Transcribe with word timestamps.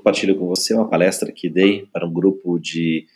compartilho 0.00 0.34
com 0.36 0.46
você 0.46 0.72
uma 0.74 0.88
palestra 0.88 1.30
que 1.30 1.48
dei 1.48 1.86
para 1.92 2.06
um 2.06 2.12
grupo 2.12 2.58
de 2.58 3.06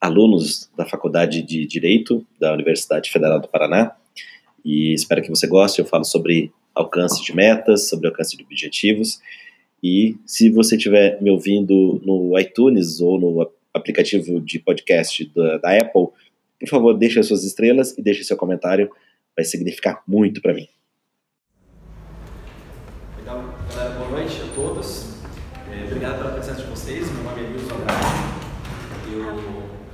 alunos 0.00 0.70
da 0.74 0.86
Faculdade 0.86 1.42
de 1.42 1.66
Direito 1.66 2.26
da 2.40 2.54
Universidade 2.54 3.10
Federal 3.10 3.38
do 3.38 3.46
Paraná 3.46 3.94
e 4.64 4.94
espero 4.94 5.20
que 5.20 5.28
você 5.28 5.46
goste. 5.46 5.80
Eu 5.80 5.86
falo 5.86 6.04
sobre 6.04 6.50
alcance 6.74 7.22
de 7.22 7.36
metas, 7.36 7.88
sobre 7.88 8.08
alcance 8.08 8.36
de 8.36 8.42
objetivos. 8.42 9.20
E 9.82 10.16
se 10.24 10.50
você 10.50 10.76
estiver 10.76 11.20
me 11.20 11.30
ouvindo 11.30 12.00
no 12.04 12.38
iTunes 12.38 13.00
ou 13.00 13.20
no 13.20 13.50
aplicativo 13.74 14.40
de 14.40 14.58
podcast 14.58 15.30
da, 15.34 15.58
da 15.58 15.78
Apple, 15.78 16.08
por 16.58 16.68
favor, 16.68 16.94
deixe 16.94 17.20
as 17.20 17.26
suas 17.26 17.44
estrelas 17.44 17.96
e 17.98 18.02
deixe 18.02 18.24
seu 18.24 18.36
comentário. 18.36 18.90
Vai 19.36 19.44
significar 19.44 20.02
muito 20.06 20.40
para 20.40 20.54
mim. 20.54 20.68
Legal, 23.18 23.44
galera, 23.70 23.94
boa 23.98 24.10
noite 24.10 24.40
a 24.40 24.54
todos. 24.54 25.10
É, 25.72 25.84
obrigado 25.84 26.18
pela 26.18 26.32
presença 26.32 26.62
de 26.62 26.68
vocês. 26.68 27.10
Meu 27.12 27.22
nome 27.22 27.44
é 27.44 27.48
Nilson 27.48 27.74
Andrade. 27.76 28.04
Eu, 29.12 29.22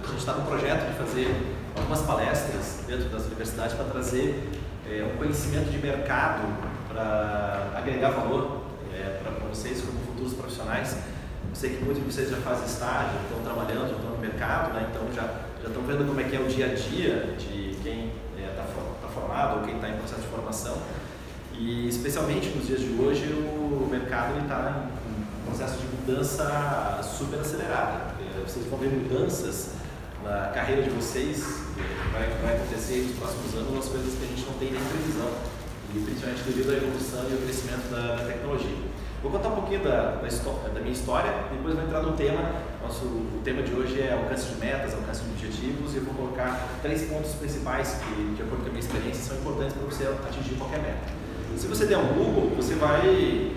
a 0.02 0.06
gente 0.08 0.18
está 0.18 0.32
no 0.32 0.46
projeto 0.46 0.90
de 0.90 0.98
fazer 0.98 1.28
algumas 1.76 1.95
palestras 2.06 2.80
dentro 2.86 3.08
das 3.08 3.26
universidades 3.26 3.74
para 3.74 3.84
trazer 3.86 4.48
é, 4.88 5.04
um 5.12 5.16
conhecimento 5.18 5.70
de 5.70 5.78
mercado 5.78 6.42
para 6.88 7.72
agregar 7.76 8.10
valor 8.10 8.62
é, 8.94 9.20
para 9.22 9.32
vocês 9.48 9.82
como 9.82 9.98
futuros 10.00 10.34
profissionais. 10.34 10.96
Eu 11.48 11.54
sei 11.54 11.70
que 11.70 11.84
muitos 11.84 12.02
de 12.02 12.10
vocês 12.10 12.30
já 12.30 12.36
fazem 12.38 12.66
estágio, 12.66 13.18
estão 13.24 13.42
trabalhando, 13.42 13.92
estão 13.92 14.10
no 14.10 14.18
mercado, 14.18 14.72
né? 14.72 14.88
então 14.90 15.02
já, 15.12 15.22
já 15.62 15.68
estão 15.68 15.82
vendo 15.82 16.06
como 16.06 16.20
é 16.20 16.24
que 16.24 16.36
é 16.36 16.40
o 16.40 16.46
dia 16.46 16.66
a 16.66 16.74
dia 16.74 17.34
de 17.38 17.76
quem 17.82 18.12
está 18.38 18.62
é, 18.62 18.66
tá 19.02 19.08
formado 19.08 19.58
ou 19.58 19.64
quem 19.64 19.74
está 19.74 19.88
em 19.88 19.96
processo 19.96 20.22
de 20.22 20.28
formação. 20.28 20.76
E 21.52 21.88
especialmente 21.88 22.50
nos 22.50 22.66
dias 22.66 22.80
de 22.80 22.92
hoje 23.00 23.32
o 23.32 23.88
mercado 23.90 24.38
está 24.42 24.86
em 25.06 25.42
um 25.42 25.46
processo 25.46 25.78
de 25.78 25.86
mudança 25.96 27.00
super 27.02 27.40
acelerada. 27.40 28.14
Vocês 28.46 28.66
vão 28.66 28.78
ver 28.78 28.90
mudanças 28.90 29.70
na 30.26 30.50
carreira 30.52 30.82
de 30.82 30.90
vocês 30.90 31.62
vai, 32.12 32.28
vai 32.42 32.56
acontecer 32.56 33.06
nos 33.06 33.16
próximos 33.18 33.54
anos, 33.54 33.70
umas 33.70 33.88
coisas 33.88 34.14
que 34.18 34.24
a 34.24 34.28
gente 34.28 34.44
não 34.46 34.58
tem 34.58 34.72
nem 34.72 34.82
previsão, 34.82 35.30
e 35.94 35.98
principalmente 36.00 36.42
devido 36.42 36.70
à 36.70 36.76
evolução 36.76 37.20
e 37.30 37.32
ao 37.32 37.38
crescimento 37.38 37.90
da, 37.90 38.16
da 38.16 38.24
tecnologia. 38.24 38.76
Vou 39.22 39.32
contar 39.32 39.48
um 39.48 39.54
pouquinho 39.56 39.82
da, 39.82 40.16
da, 40.16 40.68
da, 40.74 40.80
minha 40.80 40.92
história, 40.92 41.32
depois 41.50 41.74
vou 41.74 41.84
entrar 41.84 42.02
no 42.02 42.12
tema. 42.12 42.42
Nosso, 42.82 43.06
o 43.06 43.40
tema 43.42 43.62
de 43.62 43.72
hoje 43.72 44.00
é 44.00 44.12
alcance 44.12 44.46
de 44.46 44.60
metas, 44.60 44.94
alcance 44.94 45.22
de 45.22 45.30
objetivos, 45.30 45.94
e 45.94 45.96
eu 45.96 46.04
vou 46.04 46.14
colocar 46.14 46.78
três 46.82 47.02
pontos 47.08 47.32
principais 47.32 47.98
que, 48.04 48.34
de 48.34 48.42
acordo 48.42 48.62
com 48.62 48.68
a 48.68 48.72
minha 48.72 48.80
experiência, 48.80 49.22
são 49.24 49.36
importantes 49.38 49.74
para 49.74 49.86
você 49.86 50.04
atingir 50.04 50.54
qualquer 50.56 50.80
meta. 50.80 51.06
Se 51.56 51.66
você 51.66 51.86
der 51.86 51.96
um 51.96 52.12
Google, 52.12 52.52
você 52.54 52.74
vai 52.74 53.52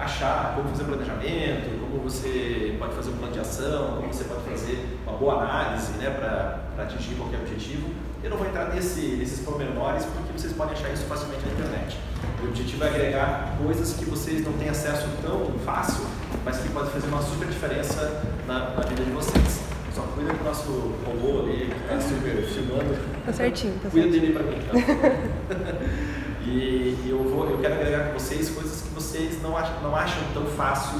achar 0.00 0.54
como 0.54 0.68
fazer 0.70 0.84
planejamento, 0.84 1.80
como 1.80 2.02
você 2.02 2.74
pode 2.78 2.94
fazer 2.94 3.10
um 3.10 3.16
plano 3.16 3.32
de 3.32 3.40
ação, 3.40 3.96
como 3.96 4.12
você 4.12 4.24
pode 4.24 4.42
fazer 4.42 4.98
uma 5.06 5.16
boa 5.16 5.42
análise 5.42 5.92
né, 5.92 6.10
para 6.10 6.82
atingir 6.84 7.14
qualquer 7.14 7.40
objetivo. 7.40 7.88
Eu 8.22 8.30
não 8.30 8.36
vou 8.38 8.46
entrar 8.46 8.72
nesse, 8.74 9.00
nesses 9.16 9.40
pormenores 9.40 10.04
porque 10.06 10.32
vocês 10.36 10.52
podem 10.54 10.72
achar 10.74 10.90
isso 10.90 11.04
facilmente 11.04 11.44
na 11.46 11.52
internet. 11.52 11.98
O 12.42 12.48
objetivo 12.48 12.84
é 12.84 12.88
agregar 12.88 13.54
coisas 13.62 13.92
que 13.94 14.04
vocês 14.06 14.44
não 14.44 14.52
têm 14.54 14.68
acesso 14.70 15.06
tão 15.22 15.52
fácil, 15.64 16.04
mas 16.44 16.58
que 16.58 16.68
podem 16.70 16.90
fazer 16.90 17.06
uma 17.08 17.22
super 17.22 17.48
diferença 17.48 18.22
na, 18.46 18.70
na 18.70 18.80
vida 18.82 19.04
de 19.04 19.10
vocês. 19.10 19.60
Só 19.94 20.02
cuida 20.14 20.32
do 20.32 20.42
nosso 20.42 20.70
robô 21.06 21.42
ali, 21.44 21.66
que 21.70 21.94
está 21.94 22.00
super 22.00 22.42
filmando. 22.46 22.96
Tá 23.24 23.32
certinho, 23.32 23.74
tá 23.80 23.88
Cuida 23.90 24.10
certinho. 24.10 24.32
dele 24.32 24.32
para 24.32 24.42
mim, 24.42 24.58
tá? 24.66 25.74
e 26.46 27.08
eu, 27.08 27.22
vou, 27.24 27.48
eu 27.48 27.58
quero 27.58 27.74
agregar 27.74 28.08
com 28.08 28.18
vocês 28.18 28.50
coisas 28.50 28.82
que 28.82 28.88
vocês 28.94 29.40
não 29.42 29.56
acham, 29.56 29.80
não 29.82 29.96
acham 29.96 30.22
tão 30.32 30.44
fácil 30.46 30.98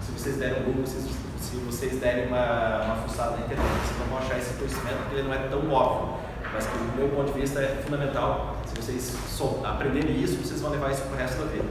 se 0.00 0.12
vocês 0.12 0.36
derem 0.36 0.62
um 0.62 0.64
Google, 0.64 0.86
se, 0.86 0.98
se 1.40 1.56
vocês 1.66 1.98
derem 1.98 2.28
uma, 2.28 2.84
uma 2.84 2.96
fuçada 2.96 3.32
na 3.32 3.46
internet. 3.46 3.66
Vocês 3.86 3.98
não 4.00 4.06
vão 4.06 4.18
achar 4.18 4.38
esse 4.38 4.52
conhecimento 4.54 4.96
porque 5.02 5.16
ele 5.16 5.28
não 5.28 5.34
é 5.34 5.38
tão 5.48 5.70
óbvio. 5.70 6.18
Mas 6.52 6.66
que, 6.66 6.76
do 6.76 6.96
meu 6.96 7.08
ponto 7.08 7.32
de 7.32 7.40
vista, 7.40 7.60
é 7.60 7.82
fundamental. 7.82 8.56
Se 8.66 8.74
vocês 8.74 9.16
aprenderem 9.64 10.22
isso, 10.22 10.36
vocês 10.36 10.60
vão 10.60 10.70
levar 10.70 10.90
isso 10.90 11.02
para 11.02 11.14
o 11.14 11.18
resto 11.18 11.38
da 11.38 11.44
vida. 11.46 11.64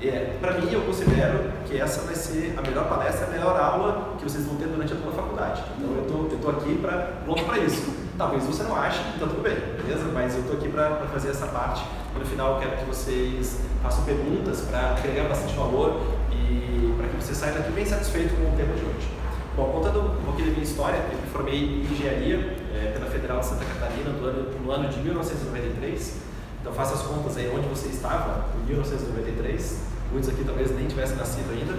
É, 0.00 0.36
para 0.40 0.52
mim, 0.52 0.70
eu 0.70 0.82
considero 0.82 1.50
que 1.66 1.80
essa 1.80 2.02
vai 2.02 2.14
ser 2.14 2.54
a 2.56 2.62
melhor 2.62 2.86
palestra, 2.88 3.26
a 3.26 3.30
melhor 3.30 3.58
aula 3.58 4.14
que 4.18 4.24
vocês 4.24 4.44
vão 4.44 4.56
ter 4.56 4.68
durante 4.68 4.92
a 4.92 4.96
toda 4.96 5.08
a 5.08 5.14
faculdade. 5.14 5.62
Então, 5.76 5.90
eu 5.96 6.04
tô, 6.04 6.34
estou 6.34 6.52
tô 6.52 6.60
aqui 6.60 6.76
para 6.76 6.96
pronto 7.24 7.42
para 7.44 7.58
isso. 7.58 7.92
Talvez 8.16 8.44
você 8.44 8.62
não 8.62 8.76
ache, 8.76 9.00
então 9.14 9.28
tudo 9.28 9.42
bem, 9.42 9.56
beleza? 9.82 10.04
Mas 10.12 10.34
eu 10.34 10.40
estou 10.42 10.56
aqui 10.56 10.68
para 10.68 11.06
fazer 11.12 11.30
essa 11.30 11.46
parte. 11.46 11.84
No 12.18 12.24
final, 12.24 12.54
eu 12.54 12.60
quero 12.60 12.76
que 12.78 12.84
vocês 12.86 13.60
façam 13.82 14.04
perguntas 14.04 14.62
para 14.62 14.96
agregar 14.96 15.28
bastante 15.28 15.54
valor 15.54 16.00
e 16.32 16.94
para 16.96 17.08
que 17.08 17.16
você 17.16 17.34
saia 17.34 17.52
daqui 17.52 17.70
bem 17.72 17.84
satisfeito 17.84 18.34
com 18.34 18.52
o 18.52 18.56
tema 18.56 18.74
de 18.74 18.82
hoje. 18.82 19.08
Bom, 19.54 19.70
contando 19.70 20.00
um 20.00 20.24
pouquinho 20.24 20.48
da 20.48 20.52
minha 20.52 20.64
história, 20.64 20.96
eu 21.12 21.18
me 21.18 21.26
formei 21.28 21.54
em 21.54 21.92
engenharia 21.92 22.56
é, 22.74 22.92
pela 22.92 23.10
Federal 23.10 23.40
de 23.40 23.46
Santa 23.46 23.64
Catarina 23.64 24.10
no 24.10 24.26
ano, 24.26 24.50
no 24.58 24.70
ano 24.70 24.88
de 24.88 24.98
1993. 25.00 26.16
Então 26.60 26.72
faça 26.72 26.94
as 26.94 27.02
contas 27.02 27.36
aí 27.36 27.52
onde 27.54 27.68
você 27.68 27.88
estava 27.88 28.46
em 28.60 28.66
1993. 28.66 29.80
Muitos 30.10 30.30
aqui 30.30 30.42
talvez 30.44 30.74
nem 30.74 30.86
tivessem 30.86 31.16
nascido 31.16 31.50
ainda, 31.52 31.74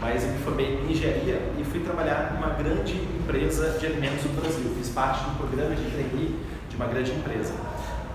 mas 0.00 0.24
eu 0.24 0.30
me 0.30 0.38
formei 0.38 0.76
em 0.76 0.92
engenharia 0.92 1.40
e 1.58 1.64
fui 1.64 1.80
trabalhar 1.80 2.32
numa 2.34 2.54
grande 2.54 2.94
empresa 2.94 3.78
de 3.78 3.86
alimentos 3.86 4.22
do 4.22 4.40
Brasil. 4.40 4.70
Fiz 4.76 4.88
parte 4.88 5.24
do 5.24 5.36
programa 5.36 5.74
de 5.74 5.84
trainee 5.90 6.38
de 6.70 6.76
uma 6.76 6.86
grande 6.86 7.12
empresa. 7.12 7.52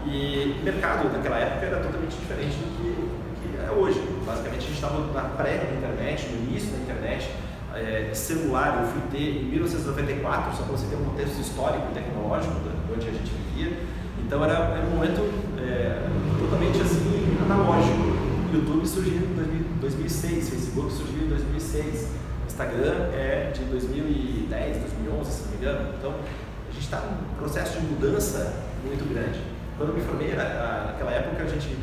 E 0.06 0.58
o 0.60 0.64
mercado 0.64 1.12
naquela 1.12 1.38
época 1.38 1.66
era 1.66 1.78
totalmente 1.78 2.16
diferente 2.16 2.56
do 2.56 2.70
que 2.78 3.20
é 3.58 3.72
hoje. 3.72 4.02
Basicamente, 4.26 4.60
a 4.60 4.68
gente 4.68 4.74
estava 4.74 5.14
na 5.14 5.30
pré-internet, 5.36 6.28
no 6.30 6.50
início 6.50 6.72
da 6.72 6.78
internet. 6.80 7.30
É, 7.76 8.10
celular 8.14 8.82
eu 8.82 8.88
fui 8.88 9.02
ter 9.12 9.44
em 9.44 9.46
1994, 9.46 10.58
só 10.58 10.64
para 10.64 10.78
você 10.78 10.88
ter 10.88 10.96
um 10.96 11.06
contexto 11.06 11.40
histórico 11.40 11.88
e 11.92 11.94
tecnológico 11.94 12.54
de 12.56 12.94
onde 12.94 13.08
a 13.08 13.12
gente 13.12 13.32
vivia. 13.32 13.78
Então 14.26 14.44
era, 14.44 14.54
era 14.54 14.86
um 14.88 14.96
momento 14.96 15.22
é, 15.60 16.08
totalmente 16.40 16.82
assim 16.82 17.38
analógico. 17.44 18.30
YouTube 18.52 18.88
surgiu 18.88 19.18
em 19.18 19.80
2006, 19.80 20.50
Facebook 20.50 20.92
surgiu 20.92 21.26
em 21.26 21.30
2006, 21.30 22.10
Instagram 22.48 23.10
é 23.14 23.52
de 23.54 23.64
2010, 23.66 24.78
2011, 24.78 25.32
se 25.32 25.42
não 25.44 25.52
me 25.52 25.58
engano. 25.58 25.94
Então 25.98 26.12
a 26.12 26.72
gente 26.72 26.84
está 26.84 27.00
num 27.00 27.36
processo 27.38 27.80
de 27.80 27.86
mudança 27.86 28.54
muito 28.84 29.08
grande. 29.14 29.40
Quando 29.80 29.92
eu 29.92 29.96
me 29.96 30.02
formei, 30.02 30.36
naquela 30.36 31.12
época 31.12 31.42
a 31.42 31.48
gente 31.48 31.74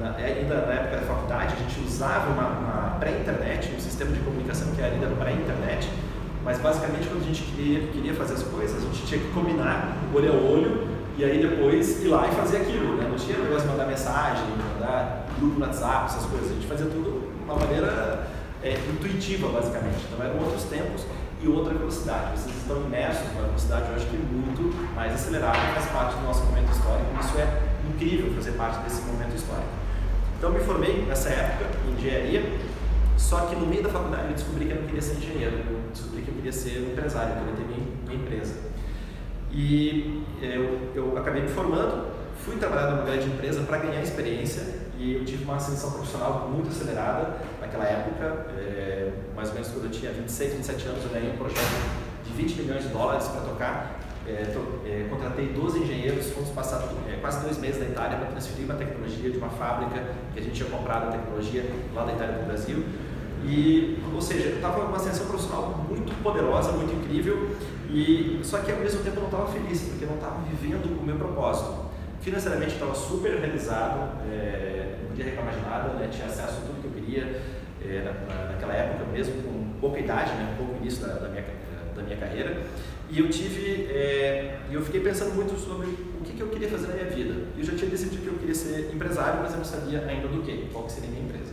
na, 0.00 0.14
é, 0.20 0.38
ainda 0.38 0.54
na 0.66 0.72
época 0.74 0.96
da 0.98 1.02
faculdade, 1.02 1.54
a 1.54 1.56
gente 1.56 1.80
usava 1.84 2.30
uma, 2.30 2.46
uma 2.46 2.96
pré-internet, 3.00 3.72
um 3.76 3.80
sistema 3.80 4.12
de 4.12 4.20
comunicação 4.20 4.72
que 4.74 4.80
era 4.80 4.94
ainda 4.94 5.08
pré-internet, 5.08 5.90
mas 6.44 6.58
basicamente 6.58 7.08
quando 7.08 7.22
a 7.22 7.26
gente 7.26 7.42
queria, 7.42 7.88
queria 7.88 8.14
fazer 8.14 8.34
as 8.34 8.44
coisas, 8.44 8.76
a 8.76 8.86
gente 8.86 9.06
tinha 9.06 9.20
que 9.20 9.28
combinar 9.32 9.96
olho 10.14 10.32
a 10.32 10.36
olho 10.36 10.88
e 11.18 11.24
aí 11.24 11.42
depois 11.42 12.00
ir 12.04 12.08
lá 12.08 12.28
e 12.28 12.34
fazer 12.36 12.58
aquilo. 12.58 12.96
Né? 12.96 13.08
Não 13.08 13.16
tinha 13.16 13.38
negócio 13.38 13.62
de 13.62 13.72
mandar 13.72 13.86
mensagem, 13.86 14.44
mandar 14.74 15.26
grupo 15.38 15.58
no 15.58 15.66
WhatsApp, 15.66 16.06
essas 16.06 16.26
coisas. 16.26 16.50
A 16.50 16.54
gente 16.54 16.66
fazia 16.66 16.86
tudo 16.86 17.26
de 17.26 17.44
uma 17.44 17.56
maneira 17.56 18.28
é, 18.62 18.74
intuitiva, 18.74 19.48
basicamente. 19.48 19.98
Então 20.06 20.24
eram 20.24 20.38
outros 20.38 20.62
tempos 20.64 21.04
e 21.44 21.48
outra 21.48 21.74
velocidade. 21.74 22.38
Vocês 22.38 22.56
estão 22.56 22.82
imersos 22.82 23.28
numa 23.32 23.46
velocidade, 23.46 23.88
eu 23.90 23.96
acho 23.96 24.06
que 24.06 24.16
muito 24.16 24.94
mais 24.94 25.12
acelerada, 25.12 25.58
faz 25.74 25.86
parte 25.90 26.16
do 26.16 26.22
nosso 26.22 26.42
momento 26.44 26.72
histórico. 26.72 27.10
Isso 27.20 27.38
é 27.38 27.62
incrível 27.88 28.32
fazer 28.34 28.52
parte 28.52 28.82
desse 28.82 29.02
momento 29.02 29.36
histórico. 29.36 29.68
Então 30.38 30.50
me 30.50 30.60
formei 30.60 31.04
nessa 31.06 31.28
época 31.28 31.66
em 31.86 31.92
engenharia, 31.92 32.58
só 33.16 33.46
que 33.46 33.56
no 33.56 33.66
meio 33.66 33.82
da 33.82 33.90
faculdade 33.90 34.28
eu 34.28 34.34
descobri 34.34 34.66
que 34.66 34.72
eu 34.72 34.80
não 34.80 34.86
queria 34.86 35.02
ser 35.02 35.16
engenheiro, 35.16 35.56
eu 35.70 35.80
descobri 35.92 36.22
que 36.22 36.28
eu 36.28 36.34
queria 36.34 36.52
ser 36.52 36.90
empresário, 36.90 37.34
eu 37.34 37.38
queria 37.40 37.54
ter 37.54 37.64
minha, 37.64 38.24
empresa. 38.24 38.54
E 39.50 40.24
eu, 40.40 40.92
eu 40.94 41.18
acabei 41.18 41.42
me 41.42 41.48
formando, 41.48 42.08
fui 42.44 42.56
trabalhar 42.56 42.90
numa 42.90 43.04
grande 43.04 43.26
empresa 43.26 43.62
para 43.62 43.78
ganhar 43.78 44.02
experiência 44.02 44.83
e 44.98 45.14
eu 45.14 45.24
tive 45.24 45.44
uma 45.44 45.56
ascensão 45.56 45.90
profissional 45.90 46.48
muito 46.50 46.68
acelerada 46.68 47.38
naquela 47.60 47.84
época, 47.84 48.46
é, 48.56 49.12
mais 49.34 49.48
ou 49.48 49.54
menos 49.54 49.68
quando 49.68 49.84
eu 49.84 49.90
tinha 49.90 50.12
26, 50.12 50.54
27 50.54 50.88
anos, 50.88 51.04
eu 51.04 51.10
ganhei 51.10 51.32
um 51.32 51.36
projeto 51.36 52.04
de 52.24 52.32
20 52.32 52.62
milhões 52.62 52.82
de 52.82 52.88
dólares 52.88 53.28
para 53.28 53.40
tocar 53.42 54.00
é, 54.26 54.56
é, 54.86 55.06
contratei 55.10 55.48
12 55.48 55.80
engenheiros, 55.80 56.30
fomos 56.30 56.48
passar 56.50 56.88
quase 57.20 57.44
dois 57.44 57.58
meses 57.58 57.78
na 57.78 57.86
Itália 57.86 58.16
para 58.16 58.28
transferir 58.28 58.64
uma 58.64 58.74
tecnologia 58.74 59.30
de 59.30 59.36
uma 59.36 59.50
fábrica 59.50 60.02
que 60.32 60.40
a 60.40 60.42
gente 60.42 60.54
tinha 60.54 60.70
comprado 60.70 61.08
a 61.08 61.12
tecnologia 61.12 61.70
lá 61.94 62.04
da 62.04 62.12
Itália 62.12 62.34
para 62.36 62.42
o 62.42 62.46
Brasil. 62.46 62.84
E, 63.44 64.02
ou 64.14 64.22
seja, 64.22 64.48
eu 64.48 64.56
estava 64.56 64.80
uma 64.80 64.96
ascensão 64.96 65.26
profissional 65.26 65.84
muito 65.86 66.10
poderosa, 66.22 66.72
muito 66.72 66.94
incrível, 66.94 67.54
e 67.90 68.40
só 68.42 68.58
que 68.60 68.72
ao 68.72 68.78
mesmo 68.78 69.02
tempo 69.02 69.16
eu 69.16 69.20
não 69.20 69.28
estava 69.28 69.52
feliz, 69.52 69.82
porque 69.82 70.04
eu 70.04 70.08
não 70.08 70.16
estava 70.16 70.40
vivendo 70.48 70.98
o 70.98 71.04
meu 71.04 71.16
propósito. 71.16 71.83
Financeiramente 72.24 72.72
estava 72.72 72.94
super 72.94 73.38
realizado, 73.38 74.18
é, 74.32 74.96
não 75.02 75.08
podia 75.10 75.26
reclamar 75.26 75.54
de 75.54 75.60
nada, 75.60 75.88
né, 75.90 76.08
tinha 76.10 76.24
acesso 76.24 76.56
a 76.56 76.60
tudo 76.62 76.80
que 76.80 76.86
eu 76.86 77.02
queria 77.02 77.42
é, 77.84 78.02
na, 78.02 78.52
naquela 78.52 78.72
época 78.72 79.04
mesmo, 79.12 79.42
com 79.42 79.78
pouca 79.78 80.00
idade, 80.00 80.30
né, 80.30 80.54
pouco 80.56 80.74
início 80.80 81.06
da, 81.06 81.12
da, 81.16 81.28
minha, 81.28 81.44
da 81.94 82.02
minha 82.02 82.16
carreira. 82.16 82.62
E 83.10 83.18
eu 83.18 83.28
tive, 83.28 83.88
é, 83.92 84.60
eu 84.72 84.80
fiquei 84.80 85.02
pensando 85.02 85.34
muito 85.34 85.54
sobre 85.60 85.86
o 85.86 86.24
que, 86.24 86.32
que, 86.32 86.40
eu 86.40 86.48
queria 86.48 86.66
fazer 86.70 86.86
na 86.86 86.94
minha 86.94 87.10
vida. 87.10 87.48
Eu 87.58 87.62
já 87.62 87.74
tinha 87.74 87.90
decidido 87.90 88.22
que 88.22 88.28
eu 88.28 88.38
queria 88.38 88.54
ser 88.54 88.90
empresário, 88.94 89.40
mas 89.42 89.52
eu 89.52 89.58
não 89.58 89.64
sabia 89.64 90.02
ainda 90.08 90.26
do 90.26 90.40
que, 90.40 90.70
qual 90.72 90.84
que 90.84 90.92
seria 90.92 91.10
a 91.10 91.12
minha 91.12 91.24
empresa. 91.24 91.52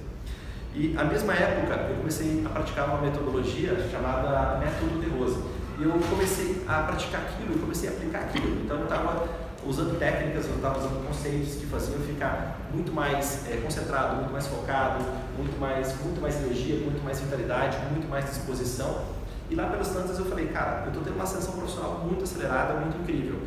E 0.73 0.87
na 0.93 1.03
mesma 1.03 1.33
época 1.33 1.75
eu 1.89 1.97
comecei 1.97 2.43
a 2.45 2.49
praticar 2.49 2.87
uma 2.87 3.01
metodologia 3.01 3.75
chamada 3.91 4.57
método 4.57 5.01
de 5.01 5.09
Rose. 5.09 5.43
E 5.77 5.83
eu 5.83 5.91
comecei 6.09 6.63
a 6.65 6.83
praticar 6.83 7.23
aquilo, 7.23 7.55
eu 7.55 7.59
comecei 7.59 7.89
a 7.89 7.91
aplicar 7.91 8.19
aquilo. 8.19 8.61
Então 8.63 8.77
eu 8.77 8.83
estava 8.83 9.40
usando 9.65 9.97
técnicas, 9.99 10.45
eu 10.47 10.55
estava 10.55 10.79
usando 10.79 11.05
conceitos 11.07 11.55
que 11.55 11.65
faziam 11.67 11.99
eu 11.99 12.05
ficar 12.05 12.59
muito 12.73 12.91
mais 12.91 13.47
é, 13.47 13.57
concentrado, 13.57 14.15
muito 14.17 14.31
mais 14.31 14.47
focado, 14.47 15.03
muito 15.37 15.59
mais, 15.59 15.95
muito 16.01 16.21
mais 16.21 16.35
energia, 16.43 16.79
muito 16.79 17.03
mais 17.03 17.19
vitalidade, 17.19 17.77
muito 17.91 18.09
mais 18.09 18.25
disposição. 18.25 19.03
E 19.49 19.55
lá 19.55 19.67
pelas 19.67 19.89
tantas 19.89 20.17
eu 20.17 20.25
falei, 20.25 20.47
cara, 20.47 20.83
eu 20.83 20.87
estou 20.87 21.03
tendo 21.03 21.15
uma 21.15 21.25
ascensão 21.25 21.53
profissional 21.53 22.05
muito 22.05 22.23
acelerada, 22.23 22.79
muito 22.79 22.97
incrível. 23.01 23.39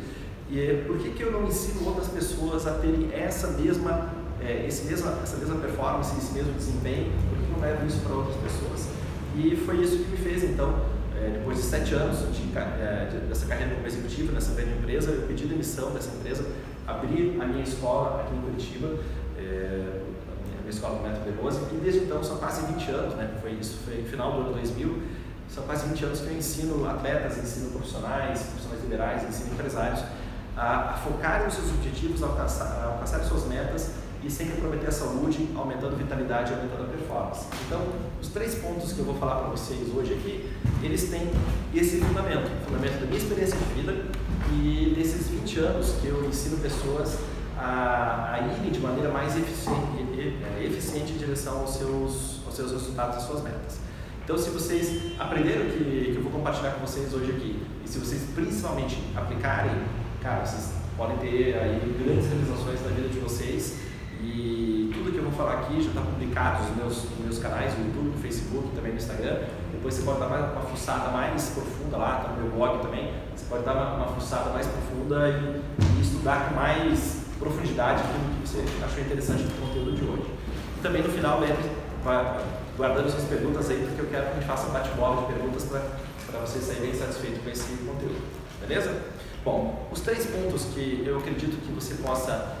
E 0.49 0.59
é, 0.59 0.83
por 0.85 0.97
que, 0.99 1.09
que 1.09 1.23
eu 1.23 1.31
não 1.31 1.45
ensino 1.45 1.87
outras 1.87 2.07
pessoas 2.07 2.67
a 2.67 2.73
terem 2.75 3.09
essa 3.11 3.47
mesma, 3.47 4.09
é, 4.39 4.65
esse 4.67 4.85
mesma, 4.85 5.17
essa 5.23 5.37
mesma 5.37 5.55
performance, 5.55 6.15
esse 6.17 6.31
mesmo 6.33 6.53
desempenho? 6.53 7.11
Por 7.29 7.39
que 7.39 7.51
não 7.51 7.59
levo 7.59 7.85
isso 7.87 7.99
para 8.01 8.15
outras 8.15 8.37
pessoas? 8.37 8.87
E 9.35 9.55
foi 9.65 9.77
isso 9.77 9.97
que 9.97 10.11
me 10.11 10.17
fez, 10.17 10.43
então, 10.43 10.75
é, 11.17 11.29
depois 11.29 11.57
de 11.57 11.63
sete 11.63 11.93
anos 11.93 12.19
de, 12.35 12.57
é, 12.57 13.09
dessa 13.27 13.45
carreira 13.45 13.75
como 13.75 13.87
executivo 13.87 14.31
nessa 14.31 14.53
grande 14.53 14.77
empresa, 14.77 15.11
eu 15.11 15.27
pedi 15.27 15.45
demissão 15.45 15.91
dessa 15.91 16.09
empresa, 16.15 16.45
abri 16.87 17.37
a 17.41 17.45
minha 17.45 17.63
escola 17.63 18.21
aqui 18.21 18.35
em 18.35 18.41
Curitiba, 18.41 18.99
é, 19.37 20.01
a 20.57 20.61
minha 20.61 20.69
escola 20.69 20.97
do 20.97 21.03
Método 21.03 21.31
de 21.31 21.41
Rose, 21.41 21.59
e 21.73 21.77
desde 21.77 22.01
então 22.01 22.23
são 22.23 22.37
quase 22.37 22.65
20 22.65 22.91
anos, 22.91 23.15
né? 23.15 23.29
Foi 23.41 23.51
isso, 23.51 23.79
foi 23.85 24.01
no 24.01 24.07
final 24.07 24.31
do 24.33 24.41
ano 24.41 24.53
2000, 24.53 25.03
são 25.49 25.63
quase 25.63 25.87
20 25.87 26.05
anos 26.05 26.19
que 26.21 26.27
eu 26.27 26.37
ensino 26.37 26.89
atletas, 26.89 27.37
ensino 27.37 27.71
profissionais, 27.71 28.41
profissionais 28.41 28.81
liberais, 28.83 29.23
ensino 29.23 29.53
empresários 29.53 30.01
a, 30.57 30.91
a 30.91 30.93
focarem 30.93 31.47
os 31.47 31.53
seus 31.53 31.69
objetivos, 31.69 32.23
a 32.23 32.27
alcançar, 32.27 32.65
a 32.65 32.85
alcançar 32.93 33.19
suas 33.23 33.45
metas 33.45 33.91
e 34.25 34.31
sem 34.31 34.47
comprometer 34.47 34.89
a 34.89 34.91
saúde, 34.91 35.47
aumentando 35.55 35.95
vitalidade 35.95 36.51
e 36.51 36.55
aumentando 36.55 36.83
a 36.83 36.87
performance. 36.87 37.45
Então, 37.67 37.81
os 38.19 38.29
três 38.29 38.55
pontos 38.55 38.91
que 38.91 38.99
eu 38.99 39.05
vou 39.05 39.15
falar 39.15 39.35
para 39.35 39.49
vocês 39.49 39.87
hoje 39.95 40.13
aqui, 40.13 40.51
eles 40.81 41.09
têm 41.09 41.29
esse 41.73 41.99
fundamento, 41.99 42.49
fundamento 42.65 42.99
da 42.99 43.05
minha 43.05 43.17
experiência 43.17 43.55
de 43.55 43.65
vida 43.75 44.05
e 44.51 44.93
desses 44.97 45.27
20 45.29 45.59
anos 45.59 45.93
que 46.01 46.07
eu 46.07 46.25
ensino 46.25 46.57
pessoas 46.57 47.19
a, 47.55 48.33
a 48.33 48.39
irem 48.59 48.71
de 48.71 48.79
maneira 48.79 49.11
mais 49.11 49.37
eficiente, 49.37 50.39
é, 50.43 50.65
eficiente 50.65 51.13
em 51.13 51.17
direção 51.17 51.59
aos 51.59 51.75
seus, 51.75 52.41
aos 52.45 52.55
seus 52.55 52.71
resultados 52.71 53.23
e 53.23 53.27
suas 53.27 53.43
metas. 53.43 53.79
Então, 54.23 54.37
se 54.39 54.49
vocês 54.49 55.19
aprenderam 55.19 55.65
que, 55.65 55.77
que 56.11 56.15
eu 56.15 56.23
vou 56.23 56.31
compartilhar 56.31 56.71
com 56.71 56.81
vocês 56.81 57.13
hoje 57.13 57.29
aqui, 57.29 57.61
e 57.85 57.87
se 57.87 57.99
vocês 57.99 58.23
principalmente 58.33 58.97
aplicarem 59.15 59.71
cara, 60.19 60.43
vocês 60.43 60.73
podem 60.97 61.17
ter 61.17 61.55
aí 61.55 61.95
grandes 62.03 62.25
realizações 62.25 62.81
na 62.81 62.89
vida 62.89 63.09
de 63.09 63.19
vocês 63.19 63.75
e 64.25 64.91
tudo 64.91 65.11
que 65.11 65.17
eu 65.17 65.23
vou 65.23 65.33
falar 65.33 65.59
aqui 65.61 65.81
já 65.81 65.89
está 65.89 66.01
publicado 66.01 66.63
nos 66.63 66.75
meus, 66.75 67.03
nos 67.03 67.19
meus 67.19 67.39
canais, 67.39 67.77
no 67.77 67.85
YouTube, 67.85 68.09
no 68.15 68.17
Facebook, 68.17 68.75
também 68.75 68.91
no 68.91 68.97
Instagram. 68.97 69.39
Depois 69.71 69.93
você 69.93 70.01
pode 70.01 70.19
dar 70.19 70.27
uma, 70.27 70.37
uma 70.51 70.61
fuçada 70.61 71.09
mais 71.09 71.49
profunda 71.49 71.97
lá, 71.97 72.17
está 72.17 72.29
no 72.33 72.41
meu 72.41 72.51
blog 72.51 72.81
também. 72.81 73.13
Você 73.35 73.45
pode 73.47 73.63
dar 73.63 73.73
uma, 73.73 73.93
uma 73.95 74.07
fuçada 74.07 74.49
mais 74.49 74.65
profunda 74.65 75.29
e, 75.29 75.61
e, 75.99 76.01
estudar 76.01 76.49
com 76.49 76.55
mais 76.55 77.23
profundidade 77.37 78.01
aquilo 78.01 78.41
que 78.41 78.49
você 78.49 78.65
achou 78.83 79.03
interessante 79.03 79.43
no 79.43 79.67
conteúdo 79.67 79.91
de 79.91 80.03
hoje. 80.03 80.31
E 80.77 80.81
também 80.81 81.03
no 81.03 81.09
final, 81.09 81.39
lembre, 81.39 81.69
guardando 82.75 83.09
suas 83.11 83.25
perguntas 83.25 83.69
aí, 83.69 83.85
porque 83.85 84.01
eu 84.01 84.07
quero 84.07 84.25
que 84.25 84.31
a 84.31 84.33
gente 84.35 84.45
faça 84.45 84.67
um 84.67 84.71
bate-bola 84.71 85.21
de 85.21 85.33
perguntas 85.33 85.65
para 85.65 86.39
vocês 86.39 86.63
saírem 86.63 86.93
satisfeitos 86.95 87.43
com 87.43 87.49
esse 87.49 87.77
conteúdo. 87.83 88.21
Beleza? 88.59 88.91
Bom, 89.43 89.87
os 89.91 90.01
três 90.01 90.25
pontos 90.25 90.65
que 90.73 91.03
eu 91.05 91.19
acredito 91.19 91.61
que 91.61 91.71
você 91.71 91.93
possa 91.95 92.57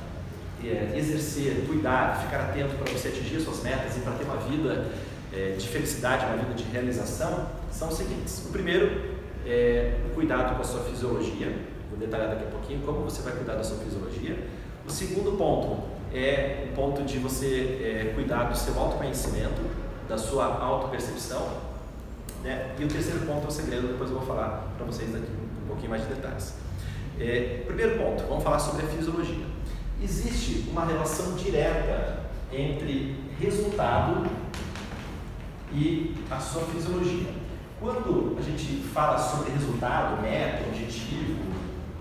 é, 0.63 0.97
exercer, 0.97 1.65
cuidar, 1.67 2.21
ficar 2.23 2.41
atento 2.41 2.75
para 2.75 2.91
você 2.91 3.09
atingir 3.09 3.39
suas 3.41 3.63
metas 3.63 3.97
e 3.97 3.99
para 3.99 4.13
ter 4.13 4.23
uma 4.23 4.37
vida 4.37 4.91
é, 5.33 5.55
de 5.57 5.67
felicidade, 5.67 6.25
uma 6.25 6.37
vida 6.37 6.53
de 6.53 6.63
realização, 6.63 7.47
são 7.71 7.89
os 7.89 7.97
seguintes. 7.97 8.45
O 8.45 8.51
primeiro 8.51 9.15
é 9.45 9.99
o 10.09 10.15
cuidado 10.15 10.55
com 10.55 10.61
a 10.61 10.65
sua 10.65 10.81
fisiologia. 10.81 11.53
Vou 11.89 11.99
detalhar 11.99 12.29
daqui 12.29 12.45
a 12.45 12.51
pouquinho 12.51 12.81
como 12.81 13.01
você 13.01 13.21
vai 13.21 13.33
cuidar 13.33 13.55
da 13.55 13.63
sua 13.63 13.77
fisiologia. 13.77 14.37
O 14.87 14.91
segundo 14.91 15.37
ponto 15.37 15.83
é 16.13 16.67
o 16.69 16.75
ponto 16.75 17.03
de 17.03 17.17
você 17.19 17.79
é, 17.83 18.11
cuidar 18.15 18.45
do 18.45 18.57
seu 18.57 18.77
autoconhecimento, 18.79 19.61
da 20.07 20.17
sua 20.17 20.45
autopercepção. 20.45 21.49
Né? 22.43 22.75
E 22.79 22.83
o 22.83 22.87
terceiro 22.87 23.19
ponto 23.25 23.45
é 23.45 23.47
o 23.47 23.51
segredo, 23.51 23.87
depois 23.87 24.09
eu 24.09 24.17
vou 24.17 24.25
falar 24.25 24.73
para 24.77 24.85
vocês 24.85 25.13
aqui 25.13 25.25
um 25.63 25.67
pouquinho 25.67 25.89
mais 25.89 26.03
de 26.03 26.13
detalhes. 26.13 26.53
É, 27.19 27.63
primeiro 27.65 27.97
ponto, 27.97 28.23
vamos 28.27 28.43
falar 28.43 28.59
sobre 28.59 28.85
a 28.85 28.89
fisiologia. 28.89 29.54
Existe 30.05 30.69
uma 30.69 30.85
relação 30.85 31.33
direta 31.33 32.19
entre 32.53 33.19
resultado 33.39 34.29
e 35.73 36.13
a 36.29 36.39
sua 36.39 36.61
fisiologia. 36.65 37.33
Quando 37.79 38.37
a 38.37 38.41
gente 38.43 38.83
fala 38.93 39.17
sobre 39.17 39.51
resultado, 39.51 40.21
meta, 40.21 40.63
objetivo, 40.67 41.39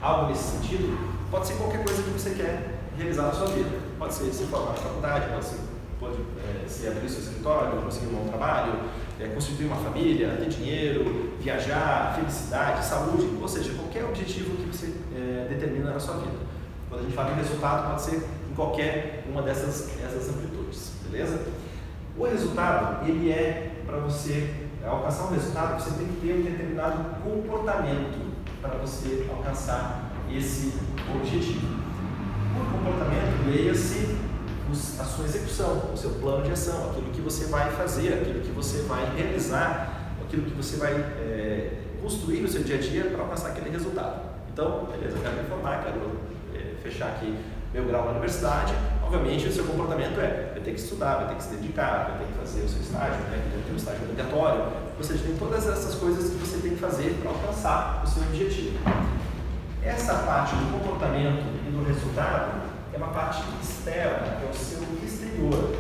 algo 0.02 0.26
nesse 0.26 0.58
sentido, 0.58 0.98
pode 1.30 1.46
ser 1.46 1.54
qualquer 1.54 1.82
coisa 1.82 2.02
que 2.02 2.10
você 2.10 2.34
quer 2.34 2.78
realizar 2.94 3.22
na 3.22 3.32
sua 3.32 3.46
vida. 3.46 3.70
Pode 3.98 4.12
ser 4.12 4.30
se 4.34 4.44
formar 4.44 4.72
na 4.72 4.76
faculdade, 4.76 5.30
pode 5.30 5.44
ser, 5.46 5.60
pode, 5.98 6.16
é, 6.46 6.68
ser 6.68 6.88
abrir 6.88 7.08
seu 7.08 7.22
escritório, 7.22 7.80
conseguir 7.80 8.08
um 8.08 8.18
bom 8.18 8.28
trabalho, 8.28 8.80
é, 9.18 9.28
constituir 9.28 9.64
uma 9.64 9.76
família, 9.76 10.36
ter 10.36 10.50
dinheiro, 10.50 11.32
viajar, 11.40 12.14
felicidade, 12.16 12.84
saúde, 12.84 13.30
ou 13.40 13.48
seja, 13.48 13.72
qualquer 13.72 14.04
objetivo 14.04 14.54
que 14.56 14.76
você 14.76 14.92
é, 15.16 15.46
determina 15.48 15.94
na 15.94 15.98
sua 15.98 16.16
vida. 16.16 16.54
Quando 16.94 17.00
a 17.00 17.08
gente 17.08 17.16
fala 17.16 17.32
em 17.32 17.34
resultado, 17.34 17.88
pode 17.88 18.02
ser 18.02 18.16
em 18.48 18.54
qualquer 18.54 19.24
uma 19.28 19.42
dessas, 19.42 19.90
dessas 20.00 20.28
amplitudes, 20.28 20.92
beleza? 21.10 21.40
O 22.16 22.24
resultado, 22.24 23.04
ele 23.04 23.32
é 23.32 23.72
para 23.84 23.98
você 23.98 24.68
alcançar 24.86 25.24
um 25.24 25.34
resultado, 25.34 25.82
você 25.82 25.90
tem 25.98 26.06
que 26.06 26.20
ter 26.24 26.34
um 26.34 26.42
determinado 26.42 27.20
comportamento 27.24 28.32
para 28.62 28.76
você 28.76 29.28
alcançar 29.28 30.12
esse 30.30 30.74
objetivo. 31.12 31.66
O 31.66 32.78
comportamento, 32.78 33.50
leia-se 33.50 34.16
a 35.00 35.04
sua 35.04 35.24
execução, 35.24 35.90
o 35.92 35.96
seu 35.96 36.10
plano 36.10 36.44
de 36.44 36.52
ação, 36.52 36.90
aquilo 36.90 37.10
que 37.10 37.20
você 37.20 37.46
vai 37.46 37.72
fazer, 37.72 38.14
aquilo 38.14 38.40
que 38.40 38.52
você 38.52 38.82
vai 38.82 39.04
realizar, 39.16 40.12
aquilo 40.24 40.44
que 40.44 40.54
você 40.54 40.76
vai 40.76 40.92
é, 40.92 41.72
construir 42.00 42.40
no 42.40 42.48
seu 42.48 42.62
dia 42.62 42.76
a 42.76 42.80
dia 42.80 43.04
para 43.06 43.22
alcançar 43.22 43.48
aquele 43.48 43.70
resultado. 43.70 44.32
Então, 44.52 44.88
beleza, 44.92 45.16
eu 45.16 45.22
quero 45.22 45.34
me 45.34 45.48
formar, 45.48 45.82
quero 45.82 45.98
é, 45.98 46.43
fechar 46.84 47.06
aqui 47.08 47.34
meu 47.72 47.84
grau 47.86 48.04
na 48.04 48.10
universidade. 48.12 48.74
Obviamente, 49.02 49.48
o 49.48 49.52
seu 49.52 49.64
comportamento 49.64 50.20
é: 50.20 50.52
vai 50.52 50.62
ter 50.62 50.74
que 50.74 50.80
estudar, 50.80 51.16
vai 51.16 51.28
ter 51.28 51.34
que 51.36 51.42
se 51.42 51.56
dedicar, 51.56 52.10
vai 52.10 52.18
ter 52.18 52.26
que 52.26 52.38
fazer 52.38 52.62
o 52.62 52.68
seu 52.68 52.80
estágio, 52.80 53.18
né, 53.30 53.42
vai 53.52 53.62
ter 53.62 53.72
um 53.72 53.76
estágio 53.76 54.02
obrigatório. 54.04 54.64
Ou 54.96 55.02
seja, 55.02 55.24
tem 55.24 55.36
todas 55.36 55.66
essas 55.66 55.94
coisas 55.96 56.30
que 56.30 56.36
você 56.36 56.58
tem 56.58 56.70
que 56.70 56.80
fazer 56.80 57.18
para 57.20 57.30
alcançar 57.30 58.02
o 58.04 58.06
seu 58.06 58.22
objetivo. 58.22 58.78
Essa 59.82 60.14
parte 60.14 60.54
do 60.54 60.78
comportamento 60.78 61.42
e 61.66 61.70
do 61.70 61.84
resultado 61.84 62.62
é 62.92 62.96
uma 62.96 63.08
parte 63.08 63.42
externa, 63.60 64.36
que 64.38 64.46
é 64.46 64.50
o 64.50 64.54
seu 64.54 64.80
exterior. 65.02 65.74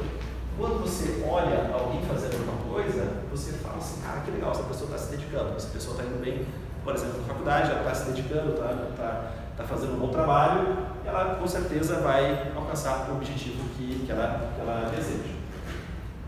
Quando 0.58 0.82
você 0.82 1.24
olha 1.28 1.70
alguém 1.72 2.04
fazendo 2.06 2.34
alguma 2.34 2.74
coisa, 2.74 3.22
você 3.30 3.52
fala 3.52 3.78
assim, 3.78 4.00
cara, 4.02 4.20
que 4.20 4.30
legal, 4.30 4.50
essa 4.50 4.62
pessoa 4.64 4.90
está 4.90 4.98
se 4.98 5.16
dedicando, 5.16 5.56
essa 5.56 5.68
pessoa 5.68 5.96
está 5.96 6.08
indo 6.08 6.20
bem, 6.22 6.46
por 6.84 6.94
exemplo, 6.94 7.20
na 7.22 7.26
faculdade, 7.26 7.70
ela 7.70 7.80
está 7.80 7.94
se 7.94 8.10
dedicando, 8.10 8.52
está 8.52 8.68
tá, 8.68 8.86
tá 8.96 9.32
fazendo 9.62 9.94
um 9.94 9.98
bom 9.98 10.08
trabalho, 10.08 10.76
ela 11.04 11.36
com 11.36 11.46
certeza 11.46 12.00
vai 12.00 12.52
alcançar 12.56 13.08
o 13.10 13.16
objetivo 13.16 13.62
que, 13.76 14.04
que, 14.04 14.10
ela, 14.10 14.52
que 14.54 14.60
ela 14.60 14.90
deseja. 14.90 15.34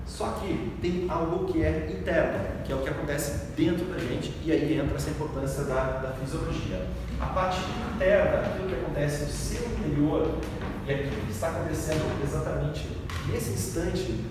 Só 0.07 0.39
que 0.41 0.73
tem 0.81 1.07
algo 1.11 1.45
que 1.45 1.65
é 1.65 1.91
interno, 1.91 2.63
que 2.65 2.73
é 2.73 2.75
o 2.75 2.79
que 2.79 2.89
acontece 2.89 3.53
dentro 3.57 3.85
da 3.87 3.99
gente, 3.99 4.33
e 4.45 4.53
aí 4.53 4.79
entra 4.79 4.97
essa 4.97 5.11
importância 5.11 5.65
da, 5.65 5.99
da 5.99 6.13
fisiologia. 6.13 6.87
A 7.21 7.27
parte 7.27 7.59
interna, 7.95 8.47
aquilo 8.47 8.69
que 8.69 8.75
acontece 8.75 9.25
no 9.25 9.31
seu 9.31 9.67
interior, 9.67 10.39
e 10.87 10.93
aquilo 10.93 11.27
que 11.27 11.33
está 11.33 11.49
acontecendo 11.49 12.23
exatamente 12.23 12.89
nesse 13.29 13.51
instante, 13.51 14.25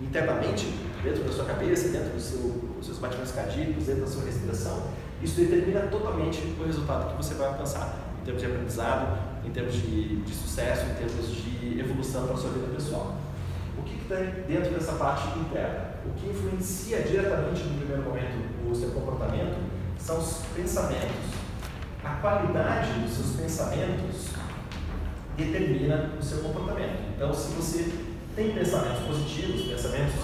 internamente, 0.00 0.66
dentro 1.02 1.24
da 1.24 1.32
sua 1.32 1.44
cabeça, 1.46 1.88
dentro 1.88 2.10
do 2.10 2.20
seu, 2.20 2.40
dos 2.76 2.86
seus 2.86 2.98
batimentos 2.98 3.32
cardíacos, 3.32 3.86
dentro 3.86 4.02
da 4.02 4.06
sua 4.06 4.24
respiração, 4.24 4.90
isso 5.24 5.40
determina 5.40 5.80
totalmente 5.80 6.54
o 6.60 6.66
resultado 6.66 7.10
que 7.10 7.16
você 7.16 7.34
vai 7.34 7.48
alcançar 7.48 7.98
em 8.20 8.24
termos 8.24 8.42
de 8.42 8.48
aprendizado, 8.48 9.18
em 9.44 9.50
termos 9.50 9.74
de, 9.74 10.16
de 10.16 10.34
sucesso, 10.34 10.84
em 10.84 10.94
termos 10.94 11.26
de 11.28 11.80
evolução 11.80 12.26
para 12.26 12.36
sua 12.36 12.50
vida 12.50 12.66
pessoal. 12.74 13.16
O 13.78 13.82
que 13.82 14.02
está 14.02 14.16
dentro 14.46 14.70
dessa 14.72 14.92
parte 14.92 15.38
interna? 15.38 15.94
O 16.04 16.10
que 16.12 16.28
influencia 16.28 17.02
diretamente 17.02 17.62
no 17.64 17.78
primeiro 17.78 18.02
momento 18.02 18.70
o 18.70 18.74
seu 18.74 18.90
comportamento 18.90 19.56
são 19.98 20.18
os 20.18 20.42
pensamentos. 20.54 21.34
A 22.04 22.16
qualidade 22.16 22.92
dos 23.00 23.14
seus 23.14 23.36
pensamentos 23.40 24.28
determina 25.36 26.10
o 26.20 26.22
seu 26.22 26.38
comportamento. 26.40 26.98
Então, 27.16 27.32
se 27.32 27.52
você 27.54 27.92
tem 28.36 28.52
pensamentos 28.52 29.06
positivos, 29.06 29.62
pensamentos 29.62 30.14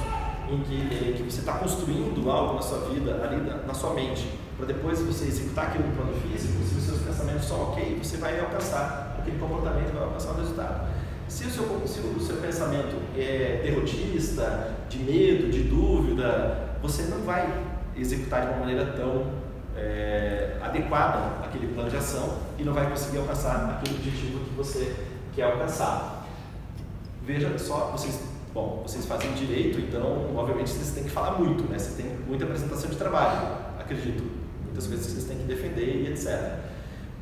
em 0.54 0.62
que, 0.62 0.74
em 0.74 1.12
que 1.14 1.22
você 1.22 1.40
está 1.40 1.54
construindo 1.54 2.30
algo 2.30 2.54
na 2.54 2.62
sua 2.62 2.88
vida, 2.88 3.20
ali 3.22 3.36
na, 3.36 3.56
na 3.58 3.74
sua 3.74 3.94
mente, 3.94 4.28
para 4.56 4.66
depois 4.66 5.00
você 5.00 5.24
executar 5.26 5.68
aquilo 5.68 5.88
no 5.88 5.94
plano 5.94 6.12
físico, 6.14 6.62
se 6.62 6.76
os 6.76 6.84
seus 6.84 7.00
pensamentos 7.00 7.46
são 7.46 7.70
ok, 7.70 7.98
você 8.02 8.16
vai 8.18 8.38
alcançar 8.38 9.16
aquele 9.18 9.38
comportamento, 9.38 9.92
vai 9.92 10.04
alcançar 10.04 10.32
o 10.32 10.36
resultado. 10.36 10.88
Se 11.28 11.44
os 11.44 11.52
seu, 11.52 11.64
se 11.86 12.00
o 12.00 12.20
seu 12.20 12.36
pensamento 12.36 12.96
é 13.16 13.60
derrotista, 13.62 14.74
de 14.88 14.98
medo, 14.98 15.50
de 15.50 15.62
dúvida, 15.62 16.76
você 16.82 17.04
não 17.04 17.22
vai 17.22 17.48
executar 17.96 18.42
de 18.42 18.48
uma 18.48 18.58
maneira 18.58 18.86
tão 18.86 19.26
é, 19.76 20.56
adequada 20.60 21.44
aquele 21.44 21.68
plano 21.68 21.88
de 21.88 21.96
ação 21.96 22.38
e 22.58 22.64
não 22.64 22.72
vai 22.72 22.88
conseguir 22.90 23.18
alcançar 23.18 23.78
aquele 23.78 23.96
objetivo 23.96 24.40
que 24.44 24.54
você 24.54 24.94
quer 25.34 25.44
alcançar. 25.44 26.26
Veja 27.24 27.56
só, 27.58 27.92
vocês, 27.92 28.20
bom, 28.52 28.82
vocês 28.86 29.06
fazem 29.06 29.32
direito, 29.32 29.78
então 29.80 30.34
obviamente 30.36 30.70
vocês 30.70 30.92
têm 30.92 31.04
que 31.04 31.10
falar 31.10 31.38
muito, 31.38 31.64
né? 31.64 31.78
Vocês 31.78 31.94
têm 31.94 32.16
muita 32.26 32.44
apresentação 32.44 32.90
de 32.90 32.96
trabalho, 32.96 33.56
acredito, 33.78 34.22
muitas 34.64 34.86
coisas 34.86 35.06
que 35.06 35.12
vocês 35.12 35.24
têm 35.24 35.38
que 35.38 35.44
defender 35.44 36.02
e 36.02 36.12
etc. 36.12 36.58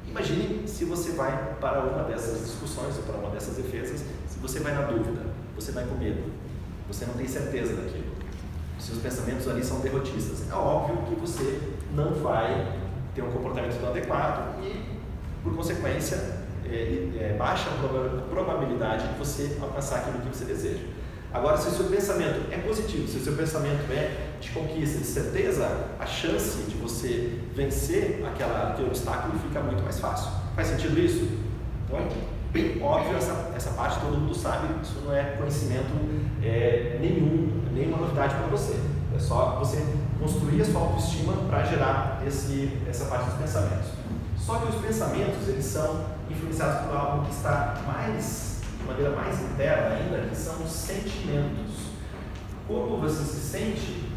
Imagine 0.08 0.66
se 0.66 0.84
você 0.84 1.12
vai 1.12 1.56
para 1.60 1.80
uma 1.80 2.04
dessas 2.04 2.40
discussões 2.40 2.96
ou 2.96 3.02
para 3.02 3.16
uma 3.16 3.30
dessas 3.30 3.56
defesas, 3.56 4.04
se 4.26 4.38
você 4.38 4.60
vai 4.60 4.72
na 4.72 4.82
dúvida, 4.82 5.20
você 5.54 5.72
vai 5.72 5.84
com 5.84 5.96
medo, 5.96 6.32
você 6.86 7.04
não 7.04 7.14
tem 7.14 7.28
certeza 7.28 7.74
daquilo, 7.74 8.06
seus 8.78 8.98
pensamentos 8.98 9.46
ali 9.48 9.62
são 9.62 9.80
derrotistas. 9.80 10.50
É 10.50 10.54
óbvio 10.54 10.96
que 11.08 11.14
você 11.20 11.60
não 11.94 12.14
vai 12.14 12.78
ter 13.14 13.22
um 13.22 13.30
comportamento 13.32 13.78
tão 13.80 13.90
adequado 13.90 14.62
e, 14.62 14.82
por 15.42 15.54
consequência, 15.54 16.16
é, 16.64 17.08
é, 17.18 17.36
baixa 17.38 17.68
a 17.70 18.30
probabilidade 18.30 19.08
de 19.08 19.18
você 19.18 19.58
alcançar 19.60 19.98
aquilo 19.98 20.20
que 20.20 20.28
você 20.28 20.44
deseja. 20.44 20.84
Agora, 21.32 21.58
se 21.58 21.68
o 21.68 21.70
seu 21.72 21.86
pensamento 21.86 22.50
é 22.50 22.56
positivo, 22.56 23.06
se 23.06 23.18
o 23.18 23.20
seu 23.20 23.34
pensamento 23.34 23.90
é 23.92 24.28
de 24.40 24.50
conquista, 24.50 24.98
de 24.98 25.04
certeza, 25.04 25.88
a 26.00 26.06
chance 26.06 26.62
de 26.62 26.74
você 26.76 27.38
vencer 27.54 28.24
aquela, 28.26 28.70
aquele 28.70 28.88
obstáculo 28.88 29.38
fica 29.38 29.60
muito 29.60 29.82
mais 29.82 30.00
fácil. 30.00 30.30
Faz 30.56 30.68
sentido 30.68 30.98
isso? 30.98 31.28
Então, 31.84 31.98
óbvio, 32.82 33.16
essa, 33.16 33.52
essa 33.54 33.70
parte 33.70 34.00
todo 34.00 34.16
mundo 34.16 34.34
sabe, 34.34 34.68
isso 34.82 35.02
não 35.04 35.14
é 35.14 35.22
conhecimento 35.36 35.92
é, 36.42 36.98
nenhum, 37.00 37.62
nenhuma 37.72 37.98
novidade 37.98 38.34
para 38.34 38.46
você. 38.46 38.74
É 39.14 39.18
só 39.18 39.56
você 39.58 39.84
construir 40.18 40.62
a 40.62 40.64
sua 40.64 40.80
autoestima 40.80 41.34
para 41.48 41.64
gerar 41.64 42.22
esse, 42.26 42.78
essa 42.88 43.04
parte 43.04 43.26
dos 43.26 43.34
pensamentos. 43.34 43.88
Só 44.38 44.58
que 44.60 44.68
os 44.68 44.76
pensamentos, 44.76 45.46
eles 45.46 45.64
são 45.64 46.06
influenciados 46.30 46.86
por 46.86 46.96
algo 46.96 47.26
que 47.26 47.32
está 47.32 47.74
mais 47.86 48.47
maneira 48.88 49.10
mais 49.14 49.40
interna 49.42 49.96
ainda, 49.96 50.28
que 50.28 50.36
são 50.36 50.62
os 50.62 50.70
sentimentos. 50.70 51.88
Como 52.66 52.98
você 52.98 53.22
se 53.24 53.40
sente, 53.40 54.08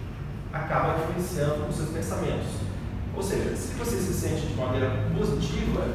acaba 0.51 0.97
influenciando 0.99 1.65
os 1.69 1.75
seus 1.75 1.89
pensamentos. 1.89 2.47
Ou 3.15 3.21
seja, 3.21 3.55
se 3.55 3.73
você 3.73 3.97
se 3.97 4.13
sente 4.13 4.47
de 4.47 4.53
maneira 4.55 4.89
positiva, 5.17 5.85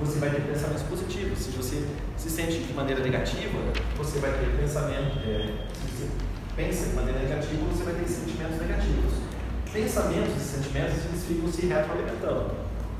você 0.00 0.18
vai 0.18 0.30
ter 0.30 0.42
pensamentos 0.42 0.82
positivos. 0.82 1.38
Se 1.38 1.50
você 1.50 1.86
se 2.16 2.30
sente 2.30 2.58
de 2.58 2.72
maneira 2.72 3.02
negativa, 3.02 3.58
você 3.96 4.18
vai 4.18 4.32
ter 4.32 4.56
pensamento. 4.60 5.18
É, 5.26 5.66
se 5.72 5.96
você 5.96 6.10
pensa 6.56 6.90
de 6.90 6.94
maneira 6.94 7.20
negativa, 7.20 7.64
você 7.72 7.84
vai 7.84 7.94
ter 7.94 8.08
sentimentos 8.08 8.58
negativos. 8.58 9.12
Pensamentos 9.72 10.36
e 10.36 10.40
sentimentos 10.40 11.04
eles 11.04 11.24
ficam 11.26 11.52
se 11.52 11.66
retroalimentando. 11.66 12.50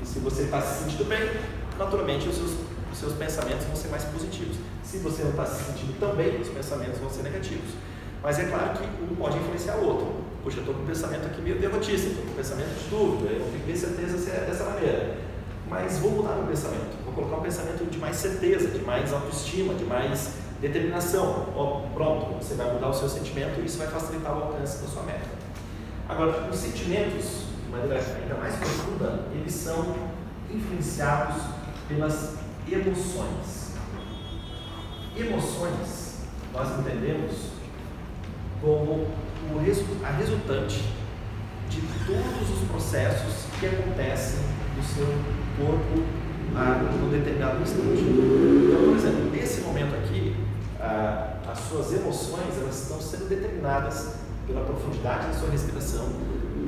E 0.01 0.05
se 0.05 0.19
você 0.19 0.43
está 0.43 0.61
se 0.61 0.83
sentindo 0.83 1.05
bem, 1.05 1.29
naturalmente 1.77 2.27
os 2.27 2.35
seus, 2.35 2.51
os 2.91 2.97
seus 2.97 3.13
pensamentos 3.13 3.65
vão 3.65 3.75
ser 3.75 3.89
mais 3.89 4.03
positivos. 4.05 4.57
Se 4.85 4.99
você 4.99 5.23
não 5.23 5.31
está 5.31 5.45
se 5.47 5.63
sentindo 5.63 5.99
tão 5.99 6.15
bem, 6.15 6.39
os 6.39 6.47
pensamentos 6.47 6.99
vão 6.99 7.09
ser 7.09 7.23
negativos. 7.23 7.71
Mas 8.21 8.37
é 8.37 8.45
claro 8.45 8.77
que 8.77 8.83
um 9.03 9.15
pode 9.15 9.37
influenciar 9.37 9.77
o 9.77 9.85
outro. 9.85 10.13
Poxa, 10.43 10.57
eu 10.57 10.61
estou 10.61 10.75
com 10.75 10.83
um 10.83 10.85
pensamento 10.85 11.25
aqui 11.25 11.41
meio 11.41 11.59
derrotista, 11.59 12.07
estou 12.07 12.23
com 12.23 12.31
um 12.31 12.35
pensamento 12.35 12.83
de 12.83 12.89
dúvida, 12.89 13.33
eu 13.33 13.39
não 13.39 13.65
tenho 13.65 13.77
certeza 13.77 14.17
se 14.17 14.29
é 14.29 14.45
dessa 14.45 14.63
maneira. 14.63 15.17
Mas 15.67 15.97
vou 15.97 16.11
mudar 16.11 16.35
meu 16.35 16.45
pensamento, 16.45 17.03
vou 17.03 17.13
colocar 17.15 17.37
um 17.37 17.41
pensamento 17.41 17.89
de 17.89 17.97
mais 17.97 18.15
certeza, 18.15 18.69
de 18.69 18.85
mais 18.85 19.11
autoestima, 19.11 19.73
de 19.73 19.85
mais 19.85 20.33
determinação. 20.61 21.47
Oh, 21.55 21.89
pronto, 21.95 22.35
você 22.35 22.53
vai 22.53 22.71
mudar 22.71 22.89
o 22.89 22.93
seu 22.93 23.09
sentimento 23.09 23.59
e 23.59 23.65
isso 23.65 23.79
vai 23.79 23.87
facilitar 23.87 24.37
o 24.37 24.43
alcance 24.43 24.83
da 24.83 24.87
sua 24.87 25.01
meta. 25.01 25.25
Agora, 26.07 26.47
os 26.47 26.57
sentimentos, 26.57 27.45
de 27.65 27.71
maneira 27.71 27.99
ainda 28.21 28.35
mais 28.35 28.55
profunda, 28.55 29.25
eles 29.33 29.53
são 29.53 29.95
influenciados 30.51 31.41
pelas 31.89 32.35
emoções. 32.71 33.64
Emoções 35.17 36.19
nós 36.53 36.79
entendemos 36.79 37.55
como 38.61 39.07
a 40.03 40.11
resultante 40.11 40.83
de 41.69 41.81
todos 42.05 42.49
os 42.49 42.67
processos 42.69 43.45
que 43.59 43.65
acontecem 43.65 44.39
no 44.75 44.83
seu 44.83 45.05
corpo 45.57 46.03
a 46.55 47.05
um 47.05 47.09
determinado 47.09 47.61
instante. 47.61 48.01
Então, 48.01 48.85
por 48.85 48.95
exemplo, 48.97 49.31
nesse 49.31 49.61
momento 49.61 49.95
aqui, 49.95 50.35
a, 50.79 51.37
as 51.49 51.59
suas 51.59 51.93
emoções 51.93 52.57
elas 52.59 52.83
estão 52.83 52.99
sendo 52.99 53.29
determinadas 53.29 54.15
pela 54.47 54.61
profundidade 54.61 55.27
da 55.27 55.33
sua 55.33 55.49
respiração, 55.49 56.09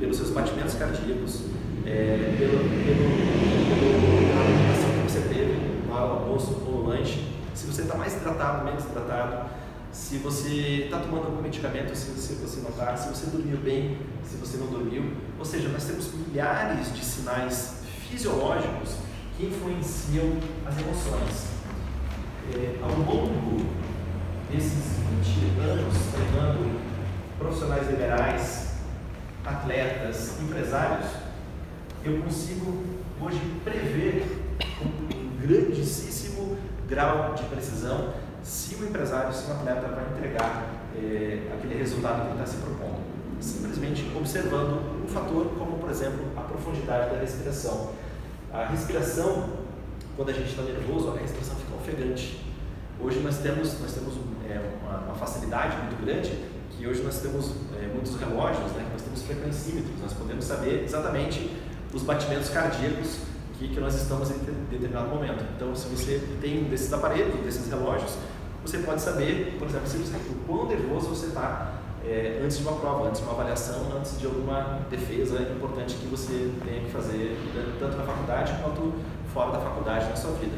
pelos 0.00 0.16
seus 0.16 0.30
batimentos 0.30 0.74
cardíacos, 0.74 1.44
é, 1.86 2.34
pelo, 2.38 2.58
pelo, 2.58 3.04
pela 4.28 4.44
alimentação 4.44 4.90
que 4.90 5.10
você 5.10 5.20
teve 5.28 5.86
no 5.86 5.94
almoço 5.94 6.62
ou 6.66 6.82
no 6.82 6.88
lanche, 6.88 7.37
você 7.68 7.82
está 7.82 7.96
mais 7.96 8.14
hidratado, 8.14 8.64
menos 8.64 8.84
hidratado, 8.84 9.50
se 9.92 10.18
você 10.18 10.84
está 10.84 10.98
tomando 10.98 11.26
algum 11.26 11.42
medicamento, 11.42 11.94
se 11.94 12.10
você, 12.10 12.34
você 12.34 12.60
não 12.60 12.70
está, 12.70 12.96
se 12.96 13.08
você 13.08 13.26
dormiu 13.30 13.58
bem, 13.58 13.98
se 14.24 14.36
você 14.36 14.56
não 14.58 14.66
dormiu. 14.66 15.12
Ou 15.38 15.44
seja, 15.44 15.68
nós 15.68 15.84
temos 15.84 16.12
milhares 16.12 16.94
de 16.94 17.04
sinais 17.04 17.82
fisiológicos 18.08 18.96
que 19.36 19.46
influenciam 19.46 20.36
as 20.66 20.78
emoções. 20.78 21.48
É, 22.54 22.78
ao 22.82 22.90
longo 22.90 23.66
desses 24.50 24.98
20 25.24 25.60
anos 25.60 25.94
treinando 26.12 26.80
profissionais 27.38 27.90
liberais, 27.90 28.74
atletas, 29.44 30.40
empresários, 30.40 31.10
eu 32.04 32.22
consigo 32.22 32.84
hoje 33.20 33.40
prever 33.64 34.38
um 34.82 35.46
grandíssimo 35.46 36.37
grau 36.88 37.34
de 37.34 37.44
precisão 37.44 38.14
se 38.42 38.74
o 38.76 38.86
empresário, 38.86 39.32
se 39.32 39.48
o 39.48 39.52
atleta 39.52 39.88
vai 39.88 40.04
entregar 40.16 40.74
é, 40.96 41.52
aquele 41.52 41.74
resultado 41.74 42.22
que 42.22 42.32
ele 42.32 42.42
está 42.42 42.46
se 42.46 42.56
propondo. 42.56 42.98
Simplesmente 43.40 44.10
observando 44.16 45.04
um 45.04 45.06
fator 45.06 45.46
como, 45.58 45.78
por 45.78 45.90
exemplo, 45.90 46.24
a 46.36 46.40
profundidade 46.40 47.10
da 47.10 47.20
respiração. 47.20 47.90
A 48.52 48.64
respiração, 48.64 49.50
quando 50.16 50.30
a 50.30 50.32
gente 50.32 50.48
está 50.48 50.62
nervoso, 50.62 51.10
a 51.10 51.16
respiração 51.18 51.54
fica 51.56 51.76
ofegante. 51.76 52.44
Hoje 53.00 53.20
nós 53.20 53.38
temos, 53.38 53.78
nós 53.80 53.92
temos 53.92 54.14
é, 54.48 54.60
uma, 54.82 54.98
uma, 55.00 55.14
facilidade 55.14 55.76
muito 55.76 56.04
grande 56.04 56.32
que 56.70 56.86
hoje 56.86 57.02
nós 57.02 57.20
temos 57.20 57.52
é, 57.80 57.86
muitos 57.86 58.18
relógios, 58.18 58.72
né? 58.72 58.88
nós 58.92 59.02
temos 59.02 59.22
frequencímetros, 59.22 60.00
nós 60.00 60.12
podemos 60.14 60.44
saber 60.44 60.82
exatamente 60.84 61.50
os 61.92 62.02
batimentos 62.02 62.48
cardíacos 62.48 63.18
que, 63.58 63.68
que 63.68 63.80
nós 63.80 63.94
estamos 63.94 64.30
em 64.30 64.38
determinado 64.70 65.08
momento. 65.08 65.44
Então, 65.56 65.74
se 65.74 65.88
você 65.88 66.20
tem 66.40 66.64
um 66.64 66.68
desses 66.68 66.92
aparelhos, 66.92 67.34
desses 67.40 67.68
relógios, 67.68 68.16
você 68.64 68.78
pode 68.78 69.00
saber, 69.00 69.56
por 69.58 69.68
exemplo, 69.68 69.88
se 69.88 69.96
você, 69.98 70.16
o 70.16 70.34
quão 70.46 70.66
nervoso 70.66 71.08
você 71.08 71.26
está 71.26 71.74
é, 72.04 72.40
antes 72.42 72.58
de 72.58 72.62
uma 72.62 72.78
prova, 72.78 73.08
antes 73.08 73.20
de 73.20 73.26
uma 73.26 73.34
avaliação, 73.34 73.92
antes 73.96 74.18
de 74.18 74.26
alguma 74.26 74.80
defesa 74.90 75.40
importante 75.42 75.96
que 75.96 76.06
você 76.06 76.50
tenha 76.64 76.82
que 76.82 76.90
fazer, 76.90 77.36
tanto 77.78 77.96
na 77.96 78.04
faculdade 78.04 78.54
quanto 78.62 78.94
fora 79.32 79.52
da 79.52 79.60
faculdade 79.60 80.08
na 80.08 80.16
sua 80.16 80.32
vida. 80.32 80.56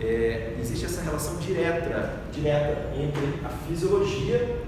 É, 0.00 0.56
existe 0.60 0.86
essa 0.86 1.02
relação 1.02 1.36
direta, 1.36 2.22
direta 2.32 2.90
entre 2.96 3.44
a 3.44 3.48
fisiologia, 3.48 4.62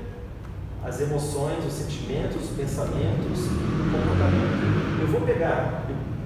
as 0.84 1.00
emoções, 1.00 1.64
os 1.64 1.72
sentimentos, 1.72 2.42
os 2.42 2.50
pensamentos, 2.50 3.46
o 3.46 3.90
comportamento. 3.92 5.00
Eu 5.00 5.06
vou 5.06 5.20
pegar, 5.20 5.81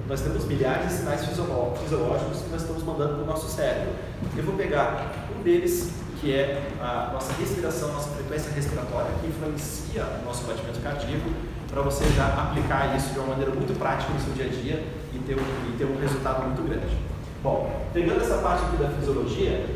nós 0.09 0.21
temos 0.21 0.45
milhares 0.45 0.89
de 0.89 0.95
sinais 0.95 1.25
fisiológicos 1.25 2.43
que 2.43 2.51
nós 2.51 2.63
estamos 2.63 2.83
mandando 2.85 3.15
para 3.15 3.23
o 3.25 3.27
nosso 3.27 3.49
cérebro. 3.49 3.93
Eu 4.37 4.45
vou 4.45 4.55
pegar 4.55 5.13
um 5.37 5.43
deles, 5.43 5.91
que 6.21 6.33
é 6.33 6.63
a 6.81 7.11
nossa 7.13 7.33
respiração, 7.35 7.93
nossa 7.93 8.11
frequência 8.11 8.51
respiratória, 8.53 9.11
que 9.21 9.27
influencia 9.27 10.05
o 10.23 10.25
nosso 10.25 10.45
batimento 10.45 10.81
cardíaco, 10.81 11.31
para 11.69 11.83
você 11.83 12.05
já 12.11 12.27
aplicar 12.27 12.97
isso 12.97 13.13
de 13.13 13.19
uma 13.19 13.29
maneira 13.29 13.53
muito 13.53 13.77
prática 13.79 14.13
no 14.13 14.21
seu 14.21 14.33
dia 14.33 14.47
a 14.47 14.49
dia 14.49 14.87
e 15.13 15.19
ter 15.19 15.35
um, 15.35 15.69
e 15.69 15.77
ter 15.77 15.85
um 15.85 15.99
resultado 16.01 16.45
muito 16.45 16.63
grande. 16.63 16.97
Bom, 17.43 17.89
pegando 17.93 18.21
essa 18.21 18.39
parte 18.39 18.65
aqui 18.65 18.77
da 18.77 18.89
fisiologia, 18.91 19.67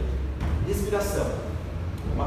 respiração 0.66 1.50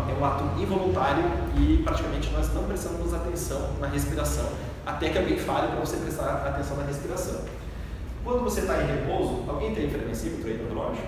é 0.09 0.19
um 0.19 0.25
ato 0.25 0.59
involuntário 0.59 1.23
e 1.55 1.81
praticamente 1.83 2.31
nós 2.31 2.51
não 2.53 2.63
prestamos 2.63 3.13
atenção 3.13 3.69
na 3.79 3.87
respiração, 3.87 4.45
até 4.85 5.09
que 5.09 5.17
alguém 5.17 5.37
fale 5.37 5.67
para 5.67 5.79
você 5.79 5.97
prestar 5.97 6.43
atenção 6.47 6.77
na 6.77 6.83
respiração. 6.83 7.41
Quando 8.23 8.43
você 8.43 8.61
está 8.61 8.81
em 8.81 8.87
repouso, 8.87 9.43
alguém 9.47 9.75
tem 9.75 9.89
frequencímetro 9.89 10.47
aí 10.47 10.57
no 10.57 10.69
relógio? 10.69 11.03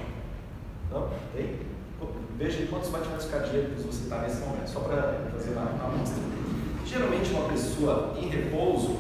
Não? 0.92 1.10
Tem? 1.34 1.60
Veja 2.38 2.68
quantos 2.68 2.90
batimentos 2.90 3.28
cardíacos 3.28 3.86
você 3.86 4.04
está 4.04 4.22
nesse 4.22 4.42
momento, 4.42 4.68
só 4.68 4.82
para 4.82 5.22
fazer 5.32 5.52
uma 5.52 5.62
amostra. 5.62 6.22
Geralmente, 6.86 7.32
uma 7.32 7.48
pessoa 7.48 8.14
em 8.18 8.28
repouso, 8.28 8.98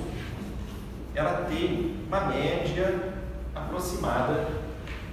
ela 1.13 1.45
tem 1.49 1.97
uma 2.07 2.21
média 2.27 3.13
aproximada, 3.53 4.47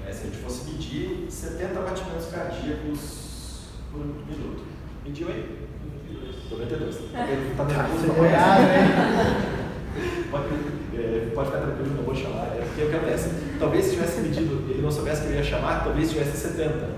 né, 0.04 0.12
se 0.12 0.22
a 0.22 0.30
gente 0.30 0.36
fosse 0.36 0.70
medir, 0.70 1.26
70 1.28 1.80
batimentos 1.80 2.26
cardíacos 2.26 3.66
por 3.90 3.98
minuto. 3.98 4.62
Mediu 5.04 5.28
aí? 5.28 5.68
92. 6.50 6.96
Tá 7.10 7.24
nervoso? 7.26 7.56
Tá 7.56 7.64
pode, 10.30 10.81
é, 10.94 11.30
pode 11.34 11.48
ficar 11.48 11.60
tranquilo, 11.60 11.94
não 11.96 12.04
vou 12.04 12.14
chamar. 12.14 12.56
É 12.56 12.64
porque 12.66 12.82
o 12.82 12.90
que 12.90 12.96
acontece? 12.96 13.30
Talvez 13.58 13.84
se 13.84 13.90
tivesse 13.92 14.20
medido, 14.20 14.70
ele 14.70 14.82
não 14.82 14.90
soubesse 14.90 15.22
que 15.22 15.28
eu 15.28 15.34
ia 15.34 15.42
chamar, 15.42 15.84
talvez 15.84 16.10
tivesse 16.10 16.36
70. 16.36 16.88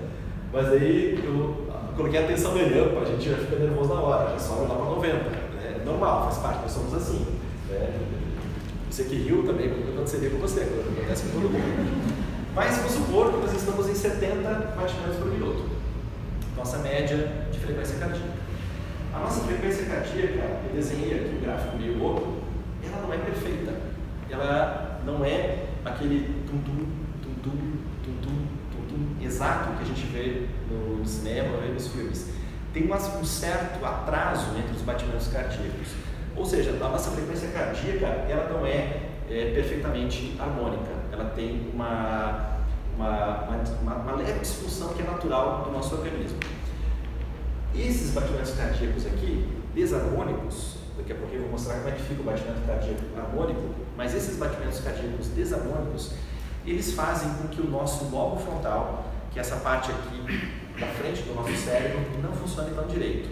Mas 0.53 0.69
aí 0.69 1.21
eu 1.25 1.67
coloquei 1.97 2.21
a 2.21 2.25
atenção 2.25 2.55
nele, 2.55 2.81
opa, 2.81 3.01
a 3.01 3.05
gente 3.05 3.31
já 3.31 3.37
fica 3.37 3.57
nervoso 3.57 3.95
na 3.95 4.01
hora, 4.01 4.31
já 4.31 4.39
sobe 4.39 4.69
lá 4.69 4.77
para 4.77 4.85
90. 4.87 5.17
É 5.17 5.83
normal, 5.85 6.25
faz 6.25 6.39
parte, 6.39 6.63
nós 6.63 6.73
somos 6.73 6.95
assim. 6.95 7.27
Né? 7.71 8.01
Você 8.91 9.05
que 9.05 9.17
riu 9.17 9.43
também, 9.45 9.71
aconteceria 9.71 10.31
com 10.31 10.39
você, 10.39 10.61
acontece 10.61 11.25
com 11.25 11.41
todo 11.41 11.51
mundo. 11.51 12.25
Mas 12.55 12.77
vamos 12.77 12.93
supor 12.93 13.33
que 13.33 13.39
nós 13.39 13.53
estamos 13.53 13.89
em 13.89 13.95
70 13.95 14.49
batimentos 14.77 15.17
por 15.17 15.27
minuto. 15.27 15.69
Nossa 16.57 16.79
média 16.79 17.47
de 17.51 17.59
frequência 17.59 17.99
cardíaca. 17.99 18.45
A 19.13 19.19
nossa 19.19 19.41
frequência 19.41 19.87
cardíaca, 19.87 20.61
eu 20.69 20.75
desenhei 20.75 21.15
aqui 21.15 21.37
um 21.37 21.45
gráfico 21.45 21.77
meio 21.77 21.99
louco, 21.99 22.35
ela 22.85 23.03
não 23.03 23.13
é 23.13 23.19
perfeita. 23.19 23.73
Ela 24.31 25.01
não 25.05 25.25
é 25.25 25.67
aquele 25.85 26.45
tum-tum, 26.47 26.87
tum-tum, 27.23 27.51
tum-tum, 28.03 28.47
tum-tum 28.73 29.25
exato 29.25 29.77
que 29.77 29.83
a 29.83 29.87
gente 29.87 30.07
vê 30.07 30.47
no 30.71 31.05
cinema 31.07 31.59
e 31.67 31.73
nos 31.73 31.89
filmes. 31.89 32.31
Tem 32.73 32.91
um 32.91 33.25
certo 33.25 33.85
atraso 33.85 34.57
entre 34.59 34.75
os 34.75 34.83
batimentos 34.83 35.29
cardíacos. 35.29 35.89
Ou 36.37 36.45
seja, 36.45 36.71
a 36.71 36.89
nossa 36.89 37.11
frequência 37.13 37.49
cardíaca 37.51 38.07
ela 38.07 38.49
não 38.53 38.67
é, 38.67 39.01
é 39.31 39.53
perfeitamente 39.55 40.37
harmônica. 40.41 40.91
Ela 41.13 41.27
tem 41.27 41.71
uma, 41.73 42.59
uma, 42.97 43.45
uma, 43.83 43.95
uma 43.95 44.13
leve 44.17 44.41
disfunção 44.41 44.89
que 44.89 45.03
é 45.03 45.05
natural 45.05 45.63
do 45.65 45.71
nosso 45.71 45.95
organismo. 45.95 46.39
Esses 47.75 48.13
batimentos 48.13 48.53
cardíacos 48.55 49.07
aqui, 49.07 49.47
desarmônicos, 49.75 50.79
daqui 51.05 51.13
a 51.13 51.17
pouco 51.17 51.35
eu 51.35 51.43
vou 51.43 51.51
mostrar 51.51 51.75
como 51.75 51.89
é 51.89 51.93
que 51.93 52.03
fica 52.03 52.23
o 52.23 52.25
batimento 52.25 52.61
cardíaco 52.67 53.03
harmônico, 53.15 53.75
mas 53.95 54.15
esses 54.15 54.39
batimentos 54.39 54.81
cardíacos 54.81 55.29
desarmônicos, 55.29 56.13
eles 56.67 56.95
fazem 56.95 57.31
com 57.35 57.49
que 57.49 57.61
o 57.61 57.71
nosso 57.71 58.07
lobo 58.07 58.41
frontal, 58.41 59.13
que 59.31 59.39
é 59.39 59.43
essa 59.43 59.57
parte 59.57 59.91
aqui 59.91 60.51
da 60.81 60.87
frente 60.87 61.23
do 61.23 61.35
nosso 61.35 61.55
cérebro, 61.57 62.01
não 62.23 62.33
funcione 62.33 62.75
tão 62.75 62.87
direito. 62.87 63.29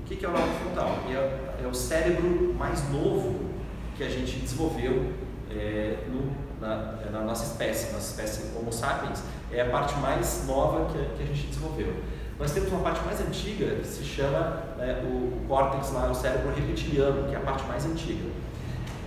O 0.00 0.02
que 0.04 0.24
é 0.24 0.28
o 0.28 0.32
lobo 0.32 0.48
frontal? 0.62 0.98
É, 1.10 1.64
é 1.64 1.66
o 1.66 1.74
cérebro 1.74 2.54
mais 2.54 2.88
novo 2.90 3.50
que 3.94 4.02
a 4.02 4.08
gente 4.08 4.38
desenvolveu 4.38 5.12
é, 5.50 6.04
no, 6.08 6.32
na, 6.58 6.96
na, 7.12 7.20
nossa 7.20 7.44
espécie, 7.44 7.92
nossa 7.92 8.10
espécie 8.10 8.56
Homo 8.56 8.72
sapiens, 8.72 9.22
é 9.52 9.60
a 9.60 9.68
parte 9.68 9.94
mais 9.98 10.44
nova 10.46 10.90
que 10.90 10.98
a, 10.98 11.04
que 11.16 11.22
a 11.22 11.26
gente 11.26 11.48
desenvolveu. 11.48 11.92
Nós 12.38 12.52
temos 12.52 12.70
uma 12.70 12.82
parte 12.82 13.04
mais 13.04 13.20
antiga 13.20 13.66
que 13.76 13.86
se 13.86 14.04
chama 14.04 14.62
né, 14.76 15.02
o, 15.04 15.44
córtex, 15.48 15.90
lá, 15.92 16.08
o 16.08 16.14
cérebro 16.14 16.54
reptiliano, 16.54 17.28
que 17.28 17.34
é 17.34 17.36
a 17.36 17.40
parte 17.40 17.64
mais 17.66 17.84
antiga. 17.84 18.30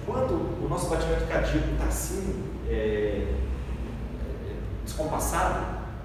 Quando 0.06 0.34
o 0.62 0.68
nosso 0.70 0.90
batimento 0.90 1.26
cardíaco 1.28 1.70
está 1.72 1.86
assim, 1.86 2.44
é, 2.68 2.74
é, 2.74 4.56
descompassado, 4.84 5.60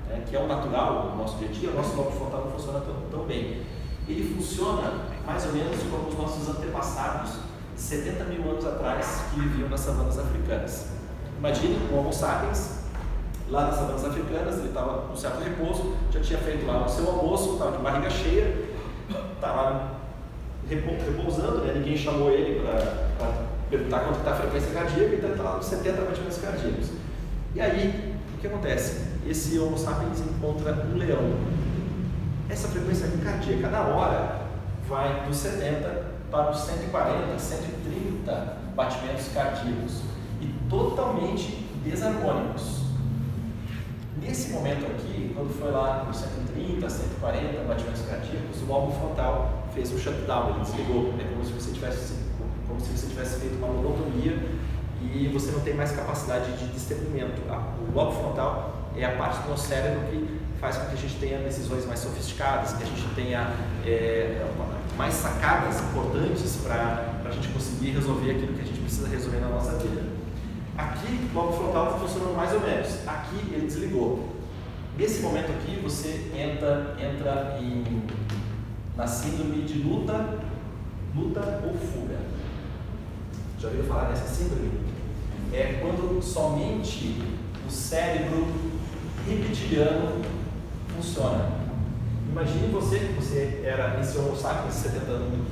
né, 0.09 0.23
que 0.29 0.37
é 0.37 0.39
o 0.39 0.47
natural 0.47 1.11
do 1.11 1.17
nosso 1.17 1.37
dia 1.39 1.49
a 1.49 1.53
dia, 1.53 1.71
o 1.71 1.75
nosso 1.75 1.97
lobo 1.97 2.13
frontal 2.13 2.45
não 2.45 2.53
funciona 2.53 2.81
tão, 2.81 2.95
tão 3.11 3.27
bem. 3.27 3.63
Ele 4.07 4.37
funciona 4.37 4.93
mais 5.27 5.47
ou 5.47 5.53
menos 5.53 5.83
como 5.91 6.09
os 6.09 6.17
nossos 6.17 6.49
antepassados, 6.49 7.41
70 7.75 8.25
mil 8.27 8.49
anos 8.49 8.65
atrás, 8.65 9.25
que 9.33 9.41
viviam 9.41 9.69
nas 9.69 9.81
savanas 9.81 10.17
africanas. 10.17 10.91
Imagine 11.39 11.77
o 11.91 11.99
Homo 11.99 12.13
sapiens 12.13 12.76
lá 13.51 13.67
nas 13.67 13.77
savanas 13.77 14.05
africanas, 14.05 14.59
ele 14.59 14.69
estava 14.69 15.09
no 15.09 15.17
certo 15.17 15.43
repouso, 15.43 15.95
já 16.11 16.21
tinha 16.21 16.39
feito 16.39 16.67
lá 16.67 16.85
o 16.85 16.89
seu 16.89 17.09
almoço, 17.09 17.55
estava 17.55 17.77
de 17.77 17.83
barriga 17.83 18.11
cheia, 18.11 18.67
estava 19.35 19.97
repousando, 20.69 21.59
né? 21.59 21.75
ninguém 21.75 21.97
chamou 21.97 22.31
ele 22.31 22.61
para 22.61 23.47
perguntar 23.71 24.01
quanto 24.01 24.19
está 24.19 24.33
a 24.33 24.37
frequência 24.37 24.73
cardíaca, 24.73 25.15
então 25.15 25.31
ele 25.31 25.39
está 25.39 25.51
lá 25.51 25.57
nos 25.57 25.67
70 25.67 26.03
batimentos 26.03 26.39
cardíacos. 26.39 26.91
E 27.55 27.61
aí, 27.61 28.15
o 28.35 28.39
que 28.39 28.47
acontece? 28.47 29.07
Esse 29.27 29.59
Homo 29.59 29.79
sapiens 29.79 30.21
encontra 30.21 30.73
um 30.93 30.97
leão. 30.97 31.37
Essa 32.49 32.69
frequência 32.69 33.09
cardíaca, 33.23 33.69
na 33.69 33.83
hora, 33.83 34.43
vai 34.89 35.25
dos 35.27 35.37
70 35.37 36.07
para 36.31 36.51
os 36.51 36.61
140, 36.61 37.39
130 37.39 38.57
batimentos 38.75 39.29
cardíacos 39.33 40.03
e 40.41 40.47
totalmente 40.69 41.67
desarmônicos. 41.85 42.86
Nesse 44.27 44.51
momento 44.51 44.85
aqui, 44.87 45.33
quando 45.35 45.57
foi 45.57 45.71
lá 45.71 46.03
por 46.05 46.13
130, 46.13 46.91
140 46.91 47.63
batimentos 47.63 48.03
cardíacos, 48.03 48.61
o 48.69 48.73
álbum 48.73 48.93
frontal 48.93 49.69
fez 49.73 49.93
um 49.93 49.99
shutdown, 49.99 50.51
ele 50.51 50.61
desligou. 50.65 51.15
É 51.21 51.25
como 51.33 51.45
se 51.45 51.53
você 51.53 51.71
tivesse, 51.71 52.15
como 52.67 52.81
se 52.81 52.89
você 52.89 53.07
tivesse 53.07 53.39
feito 53.39 53.57
uma 53.57 53.69
lobotomia 53.69 54.37
e 55.01 55.29
você 55.29 55.53
não 55.53 55.61
tem 55.61 55.75
mais 55.75 55.93
capacidade 55.93 56.53
de 56.57 56.73
discernimento. 56.73 57.41
O 57.89 57.95
lobo 57.95 58.13
frontal 58.13 58.91
é 58.97 59.05
a 59.05 59.13
parte 59.17 59.43
do 59.43 59.51
nosso 59.51 59.69
cérebro 59.69 60.01
que 60.11 60.41
faz 60.61 60.77
com 60.77 60.87
que 60.87 60.95
a 60.95 60.99
gente 60.99 61.15
tenha 61.21 61.39
decisões 61.39 61.87
mais 61.87 62.01
sofisticadas, 62.01 62.73
que 62.73 62.83
a 62.83 62.87
gente 62.87 63.07
tenha 63.15 63.53
é, 63.85 64.45
mais 64.97 65.15
sacadas 65.15 65.81
importantes 65.83 66.57
para 66.65 67.23
a 67.25 67.31
gente 67.31 67.49
conseguir 67.49 67.91
resolver 67.91 68.33
aquilo 68.33 68.55
que 68.55 68.63
a 68.63 68.65
gente 68.65 68.81
precisa 68.81 69.09
resolver 69.09 69.39
na 69.39 69.49
nossa 69.49 69.73
vida. 69.79 70.03
Aqui, 70.79 71.31
o 71.33 71.35
lobo 71.35 71.53
frontal 71.53 71.87
está 71.87 71.99
funcionando 71.99 72.37
mais 72.37 72.53
ou 72.53 72.61
menos. 72.61 73.09
Aqui 73.09 73.37
ele 73.53 73.67
desligou. 73.67 74.37
Nesse 74.99 75.23
momento 75.23 75.51
aqui, 75.53 75.81
você 75.83 76.31
entra, 76.35 76.97
entra 76.99 77.59
em, 77.61 78.03
na 78.97 79.07
síndrome 79.07 79.63
de 79.63 79.79
luta, 79.79 80.39
luta 81.15 81.63
ou 81.65 81.75
fuga. 81.75 82.19
Já 83.59 83.69
ouviu 83.69 83.85
falar 83.85 84.09
dessa 84.09 84.27
síndrome? 84.27 84.71
É 85.53 85.81
quando 85.81 86.23
somente 86.23 87.23
o 87.67 87.71
cérebro 87.71 88.47
reptiliano 89.27 90.23
funciona. 90.95 91.67
Imagine 92.31 92.69
você, 92.69 92.99
que 92.99 93.13
você 93.15 93.63
era 93.65 93.99
esse 94.01 94.19
homo 94.19 94.37
sapiens 94.37 94.75
70, 94.75 95.07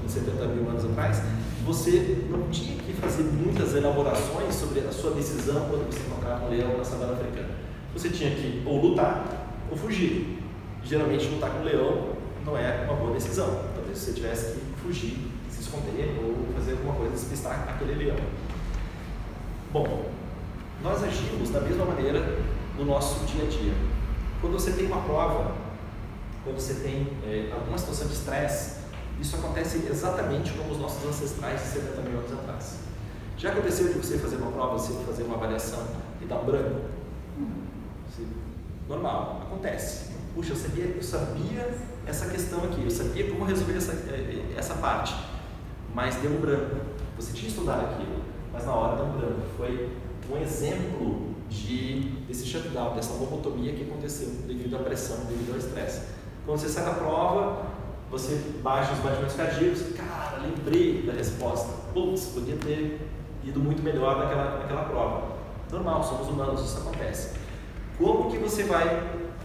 70 0.06 0.46
mil 0.48 0.68
anos 0.68 0.84
atrás, 0.84 1.22
você 1.64 2.27
não 2.29 2.48
tinha 2.50 2.77
que 2.77 2.92
fazer 2.92 3.22
muitas 3.22 3.74
elaborações 3.74 4.55
sobre 4.55 4.81
a 4.81 4.92
sua 4.92 5.12
decisão 5.12 5.66
quando 5.68 5.87
você 5.87 6.00
encontrava 6.00 6.44
um 6.44 6.50
leão 6.50 6.77
na 6.77 6.85
savana 6.85 7.14
africana. 7.14 7.48
Você 7.94 8.11
tinha 8.11 8.31
que 8.31 8.62
ou 8.66 8.81
lutar 8.81 9.24
ou 9.70 9.77
fugir. 9.77 10.38
Geralmente 10.85 11.27
lutar 11.27 11.50
com 11.50 11.61
um 11.61 11.64
leão 11.64 12.09
não 12.44 12.57
é 12.57 12.85
uma 12.85 12.94
boa 12.94 13.14
decisão. 13.14 13.62
Talvez 13.74 13.98
você 13.98 14.12
tivesse 14.12 14.53
que 14.53 14.61
fugir, 14.83 15.16
se 15.48 15.62
esconder 15.62 16.14
ou 16.22 16.53
fazer 16.55 16.72
alguma 16.72 16.94
coisa, 16.94 17.12
despistar 17.12 17.66
aquele 17.68 17.94
leão. 18.05 18.16
Bom, 19.72 20.11
nós 20.83 21.03
agimos 21.03 21.48
da 21.50 21.61
mesma 21.61 21.87
maneira 21.87 22.38
no 22.77 22.85
nosso 22.85 23.24
dia 23.24 23.44
a 23.44 23.48
dia. 23.48 23.72
Quando 24.40 24.53
você 24.53 24.72
tem 24.72 24.87
uma 24.87 25.00
prova, 25.00 25.57
quando 26.44 26.61
você 26.61 26.74
tem 26.74 27.07
é, 27.27 27.50
alguma 27.53 27.79
situação 27.79 28.07
de 28.07 28.12
estresse, 28.12 28.83
isso 29.20 29.37
acontece 29.37 29.87
exatamente 29.88 30.53
como 30.53 30.72
os 30.72 30.79
nossos 30.79 31.09
ancestrais 31.09 31.61
de 31.61 31.66
70 31.68 32.03
mil 32.03 32.18
anos 32.18 32.33
atrás. 32.33 32.79
Já 33.37 33.50
aconteceu 33.53 33.88
de 33.88 33.98
você 33.98 34.18
fazer 34.18 34.37
uma 34.37 34.50
prova, 34.53 34.79
você 34.79 34.92
fazer 35.05 35.24
uma 35.24 35.37
avaliação 35.37 35.87
e 36.20 36.24
dar 36.24 36.38
um 36.38 36.44
branco? 36.44 36.81
Normal, 38.88 39.42
acontece. 39.46 40.12
Puxa, 40.35 40.53
eu 40.53 40.57
sabia, 40.57 40.85
eu 40.85 41.03
sabia 41.03 41.74
essa 42.07 42.29
questão 42.29 42.64
aqui, 42.64 42.83
eu 42.85 42.90
sabia 42.90 43.31
como 43.31 43.44
resolver 43.44 43.77
essa, 43.77 43.92
é, 43.92 44.53
é, 44.55 44.59
essa 44.59 44.74
parte, 44.74 45.14
mas 45.94 46.16
deu 46.16 46.33
um 46.33 46.40
branco. 46.40 46.77
Você 47.16 47.33
tinha 47.33 47.48
estudado 47.48 47.85
aquilo, 47.87 48.22
mas 48.53 48.66
na 48.66 48.74
hora 48.74 48.96
deu 48.96 49.07
um 49.07 49.12
branco. 49.12 49.40
Foi 49.57 49.90
um 50.31 50.37
exemplo 50.37 51.35
de, 51.48 52.11
desse 52.27 52.46
shutdown, 52.46 52.94
dessa 52.94 53.12
lobotomia 53.14 53.72
que 53.72 53.83
aconteceu 53.83 54.29
devido 54.46 54.77
à 54.77 54.81
pressão, 54.81 55.18
devido 55.27 55.53
ao 55.53 55.59
estresse. 55.59 56.03
Quando 56.44 56.59
você 56.59 56.68
sai 56.68 56.85
da 56.85 56.94
prova, 56.94 57.73
você 58.10 58.40
baixa 58.62 58.92
os 58.92 58.98
batimentos 59.00 59.34
cardíacos, 59.34 59.82
cara, 59.96 60.38
lembrei 60.38 61.02
da 61.02 61.12
resposta. 61.12 61.68
Putz, 61.92 62.26
podia 62.26 62.56
ter 62.56 63.08
ido 63.44 63.60
muito 63.60 63.82
melhor 63.82 64.18
naquela, 64.18 64.58
naquela 64.58 64.84
prova. 64.84 65.34
Normal, 65.70 66.02
somos 66.04 66.28
humanos, 66.28 66.64
isso 66.64 66.78
acontece. 66.78 67.36
Como 67.98 68.30
que 68.30 68.38
você 68.38 68.64
vai 68.64 69.02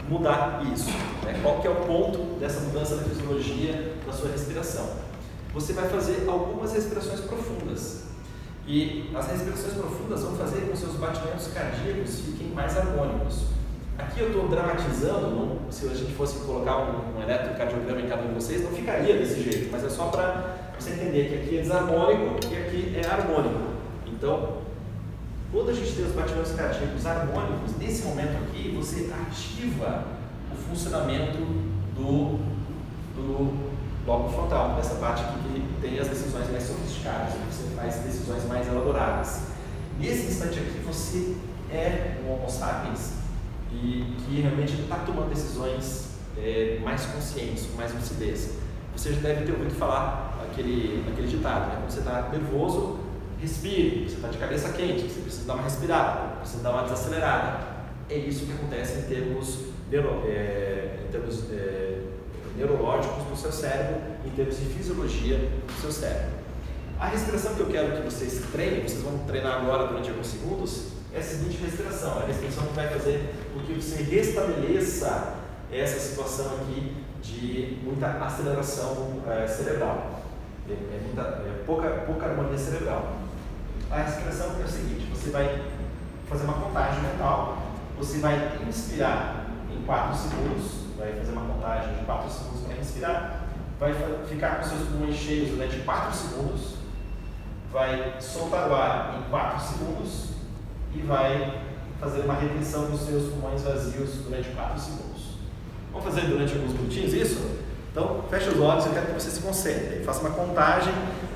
mudar 0.07 0.61
isso? 0.73 0.89
Né? 1.23 1.39
Qual 1.41 1.59
que 1.59 1.67
é 1.67 1.69
o 1.69 1.75
ponto 1.75 2.39
dessa 2.39 2.61
mudança 2.61 2.97
da 2.97 3.03
fisiologia 3.03 3.95
da 4.05 4.13
sua 4.13 4.29
respiração? 4.29 4.89
Você 5.53 5.73
vai 5.73 5.87
fazer 5.89 6.27
algumas 6.27 6.73
respirações 6.73 7.19
profundas. 7.21 8.03
E 8.67 9.09
as 9.15 9.27
respirações 9.27 9.73
profundas 9.73 10.21
vão 10.21 10.35
fazer 10.35 10.61
com 10.61 10.71
que 10.71 10.77
seus 10.77 10.95
batimentos 10.95 11.47
cardíacos 11.47 12.19
fiquem 12.19 12.49
mais 12.49 12.77
harmônicos. 12.77 13.45
Aqui 13.99 14.21
eu 14.21 14.27
estou 14.27 14.47
dramatizando, 14.47 15.29
não, 15.29 15.69
se 15.69 15.85
a 15.85 15.93
gente 15.93 16.13
fosse 16.13 16.39
colocar 16.45 16.77
um, 16.77 17.17
um 17.17 17.21
eletrocardiograma 17.21 17.99
em 17.99 18.07
cada 18.07 18.23
um 18.23 18.29
de 18.29 18.35
vocês, 18.35 18.63
não 18.63 18.71
ficaria 18.71 19.17
desse 19.17 19.43
jeito, 19.43 19.69
mas 19.69 19.83
é 19.83 19.89
só 19.89 20.05
para 20.05 20.55
você 20.79 20.91
entender 20.91 21.27
que 21.27 21.35
aqui 21.35 21.57
é 21.57 21.61
desarmônico 21.61 22.39
e 22.49 22.57
aqui 22.57 22.95
é 22.95 23.05
harmônico. 23.05 23.59
Então, 24.07 24.59
quando 25.51 25.71
a 25.71 25.73
gente 25.73 25.93
tem 25.93 26.05
os 26.05 26.13
batimentos 26.13 26.53
cardíacos 26.53 27.05
harmônicos, 27.05 27.77
nesse 27.77 28.07
momento 28.07 28.37
aqui 28.43 28.73
você 28.73 29.11
ativa 29.13 30.05
o 30.53 30.55
funcionamento 30.55 31.37
do 31.93 32.39
logo 34.07 34.29
frontal, 34.29 34.75
nessa 34.77 34.95
parte 34.95 35.23
aqui 35.23 35.61
que 35.61 35.81
tem 35.81 35.99
as 35.99 36.07
decisões 36.07 36.49
mais 36.49 36.63
sofisticadas, 36.63 37.33
que 37.33 37.53
você 37.53 37.75
faz 37.75 37.95
decisões 37.97 38.47
mais 38.47 38.65
elaboradas. 38.65 39.41
Nesse 39.99 40.27
instante 40.27 40.57
aqui, 40.57 40.79
você 40.87 41.35
é 41.69 42.17
um 42.25 42.31
Homo 42.31 42.49
sapiens 42.49 43.18
e 43.71 44.15
que 44.19 44.41
realmente 44.41 44.73
está 44.81 44.97
tomando 44.97 45.29
decisões 45.29 46.09
é, 46.37 46.79
mais 46.83 47.05
conscientes, 47.05 47.67
com 47.67 47.77
mais 47.77 47.93
lucidez. 47.93 48.57
Você 48.95 49.13
já 49.13 49.21
deve 49.21 49.45
ter 49.45 49.51
ouvido 49.51 49.73
falar 49.75 50.39
aquele, 50.51 51.05
aquele 51.07 51.27
ditado, 51.27 51.69
né? 51.69 51.75
quando 51.79 51.91
você 51.91 51.99
está 51.99 52.29
nervoso, 52.29 52.99
respire, 53.39 54.09
você 54.09 54.15
está 54.15 54.27
de 54.27 54.37
cabeça 54.37 54.73
quente, 54.73 55.03
você 55.03 55.21
precisa 55.21 55.45
dar 55.45 55.53
uma 55.53 55.63
respirada, 55.63 56.37
precisa 56.37 56.63
dar 56.63 56.71
uma 56.71 56.83
desacelerada. 56.83 57.69
É 58.09 58.17
isso 58.17 58.45
que 58.45 58.53
acontece 58.53 58.99
em 58.99 59.01
termos, 59.03 59.65
neuro, 59.89 60.23
é, 60.25 60.99
em 61.07 61.11
termos 61.11 61.43
é, 61.51 62.01
neurológicos 62.57 63.27
no 63.29 63.37
seu 63.37 63.51
cérebro, 63.51 64.01
em 64.25 64.29
termos 64.31 64.57
de 64.57 64.65
fisiologia 64.65 65.37
do 65.37 65.81
seu 65.81 65.91
cérebro. 65.91 66.39
A 66.99 67.07
respiração 67.07 67.55
que 67.55 67.61
eu 67.61 67.67
quero 67.67 67.95
que 67.95 68.01
vocês 68.03 68.43
treinem, 68.51 68.81
vocês 68.81 69.01
vão 69.01 69.19
treinar 69.19 69.61
agora 69.61 69.87
durante 69.87 70.09
alguns 70.09 70.27
segundos, 70.27 70.87
é 71.13 71.19
a 71.19 71.23
seguinte 71.23 71.57
respiração. 71.63 72.19
A 72.19 72.25
respiração 72.25 72.67
que 72.67 72.73
vai 72.73 72.87
fazer 72.87 73.33
com 73.53 73.59
que 73.61 73.73
você 73.73 74.03
restabeleça 74.03 75.35
essa 75.71 75.99
situação 75.99 76.45
aqui 76.55 76.95
de 77.21 77.79
muita 77.83 78.07
aceleração 78.07 79.21
é, 79.27 79.47
cerebral. 79.47 80.21
É, 80.67 80.73
é, 80.73 81.01
muita, 81.03 81.21
é 81.21 81.63
pouca, 81.65 81.89
pouca 82.05 82.27
harmonia 82.27 82.57
cerebral. 82.57 83.17
A 83.89 84.03
respiração 84.03 84.55
é 84.61 84.63
o 84.63 84.67
seguinte: 84.67 85.09
você 85.11 85.31
vai 85.31 85.63
fazer 86.29 86.43
uma 86.43 86.53
contagem 86.53 87.01
mental, 87.01 87.57
você 87.97 88.19
vai 88.19 88.59
inspirar 88.67 89.47
em 89.71 89.83
4 89.83 90.15
segundos, 90.15 90.71
vai 90.97 91.13
fazer 91.13 91.31
uma 91.31 91.53
contagem 91.53 91.95
de 91.95 92.05
4 92.05 92.29
segundos 92.29 92.61
para 92.61 92.77
inspirar, 92.77 93.47
vai 93.79 93.93
ficar 94.27 94.57
com 94.57 94.69
seus 94.69 94.87
pulmões 94.89 95.15
cheios 95.15 95.49
durante 95.49 95.79
4 95.79 96.13
segundos, 96.13 96.75
vai 97.71 98.15
soltar 98.19 98.69
o 98.69 98.75
ar 98.75 99.19
em 99.19 99.29
4 99.31 99.67
segundos 99.67 100.38
e 100.93 101.01
vai 101.01 101.63
fazer 101.99 102.21
uma 102.21 102.35
retenção 102.35 102.89
dos 102.89 103.01
seus 103.01 103.31
pulmões 103.31 103.61
vazios 103.61 104.09
durante 104.23 104.49
4 104.49 104.79
segundos. 104.79 105.21
Vamos 105.91 106.05
fazer 106.05 106.27
durante 106.27 106.53
alguns 106.53 106.73
minutinhos 106.73 107.13
isso? 107.13 107.59
Então, 107.91 108.23
feche 108.29 108.49
os 108.49 108.59
olhos, 108.59 108.85
eu 108.85 108.93
quero 108.93 109.07
que 109.07 109.13
você 109.13 109.29
se 109.29 109.41
concentre. 109.41 110.03
Faça 110.03 110.21
uma 110.21 110.31
contagem 110.31 110.93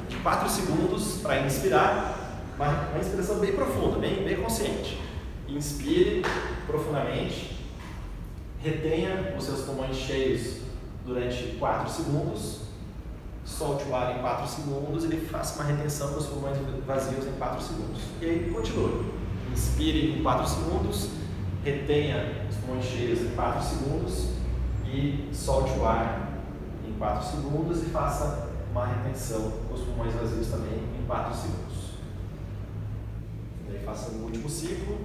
de 0.08 0.16
4 0.18 0.50
segundos 0.50 1.20
para 1.22 1.42
inspirar, 1.42 2.42
uma, 2.56 2.68
uma 2.68 3.00
inspiração 3.00 3.40
bem 3.40 3.54
profunda, 3.54 3.98
bem, 3.98 4.24
bem 4.24 4.38
consciente. 4.38 5.02
Inspire 5.48 6.24
profundamente, 6.66 7.60
retenha 8.60 9.36
os 9.38 9.44
seus 9.44 9.62
pulmões 9.62 9.96
cheios 9.96 10.58
durante 11.06 11.58
4 11.60 11.90
segundos, 11.92 12.62
solte 13.44 13.84
o 13.90 13.96
ar 13.96 14.18
em 14.18 14.22
4 14.22 14.48
segundos 14.48 15.04
e 15.04 15.18
faça 15.18 15.62
uma 15.62 15.70
retenção 15.70 16.14
dos 16.14 16.28
pulmões 16.28 16.58
vazios 16.88 17.26
em 17.26 17.32
4 17.34 17.62
segundos. 17.62 18.02
E 18.22 18.26
aí 18.26 18.52
continue. 18.54 19.23
Inspire 19.54 20.18
em 20.18 20.24
4 20.24 20.48
segundos, 20.48 21.10
retenha 21.64 22.48
os 22.50 22.56
pulmões 22.58 22.86
cheios 22.86 23.22
em 23.22 23.36
4 23.36 23.64
segundos 23.64 24.30
e 24.84 25.30
solte 25.32 25.78
o 25.78 25.86
ar 25.86 26.42
em 26.88 26.94
4 26.94 27.24
segundos 27.24 27.84
e 27.84 27.86
faça 27.86 28.50
uma 28.72 28.88
retenção 28.88 29.52
com 29.68 29.76
os 29.76 29.82
pulmões 29.82 30.12
vazios 30.16 30.48
também 30.48 30.80
em 31.00 31.06
4 31.06 31.36
segundos. 31.36 31.94
E 33.70 33.76
aí 33.76 33.86
faça 33.86 34.10
o 34.10 34.24
último 34.24 34.50
ciclo, 34.50 34.98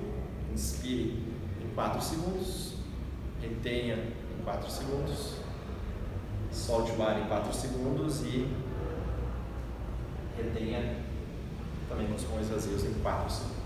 inspire 0.54 1.22
em 1.62 1.74
4 1.74 2.00
segundos, 2.00 2.76
retenha 3.42 3.96
em 3.96 4.42
4 4.44 4.70
segundos, 4.70 5.34
solte 6.50 6.92
o 6.92 7.02
ar 7.02 7.20
em 7.20 7.26
4 7.26 7.52
segundos 7.52 8.22
e 8.22 8.48
retenha 10.38 10.96
também 11.86 12.06
com 12.06 12.14
os 12.14 12.24
pulmões 12.24 12.48
vazios 12.48 12.82
em 12.84 12.94
4 12.94 13.30
segundos. 13.30 13.57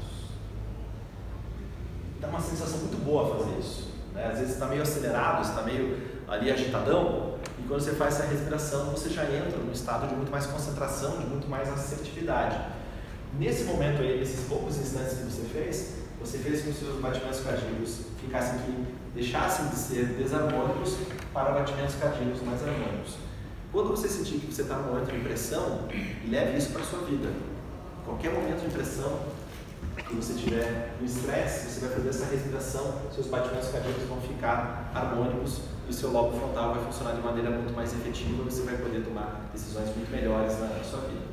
Dá 2.23 2.29
uma 2.29 2.41
sensação 2.41 2.79
muito 2.79 3.05
boa 3.05 3.37
fazer 3.37 3.59
isso. 3.59 3.89
Né? 4.15 4.25
Às 4.25 4.39
vezes 4.39 4.55
está 4.55 4.67
meio 4.67 4.83
acelerado, 4.83 5.43
está 5.43 5.63
meio 5.63 5.99
ali 6.29 6.53
agitadão, 6.53 7.35
e 7.59 7.63
quando 7.67 7.81
você 7.81 7.93
faz 7.93 8.15
essa 8.15 8.29
respiração, 8.29 8.91
você 8.91 9.11
já 9.11 9.25
entra 9.25 9.59
num 9.59 9.73
estado 9.73 10.09
de 10.09 10.15
muito 10.15 10.31
mais 10.31 10.47
concentração, 10.47 11.19
de 11.19 11.27
muito 11.27 11.49
mais 11.49 11.69
assertividade. 11.69 12.57
Nesse 13.39 13.65
momento 13.65 14.03
aí, 14.03 14.21
nesses 14.21 14.47
poucos 14.47 14.77
instantes 14.79 15.19
que 15.19 15.25
você 15.25 15.43
fez, 15.53 15.95
você 16.21 16.39
fez 16.39 16.61
com 16.61 16.67
que 16.67 16.71
os 16.71 16.79
seus 16.79 17.01
batimentos 17.01 17.41
cardíacos 17.41 18.03
ficassem 18.21 18.61
aqui, 18.61 18.87
deixassem 19.15 19.67
de 19.69 19.75
ser 19.75 20.07
desarmônicos 20.17 20.97
para 21.35 21.51
batimentos 21.51 21.97
cardíacos 21.97 22.41
mais 22.43 22.63
harmônicos. 22.63 23.17
Quando 23.73 23.89
você 23.89 24.07
sentir 24.07 24.39
que 24.39 24.55
você 24.55 24.63
está 24.63 24.77
num 24.77 24.93
momento 24.93 25.11
de 25.11 25.19
pressão, 25.21 25.89
leve 26.29 26.57
isso 26.57 26.71
para 26.71 26.83
a 26.83 26.85
sua 26.85 27.01
vida. 27.01 27.31
Qualquer 28.05 28.33
momento 28.33 28.61
de 28.61 28.73
pressão 28.73 29.19
que 30.13 30.17
você 30.17 30.35
tiver 30.35 30.95
no 31.01 31.07
estresse, 31.07 31.71
você 31.71 31.87
vai 31.87 31.97
fazer 31.97 32.09
essa 32.11 32.25
respiração, 32.27 33.01
seus 33.15 33.29
batimentos 33.29 33.69
cardíacos 33.69 34.05
vão 34.05 34.21
ficar 34.21 34.91
harmônicos 34.95 35.61
e 35.87 35.91
o 35.91 35.93
seu 35.93 36.11
lobo 36.11 36.39
frontal 36.39 36.75
vai 36.75 36.85
funcionar 36.85 37.15
de 37.15 37.23
maneira 37.23 37.51
muito 37.51 37.75
mais 37.75 37.93
efetiva, 37.95 38.45
você 38.45 38.63
vai 38.63 38.77
poder 38.77 39.03
tomar 39.03 39.49
decisões 39.53 39.89
muito 39.97 40.11
melhores 40.11 40.53
na 40.61 40.85
sua 40.85 41.01
vida. 41.01 41.33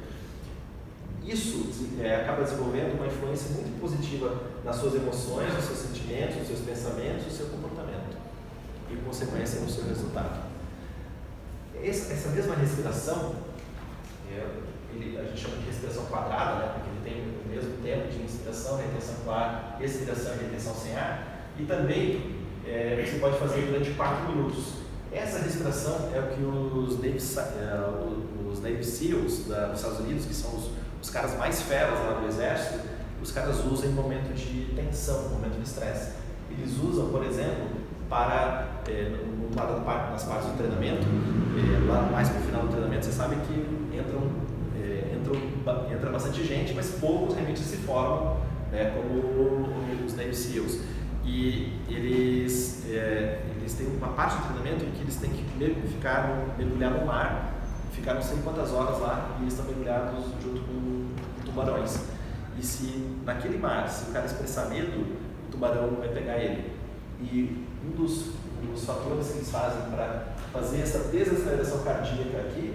Isso 1.25 1.69
é, 1.99 2.15
acaba 2.15 2.43
desenvolvendo 2.43 2.95
uma 2.95 3.05
influência 3.05 3.51
muito 3.51 3.79
positiva 3.81 4.41
nas 4.63 4.77
suas 4.77 4.95
emoções, 4.95 5.53
nos 5.53 5.65
seus 5.65 5.79
sentimentos, 5.79 6.37
nos 6.37 6.47
seus 6.47 6.59
pensamentos, 6.61 7.25
no 7.25 7.31
seu 7.31 7.47
comportamento 7.47 8.17
e, 8.89 8.95
por 8.95 9.05
consequência, 9.05 9.59
no 9.59 9.69
seu 9.69 9.83
resultado. 9.83 10.49
Essa 11.83 12.29
mesma 12.29 12.55
respiração, 12.55 13.35
é, 14.31 14.47
ele, 14.93 15.17
a 15.19 15.23
gente 15.25 15.41
chama 15.41 15.57
de 15.57 15.67
respiração 15.67 16.05
quadrada, 16.05 16.65
né, 16.65 16.73
porque 16.73 16.89
ele 16.89 17.01
tem 17.03 17.38
mesmo 17.49 17.71
tempo 17.83 18.07
de 18.07 18.21
inspiração, 18.21 18.77
retenção 18.77 19.15
com 19.25 19.31
ar, 19.31 19.77
expiração 19.81 20.33
e 20.35 20.45
retenção 20.45 20.73
sem 20.73 20.95
ar, 20.95 21.47
e 21.57 21.63
também 21.63 22.35
é, 22.65 23.03
você 23.05 23.19
pode 23.19 23.37
fazer 23.37 23.61
durante 23.61 23.91
4 23.91 24.29
minutos. 24.29 24.79
Essa 25.11 25.39
respiração 25.39 26.11
é 26.13 26.19
o 26.19 26.27
que 26.27 26.43
os 26.43 26.95
Navy, 26.95 27.17
é, 27.57 28.51
os 28.51 28.61
Navy 28.61 28.83
SEALs 28.83 29.47
da, 29.47 29.67
dos 29.67 29.79
Estados 29.79 29.99
Unidos, 29.99 30.25
que 30.25 30.33
são 30.33 30.55
os, 30.55 30.69
os 31.01 31.09
caras 31.09 31.35
mais 31.37 31.61
feras 31.63 31.99
lá 31.99 32.19
do 32.19 32.27
exército, 32.27 32.79
os 33.21 33.31
caras 33.31 33.57
usam 33.65 33.89
em 33.89 33.93
momento 33.93 34.33
de 34.33 34.73
tensão, 34.75 35.29
momento 35.29 35.57
de 35.57 35.63
estresse. 35.63 36.13
Eles 36.51 36.77
usam, 36.77 37.09
por 37.09 37.25
exemplo, 37.25 37.67
para, 38.09 38.67
é, 38.87 39.11
nas 39.55 40.23
partes 40.23 40.49
do 40.49 40.57
treinamento, 40.57 41.05
é, 41.05 41.87
lá 41.87 42.03
mais 42.03 42.29
para 42.29 42.39
o 42.39 42.43
final 42.43 42.61
do 42.63 42.69
treinamento, 42.69 43.05
você 43.05 43.11
sabe 43.11 43.35
que 43.47 43.53
entram, 43.97 44.21
entram, 44.21 44.21
entra 44.21 44.38
bastante 46.19 46.45
gente, 46.45 46.73
mas 46.73 46.91
poucos 46.99 47.33
realmente 47.33 47.61
se 47.61 47.77
formam 47.77 48.37
né, 48.73 48.93
como 48.93 50.05
os 50.05 50.13
Navy 50.15 50.35
SEALs. 50.35 50.79
E 51.23 51.79
eles, 51.87 52.85
é, 52.89 53.41
eles 53.57 53.73
têm 53.73 53.87
uma 53.87 54.09
parte 54.09 54.35
do 54.35 54.53
treinamento 54.53 54.83
em 54.83 54.91
que 54.91 55.01
eles 55.01 55.15
têm 55.15 55.29
que 55.29 55.43
ficar 55.87 56.55
mergulhar 56.57 56.91
no 56.91 57.05
mar, 57.05 57.53
ficar 57.93 58.15
não 58.15 58.21
sei 58.21 58.37
quantas 58.43 58.73
horas 58.73 58.99
lá 58.99 59.37
e 59.39 59.43
eles 59.43 59.53
estão 59.53 59.65
mergulhados 59.65 60.25
junto 60.43 60.61
com 60.61 61.07
tubarões. 61.45 61.99
E 62.57 62.65
se 62.65 63.17
naquele 63.25 63.57
mar, 63.57 63.89
se 63.89 64.09
o 64.09 64.13
cara 64.13 64.25
expressar 64.25 64.69
medo, 64.69 64.99
o 65.47 65.51
tubarão 65.51 65.95
vai 65.99 66.09
pegar 66.09 66.37
ele. 66.37 66.73
E 67.21 67.65
um 67.85 67.91
dos, 67.91 68.31
um 68.61 68.73
dos 68.73 68.83
fatores 68.83 69.27
que 69.27 69.37
eles 69.37 69.51
fazem 69.51 69.89
para 69.91 70.33
fazer 70.51 70.81
essa 70.81 70.99
desaceleração 71.09 71.83
cardíaca 71.83 72.39
aqui 72.39 72.73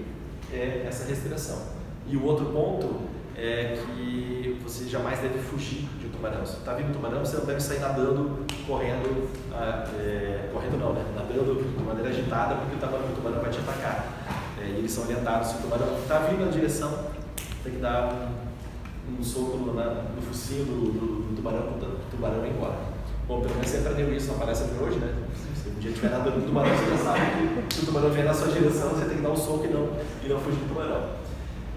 é 0.51 0.87
essa 0.89 1.07
respiração. 1.07 1.59
E 2.07 2.17
o 2.17 2.25
outro 2.25 2.47
ponto 2.47 3.14
é 3.37 3.77
que 3.77 4.61
você 4.63 4.89
jamais 4.89 5.19
deve 5.19 5.39
fugir 5.39 5.89
de 6.01 6.07
um 6.07 6.11
tubarão. 6.11 6.45
Se 6.47 6.57
está 6.57 6.75
vindo 6.75 6.91
um 6.91 6.93
tubarão, 6.93 7.25
você 7.25 7.37
não 7.37 7.45
deve 7.45 7.61
sair 7.61 7.81
nadando, 7.81 8.45
correndo, 8.67 9.29
ah, 9.53 9.85
é, 9.99 10.49
correndo 10.53 10.79
não, 10.79 10.93
né? 10.93 11.05
nadando 11.15 11.63
de 11.63 11.85
maneira 11.85 12.11
agitada, 12.11 12.55
porque 12.57 12.77
o 12.77 12.79
tubarão, 12.79 13.05
o 13.05 13.15
tubarão 13.15 13.41
vai 13.41 13.51
te 13.51 13.59
atacar. 13.59 14.07
É, 14.61 14.69
e 14.69 14.79
eles 14.79 14.91
são 14.91 15.05
orientados, 15.05 15.49
se 15.49 15.57
o 15.57 15.63
tubarão 15.63 15.99
está 15.99 16.19
vindo 16.21 16.45
na 16.45 16.51
direção, 16.51 16.99
tem 17.63 17.75
que 17.75 17.81
dar 17.81 18.13
um, 18.13 19.19
um 19.19 19.23
soco 19.23 19.59
no, 19.59 19.75
na, 19.75 19.87
no 19.87 20.23
focinho 20.23 20.65
do, 20.65 20.93
do, 20.93 21.07
do 21.29 21.37
tubarão, 21.37 21.61
o 21.61 22.11
tubarão 22.11 22.47
ir 22.47 22.51
embora. 22.51 22.95
Bom, 23.27 23.41
pelo 23.41 23.55
menos 23.55 23.71
você 23.71 23.79
aprendeu 23.79 24.15
isso 24.15 24.33
na 24.33 24.39
palestra 24.39 24.69
de 24.69 24.83
hoje, 24.83 24.99
né? 24.99 25.15
Se 25.55 25.69
um 25.69 25.75
dia 25.81 25.91
estiver 25.91 26.11
nadando 26.11 26.41
no 26.41 26.47
tubarão, 26.47 26.71
você 26.77 26.91
já 26.91 26.99
sabe 26.99 27.21
que 27.69 27.75
se 27.75 27.83
o 27.83 27.87
tubarão 27.87 28.11
vier 28.11 28.25
na 28.27 28.35
sua 28.35 28.49
direção, 28.49 28.91
você 28.91 29.07
tem 29.07 29.17
que 29.17 29.23
dar 29.23 29.31
um 29.31 29.37
soco 29.37 29.65
e 29.65 29.69
não, 29.69 29.89
e 30.23 30.29
não 30.29 30.39
fugir 30.39 30.59
do 30.61 30.69
tubarão. 30.69 31.24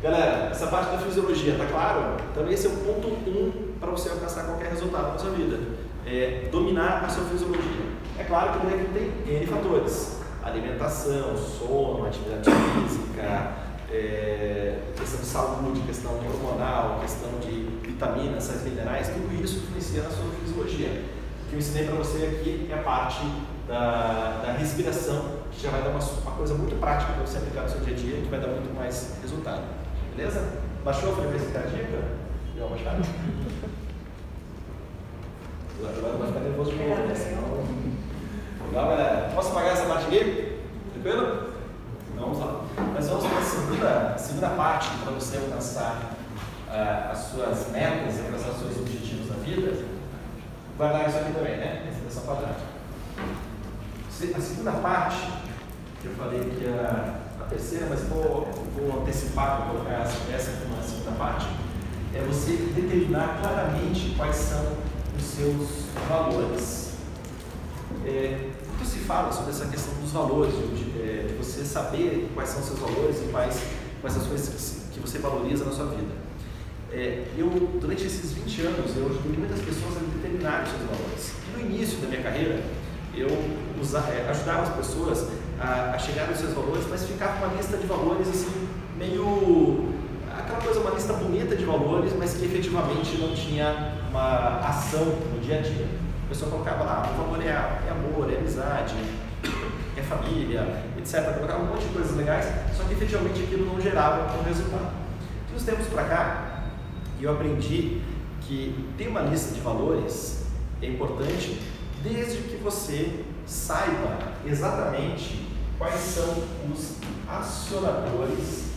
Galera, 0.01 0.49
essa 0.51 0.67
parte 0.67 0.91
da 0.91 0.99
fisiologia, 0.99 1.55
tá 1.57 1.65
claro? 1.65 2.17
Então 2.31 2.47
esse 2.51 2.67
é 2.67 2.69
o 2.69 2.73
ponto 2.73 3.07
1 3.07 3.31
um 3.31 3.73
para 3.79 3.89
você 3.89 4.09
alcançar 4.09 4.43
qualquer 4.43 4.69
resultado 4.69 5.13
na 5.13 5.17
sua 5.17 5.31
vida. 5.31 5.57
É 6.05 6.47
dominar 6.51 7.03
a 7.03 7.09
sua 7.09 7.25
fisiologia. 7.25 7.97
É 8.19 8.23
claro 8.23 8.59
que 8.59 8.67
tem 8.67 9.37
N 9.37 9.47
fatores. 9.47 10.19
Alimentação, 10.43 11.35
sono, 11.35 12.05
atividade 12.05 12.49
física, 12.49 13.53
é, 13.91 14.79
questão 14.95 15.19
de 15.19 15.25
saúde, 15.25 15.81
questão 15.81 16.11
hormonal, 16.13 16.99
questão 17.01 17.31
de 17.41 17.67
vitaminas, 17.81 18.43
sais 18.43 18.63
minerais, 18.63 19.09
tudo 19.09 19.43
isso 19.43 19.57
influencia 19.57 20.03
na 20.03 20.09
sua 20.09 20.25
fisiologia. 20.39 21.03
O 21.43 21.49
que 21.49 21.53
eu 21.53 21.59
ensinei 21.59 21.85
para 21.85 21.95
você 21.95 22.23
aqui 22.23 22.69
é 22.71 22.75
a 22.75 22.83
parte 22.83 23.25
da, 23.67 24.43
da 24.45 24.51
respiração, 24.53 25.25
que 25.51 25.61
já 25.61 25.71
vai 25.71 25.81
dar 25.81 25.89
uma, 25.89 25.99
uma 25.99 26.31
coisa 26.31 26.53
muito 26.53 26.79
prática 26.79 27.13
para 27.13 27.25
você 27.25 27.39
aplicar 27.39 27.63
no 27.63 27.69
seu 27.69 27.79
dia 27.81 27.93
a 27.93 27.97
dia, 27.97 28.21
que 28.21 28.29
vai 28.29 28.39
dar 28.39 28.47
muito 28.47 28.73
mais 28.73 29.17
resultado. 29.21 29.86
Beleza? 30.17 30.41
Baixou 30.83 31.13
a 31.13 31.15
frequência 31.15 31.51
cardíaca? 31.51 32.03
Deu 32.55 32.65
uma 32.65 32.75
baixada? 32.75 32.97
Agora 35.79 36.17
vai 36.17 36.27
ficar 36.27 36.39
nervoso 36.39 36.71
de 36.71 36.77
novo, 36.77 37.01
né? 37.03 37.13
Legal, 38.67 38.89
galera? 38.89 39.31
Posso 39.35 39.51
apagar 39.51 39.73
essa 39.73 39.85
parte 39.85 40.07
aqui? 40.07 40.59
Tranquilo? 40.91 41.53
Então 42.11 42.33
vamos 42.33 42.39
lá. 42.39 42.63
Nós 42.95 43.07
vamos 43.07 43.27
para 43.27 43.37
a 43.37 43.43
segunda, 43.43 44.17
segunda 44.17 44.49
parte 44.49 44.89
para 45.03 45.11
você 45.11 45.37
alcançar 45.37 46.15
uh, 46.67 47.11
as 47.11 47.19
suas 47.19 47.69
metas, 47.71 48.19
alcançar 48.19 48.49
os 48.49 48.57
seus 48.57 48.79
objetivos 48.79 49.29
na 49.29 49.35
vida. 49.35 49.85
Guardar 50.79 51.07
isso 51.07 51.19
aqui 51.19 51.31
também, 51.31 51.57
né? 51.57 51.83
Respiração 51.85 52.23
quadrática. 52.23 52.65
A 54.35 54.41
segunda 54.41 54.71
parte, 54.71 55.31
que 56.01 56.07
eu 56.07 56.15
falei 56.15 56.39
que 56.39 56.65
era 56.65 56.89
a 56.89 57.26
terceira, 57.49 57.87
mas 57.89 58.01
vou, 58.01 58.47
vou 58.75 59.01
antecipar 59.01 59.57
para 59.57 59.65
colocar 59.67 59.93
essa, 59.93 60.31
essa 60.31 60.51
como 60.61 60.79
a 60.79 60.83
segunda 60.83 61.11
parte, 61.11 61.47
é 62.13 62.21
você 62.21 62.53
determinar 62.75 63.39
claramente 63.41 64.13
quais 64.15 64.35
são 64.35 64.77
os 65.17 65.23
seus 65.23 65.67
valores. 66.07 66.87
É, 68.05 68.49
muito 68.77 68.85
se 68.85 68.99
fala 68.99 69.31
sobre 69.31 69.51
essa 69.51 69.65
questão 69.65 69.93
dos 69.95 70.11
valores, 70.11 70.53
de, 70.53 71.01
é, 71.01 71.25
de, 71.27 71.33
você 71.33 71.63
saber 71.65 72.29
quais 72.33 72.49
são 72.49 72.59
os 72.61 72.67
seus 72.67 72.79
valores 72.79 73.17
e 73.17 73.31
quais, 73.31 73.61
quais 74.01 74.17
as 74.17 74.27
coisas 74.27 74.81
que 74.93 74.99
você 74.99 75.19
valoriza 75.19 75.65
na 75.65 75.71
sua 75.71 75.87
vida. 75.87 76.13
É, 76.91 77.25
eu, 77.37 77.49
durante 77.81 78.05
esses 78.05 78.31
20 78.31 78.61
anos, 78.61 78.95
eu 78.95 79.07
ajudei 79.07 79.37
muitas 79.37 79.59
pessoas 79.59 79.97
a 79.97 79.99
determinar 79.99 80.63
os 80.63 80.69
seus 80.69 80.81
valores. 80.83 81.31
No 81.53 81.59
início 81.59 81.97
da 81.99 82.07
minha 82.07 82.21
carreira, 82.21 82.63
eu 83.13 83.27
usa, 83.81 83.99
é, 83.99 84.29
ajudava 84.29 84.63
as 84.63 84.75
pessoas 84.75 85.27
a, 85.59 85.91
a 85.95 85.99
chegar 85.99 86.27
nos 86.27 86.37
seus 86.37 86.53
valores, 86.53 86.85
mas 86.89 87.05
ficava 87.05 87.45
uma 87.45 87.55
lista 87.55 87.77
de 87.77 87.87
valores 87.87 88.27
assim, 88.27 88.67
meio. 88.97 89.93
aquela 90.37 90.61
coisa, 90.61 90.79
uma 90.79 90.91
lista 90.91 91.13
bonita 91.13 91.55
de 91.55 91.65
valores, 91.65 92.13
mas 92.17 92.33
que 92.33 92.45
efetivamente 92.45 93.17
não 93.17 93.33
tinha 93.33 93.93
uma 94.09 94.59
ação 94.59 95.05
no 95.05 95.39
dia 95.39 95.59
a 95.59 95.61
dia. 95.61 95.87
A 96.25 96.29
pessoa 96.29 96.51
colocava 96.51 96.83
lá, 96.83 97.09
o 97.13 97.23
valor 97.23 97.41
é, 97.41 97.47
é 97.47 97.91
amor, 97.91 98.31
é 98.31 98.37
amizade, 98.37 98.95
é 99.95 100.01
família, 100.01 100.83
etc. 100.97 101.33
Colocava 101.35 101.63
um 101.63 101.67
monte 101.67 101.85
de 101.85 101.93
coisas 101.93 102.15
legais, 102.15 102.45
só 102.75 102.83
que 102.83 102.93
efetivamente 102.93 103.43
aquilo 103.43 103.65
não 103.65 103.79
gerava 103.79 104.37
um 104.37 104.43
resultado. 104.43 104.91
De 105.49 105.55
uns 105.55 105.63
tempos 105.63 105.87
para 105.87 106.03
cá, 106.03 106.63
eu 107.21 107.31
aprendi 107.31 108.01
que 108.41 108.75
ter 108.97 109.07
uma 109.07 109.21
lista 109.21 109.53
de 109.53 109.61
valores 109.61 110.45
é 110.81 110.87
importante 110.87 111.59
desde 112.03 112.37
que 112.43 112.57
você 112.57 113.23
saiba 113.45 114.17
exatamente 114.45 115.46
quais 115.77 115.99
são 115.99 116.43
os 116.71 116.95
acionadores 117.27 118.71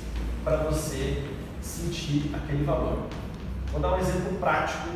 para 0.45 0.59
você 0.59 1.25
sentir 1.61 2.31
aquele 2.35 2.65
valor. 2.65 3.07
Vou 3.73 3.81
dar 3.81 3.95
um 3.95 3.99
exemplo 3.99 4.39
prático 4.39 4.89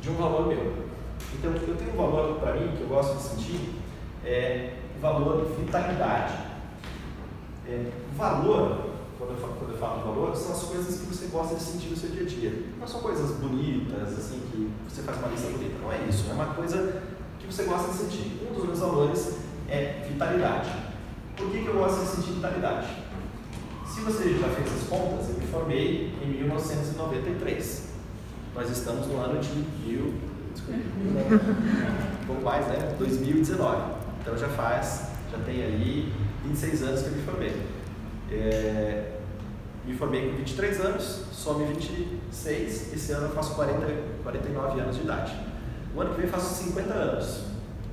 de 0.00 0.10
um 0.10 0.14
valor 0.14 0.46
meu. 0.46 0.86
Então, 1.34 1.52
eu 1.52 1.76
tenho 1.76 1.92
um 1.92 1.96
valor 1.96 2.38
para 2.38 2.54
mim 2.54 2.76
que 2.76 2.82
eu 2.82 2.88
gosto 2.88 3.16
de 3.16 3.22
sentir, 3.22 3.74
é 4.24 4.74
o 4.96 5.00
valor 5.00 5.46
vitalidade. 5.58 6.34
É, 7.66 7.90
valor, 8.16 8.90
quando 9.18 9.30
eu, 9.30 9.36
falo, 9.36 9.54
quando 9.58 9.72
eu 9.72 9.78
falo 9.78 9.98
de 9.98 10.04
valor, 10.04 10.36
são 10.36 10.52
as 10.52 10.62
coisas 10.62 11.00
que 11.00 11.06
você 11.06 11.26
gosta 11.26 11.56
de 11.56 11.62
sentir 11.62 11.88
no 11.88 11.96
seu 11.96 12.10
dia 12.10 12.22
a 12.22 12.26
dia. 12.26 12.62
Não 12.78 12.86
são 12.86 13.00
coisas 13.00 13.32
bonitas, 13.38 14.16
assim, 14.16 14.40
que 14.52 14.70
você 14.88 15.02
faz 15.02 15.18
uma 15.18 15.28
lista 15.28 15.48
bonita. 15.48 15.74
Não 15.82 15.92
é 15.92 15.98
isso. 16.08 16.30
É 16.30 16.34
uma 16.34 16.46
coisa 16.54 17.02
que 17.38 17.46
você 17.46 17.64
gosta 17.64 17.90
de 17.90 17.98
sentir. 17.98 18.46
Um 18.48 18.54
dos 18.54 18.64
meus 18.64 18.78
valores 18.78 19.38
é 19.68 20.06
vitalidade. 20.08 20.70
Por 21.36 21.50
que, 21.50 21.62
que 21.62 21.66
eu 21.66 21.74
gosto 21.74 22.00
de 22.00 22.06
sentir 22.06 22.32
vitalidade? 22.32 22.86
Se 23.86 24.00
você 24.00 24.38
já 24.38 24.48
fez 24.48 24.68
as 24.74 24.88
contas, 24.88 25.28
eu 25.28 25.34
me 25.34 25.46
formei 25.46 26.14
em 26.22 26.28
1993. 26.28 27.88
Nós 28.54 28.70
estamos 28.70 29.06
no 29.06 29.18
ano 29.18 29.38
de 29.38 29.50
mil, 29.86 30.14
desculpa, 30.54 30.80
um 32.22 32.26
pouco 32.26 32.42
mais, 32.42 32.66
né? 32.68 32.94
2019. 32.98 33.96
Então 34.20 34.36
já 34.36 34.48
faz, 34.48 35.08
já 35.30 35.38
tem 35.44 35.62
aí 35.62 36.12
26 36.44 36.82
anos 36.82 37.02
que 37.02 37.08
eu 37.08 37.12
me 37.12 37.22
formei. 37.22 37.62
É, 38.32 39.12
me 39.84 39.94
formei 39.94 40.30
com 40.30 40.36
23 40.38 40.80
anos, 40.80 41.24
some 41.32 41.64
26, 41.66 42.94
esse 42.94 43.12
ano 43.12 43.26
eu 43.26 43.32
faço 43.32 43.54
40, 43.54 43.86
49 44.22 44.80
anos 44.80 44.96
de 44.96 45.02
idade. 45.02 45.32
O 45.94 46.00
ano 46.00 46.10
que 46.10 46.16
vem 46.16 46.26
eu 46.26 46.32
faço 46.32 46.64
50 46.64 46.92
anos. 46.94 47.44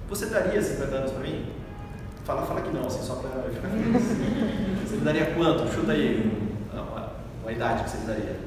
Você 0.10 0.28
daria 0.28 0.62
50 0.62 0.96
anos 0.96 1.12
para 1.12 1.22
mim? 1.22 1.63
Fala, 2.26 2.44
fala 2.44 2.62
que 2.62 2.72
não, 2.72 2.88
assim, 2.88 3.02
só 3.02 3.16
para 3.16 3.44
ficar 3.52 3.68
feliz. 3.68 4.04
Você 4.88 4.96
me 4.96 5.02
daria 5.02 5.26
quanto? 5.36 5.74
Chuta 5.74 5.92
aí 5.92 6.32
uma, 6.72 7.12
uma 7.42 7.52
idade 7.52 7.84
que 7.84 7.90
você 7.90 7.98
me 7.98 8.06
daria. 8.06 8.40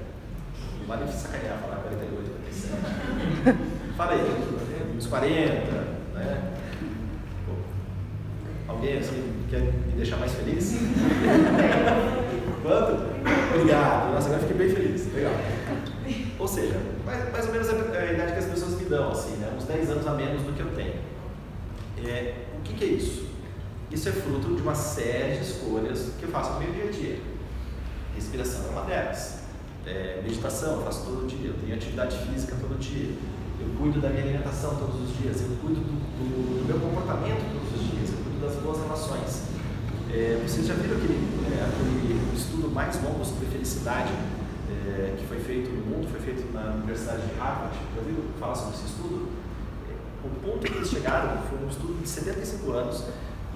Não 0.81 0.87
vale 0.87 1.13
sacanear, 1.13 1.59
falar 1.59 1.77
48, 1.77 2.15
47. 3.45 3.97
Fala 3.97 4.13
aí, 4.13 4.97
uns 4.97 5.07
40, 5.07 5.31
né? 6.15 6.53
Alguém 8.69 8.99
assim 8.99 9.47
quer 9.51 9.61
me 9.61 9.93
deixar 9.97 10.17
mais 10.17 10.33
feliz? 10.33 10.77
Quanto? 12.63 13.17
Obrigado. 13.55 14.13
Nossa, 14.13 14.29
agora 14.29 14.43
fiquei 14.43 14.57
bem 14.57 14.75
feliz. 14.75 15.13
Legal. 15.15 15.33
Ou 16.39 16.49
seja, 16.49 16.77
mais, 17.05 17.33
mais 17.33 17.47
ou 17.47 17.53
menos 17.53 17.69
a, 17.69 17.73
a, 17.73 18.13
idade 18.13 18.33
que 18.33 18.39
as 18.39 18.45
pessoas 18.47 18.79
me 18.79 18.85
dão, 18.85 19.11
assim, 19.11 19.37
né? 19.37 19.53
uns 19.57 19.65
10 19.65 19.91
anos 19.91 20.07
a 20.07 20.15
menos 20.15 20.43
do 20.43 20.53
que 20.53 20.61
eu 20.61 20.71
tenho. 20.75 20.95
É, 22.05 22.35
o 22.59 22.63
que, 22.63 22.75
que, 22.75 22.85
é 22.85 22.89
isso? 22.89 23.26
Isso 23.97 24.11
é 24.11 24.13
fruto 24.13 24.55
de 24.55 24.61
uma 24.61 24.75
série 24.75 25.39
de 25.39 25.45
escolhas 25.47 26.11
que 26.19 26.25
eu 26.25 26.29
faço 26.29 26.53
no 26.53 26.61
meu 26.61 26.71
dia 26.71 26.85
a 26.85 26.93
dia. 26.93 27.19
Respiração 28.15 28.67
é 28.67 28.69
uma 28.69 28.83
delas. 28.83 29.39
É, 29.87 30.21
meditação 30.23 30.77
eu 30.77 30.83
faço 30.85 31.07
todo 31.07 31.27
dia, 31.27 31.49
eu 31.49 31.55
tenho 31.55 31.75
atividade 31.75 32.15
física 32.29 32.57
todo 32.61 32.79
dia. 32.79 33.17
Eu 33.59 33.69
cuido 33.79 33.99
da 33.99 34.11
minha 34.11 34.23
alimentação 34.23 34.77
todos 34.77 35.01
os 35.01 35.17
dias, 35.17 35.41
eu 35.41 35.57
cuido 35.63 35.81
do, 35.81 35.97
do, 35.97 36.61
do 36.61 36.65
meu 36.67 36.79
comportamento 36.79 37.41
todos 37.41 37.73
os 37.73 37.91
dias, 37.91 38.13
eu 38.13 38.19
cuido 38.23 38.39
das 38.45 38.57
boas 38.57 38.83
relações. 38.85 39.49
É, 40.13 40.45
vocês 40.47 40.67
já 40.67 40.75
viram 40.75 40.99
aquele, 40.99 41.17
é, 41.49 41.65
aquele 41.65 42.37
estudo 42.37 42.69
mais 42.69 43.03
longo 43.03 43.25
sobre 43.25 43.47
felicidade 43.47 44.13
é, 44.13 45.15
que 45.17 45.25
foi 45.25 45.41
feito 45.41 45.71
no 45.71 45.87
mundo, 45.87 46.07
foi 46.11 46.21
feito 46.21 46.53
na 46.53 46.75
Universidade 46.75 47.23
de 47.23 47.33
Harvard. 47.41 47.75
Já 47.95 48.03
ouviu 48.03 48.25
falar 48.39 48.57
sobre 48.57 48.75
esse 48.77 48.93
estudo? 48.93 49.33
O 50.23 50.29
ponto 50.45 50.59
que 50.59 50.77
eles 50.77 50.91
chegaram 50.91 51.41
foi 51.49 51.65
um 51.65 51.69
estudo 51.71 51.99
de 52.03 52.07
75 52.07 52.73
anos 52.73 53.05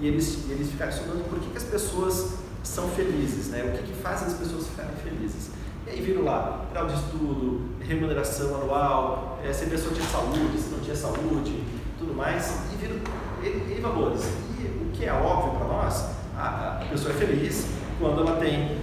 e 0.01 0.07
eles, 0.07 0.49
eles 0.49 0.71
ficaram 0.71 0.91
estudando 0.91 1.29
por 1.29 1.39
que, 1.39 1.49
que 1.51 1.57
as 1.57 1.63
pessoas 1.63 2.33
são 2.63 2.89
felizes, 2.89 3.49
né? 3.49 3.63
o 3.63 3.77
que, 3.77 3.91
que 3.91 4.01
faz 4.01 4.23
as 4.23 4.33
pessoas 4.33 4.67
ficarem 4.67 4.95
felizes. 4.95 5.51
E 5.85 5.91
aí 5.91 6.01
viram 6.01 6.23
lá, 6.23 6.65
grau 6.71 6.87
de 6.87 6.95
estudo, 6.95 7.69
remuneração 7.79 8.55
anual, 8.55 9.39
é, 9.43 9.53
se 9.53 9.65
a 9.65 9.67
pessoa 9.67 9.93
tinha 9.93 10.07
saúde, 10.07 10.57
se 10.59 10.69
não 10.69 10.79
tinha 10.79 10.95
saúde, 10.95 11.63
tudo 11.99 12.15
mais, 12.15 12.61
e 12.73 12.75
viram 12.77 12.97
e, 13.43 13.77
e 13.77 13.81
valores. 13.81 14.23
E 14.59 14.65
o 14.83 14.91
que 14.91 15.05
é 15.05 15.13
óbvio 15.13 15.59
para 15.59 15.67
nós, 15.67 16.05
a, 16.35 16.81
a 16.81 16.85
pessoa 16.89 17.13
é 17.13 17.17
feliz 17.17 17.67
quando 17.99 18.21
ela 18.21 18.37
tem 18.37 18.77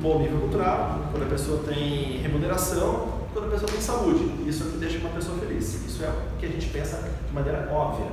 bom 0.00 0.18
nível 0.20 0.40
cultural, 0.40 1.00
quando 1.10 1.22
a 1.24 1.28
pessoa 1.28 1.62
tem 1.66 2.18
remuneração, 2.18 3.08
quando 3.32 3.46
a 3.46 3.50
pessoa 3.50 3.70
tem 3.70 3.80
saúde. 3.80 4.48
Isso 4.48 4.64
é 4.64 4.66
o 4.66 4.70
que 4.70 4.78
deixa 4.78 4.98
uma 4.98 5.10
pessoa 5.10 5.38
feliz. 5.38 5.86
Isso 5.86 6.04
é 6.04 6.08
o 6.08 6.38
que 6.38 6.46
a 6.46 6.48
gente 6.48 6.68
pensa 6.68 7.08
de 7.26 7.34
maneira 7.34 7.68
óbvia. 7.72 8.06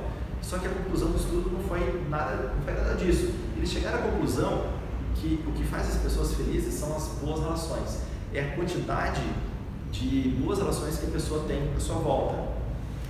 Só 0.48 0.58
que 0.58 0.66
a 0.66 0.70
conclusão 0.70 1.10
do 1.10 1.16
estudo 1.16 1.50
não 1.50 1.60
foi 1.60 2.04
nada, 2.10 2.52
não 2.54 2.62
foi 2.62 2.74
nada 2.74 2.94
disso. 2.94 3.32
Eles 3.56 3.70
chegaram 3.70 3.98
à 3.98 4.02
conclusão 4.02 4.66
que 5.14 5.42
o 5.46 5.52
que 5.52 5.64
faz 5.64 5.88
as 5.88 5.96
pessoas 5.96 6.34
felizes 6.34 6.74
são 6.74 6.94
as 6.94 7.08
boas 7.22 7.40
relações. 7.40 8.00
É 8.32 8.40
a 8.40 8.56
quantidade 8.56 9.22
de 9.90 10.36
boas 10.40 10.58
relações 10.58 10.98
que 10.98 11.06
a 11.06 11.10
pessoa 11.10 11.44
tem 11.46 11.70
à 11.74 11.80
sua 11.80 11.96
volta. 11.96 12.48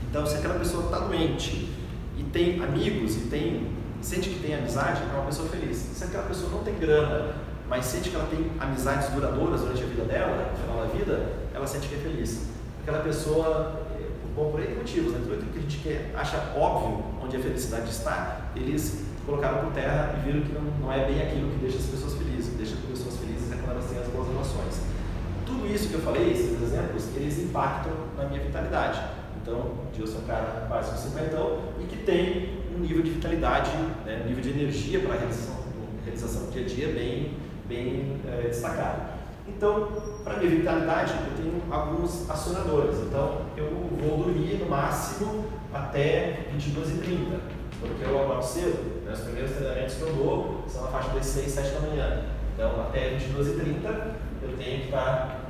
Então, 0.09 0.25
se 0.25 0.37
aquela 0.37 0.59
pessoa 0.59 0.85
está 0.85 0.99
doente 1.01 1.73
e 2.16 2.23
tem 2.25 2.62
amigos 2.62 3.16
e 3.16 3.20
tem 3.23 3.75
sente 4.01 4.29
que 4.29 4.38
tem 4.38 4.55
amizade, 4.55 5.03
é 5.03 5.16
uma 5.16 5.25
pessoa 5.25 5.49
feliz. 5.49 5.77
Se 5.77 6.05
aquela 6.05 6.25
pessoa 6.25 6.51
não 6.51 6.62
tem 6.62 6.79
grana, 6.79 7.35
mas 7.68 7.87
sente 7.87 8.11
que 8.11 8.16
ela 8.16 8.27
tem 8.27 8.51
amizades 8.61 9.09
duradouras 9.09 9.62
durante 9.62 9.83
a 9.83 9.87
vida 9.87 10.05
dela, 10.05 10.51
no 10.53 10.59
final 10.59 10.87
da 10.87 10.92
vida, 10.92 11.33
ela 11.55 11.66
sente 11.66 11.88
que 11.88 11.94
é 11.94 11.99
feliz. 11.99 12.49
Aquela 12.83 13.03
pessoa, 13.03 13.81
eh, 13.99 14.11
bom, 14.37 14.51
por 14.51 14.61
N 14.61 14.75
motivos, 14.77 15.12
né? 15.12 15.20
tudo 15.23 15.51
que 15.51 15.59
a 15.59 15.62
gente 15.62 16.14
acha 16.14 16.37
óbvio 16.55 17.03
onde 17.25 17.37
a 17.37 17.41
felicidade 17.41 17.91
está, 17.91 18.51
eles 18.55 19.05
colocaram 19.25 19.65
por 19.65 19.73
terra 19.73 20.15
e 20.19 20.27
viram 20.27 20.43
que 20.43 20.53
não, 20.53 20.63
não 20.81 20.93
é 20.93 21.07
bem 21.07 21.23
aquilo 21.23 21.51
que 21.51 21.59
deixa 21.59 21.79
as 21.79 21.87
pessoas 21.87 22.15
felizes. 22.15 22.49
O 22.49 22.51
que 22.53 22.57
deixa 22.59 22.75
as 22.75 22.81
pessoas 22.81 23.17
felizes 23.17 23.53
é 23.53 23.57
quando 23.57 23.71
elas 23.71 23.87
têm 23.87 23.99
as 23.99 24.09
boas 24.09 24.29
relações. 24.29 24.83
Tudo 25.47 25.67
isso 25.67 25.89
que 25.89 25.95
eu 25.95 26.01
falei, 26.01 26.33
esses 26.33 26.61
exemplos, 26.61 27.09
eles 27.17 27.39
impactam 27.39 27.93
na 28.17 28.25
minha 28.25 28.41
vitalidade. 28.41 29.01
Então, 29.41 29.73
eu 29.99 30.07
sou 30.07 30.21
um 30.21 30.25
cara 30.25 30.67
quase 30.69 30.91
com 30.91 30.97
50 30.97 31.37
e 31.81 31.85
que 31.87 31.97
tem 32.05 32.65
um 32.75 32.81
nível 32.81 33.03
de 33.03 33.11
vitalidade, 33.11 33.71
né, 34.05 34.23
um 34.25 34.29
nível 34.29 34.43
de 34.43 34.51
energia 34.51 35.01
para 35.01 35.15
a 35.15 35.19
realização, 35.19 35.57
realização 36.05 36.47
do 36.47 36.53
dia 36.53 36.65
a 36.65 36.69
dia 36.69 36.89
bem 36.89 37.45
bem 37.67 38.21
é, 38.27 38.49
destacado. 38.49 39.15
Então, 39.49 39.89
para 40.23 40.39
minha 40.39 40.51
vitalidade, 40.51 41.13
eu 41.13 41.43
tenho 41.43 41.63
alguns 41.71 42.29
acionadores. 42.29 42.97
Então, 42.99 43.43
eu 43.57 43.71
vou 44.01 44.19
dormir 44.19 44.59
no 44.59 44.69
máximo 44.69 45.45
até 45.75 46.47
22h30. 46.57 47.41
Quando 47.81 48.03
eu 48.03 48.23
acordo 48.23 48.43
cedo, 48.43 49.05
né, 49.05 49.13
os 49.13 49.21
primeiros 49.21 49.51
treinamentos 49.51 49.95
que 49.97 50.03
eu 50.03 50.15
dou 50.15 50.65
são 50.69 50.85
na 50.85 50.89
faixa 50.89 51.11
das 51.11 51.27
6, 51.27 51.51
7 51.51 51.71
da 51.71 51.81
manhã. 51.81 52.23
Então, 52.55 52.81
até 52.81 53.11
22h30, 53.19 54.15
eu 54.43 54.57
tenho 54.57 54.81
que 54.81 54.85
estar 54.85 55.41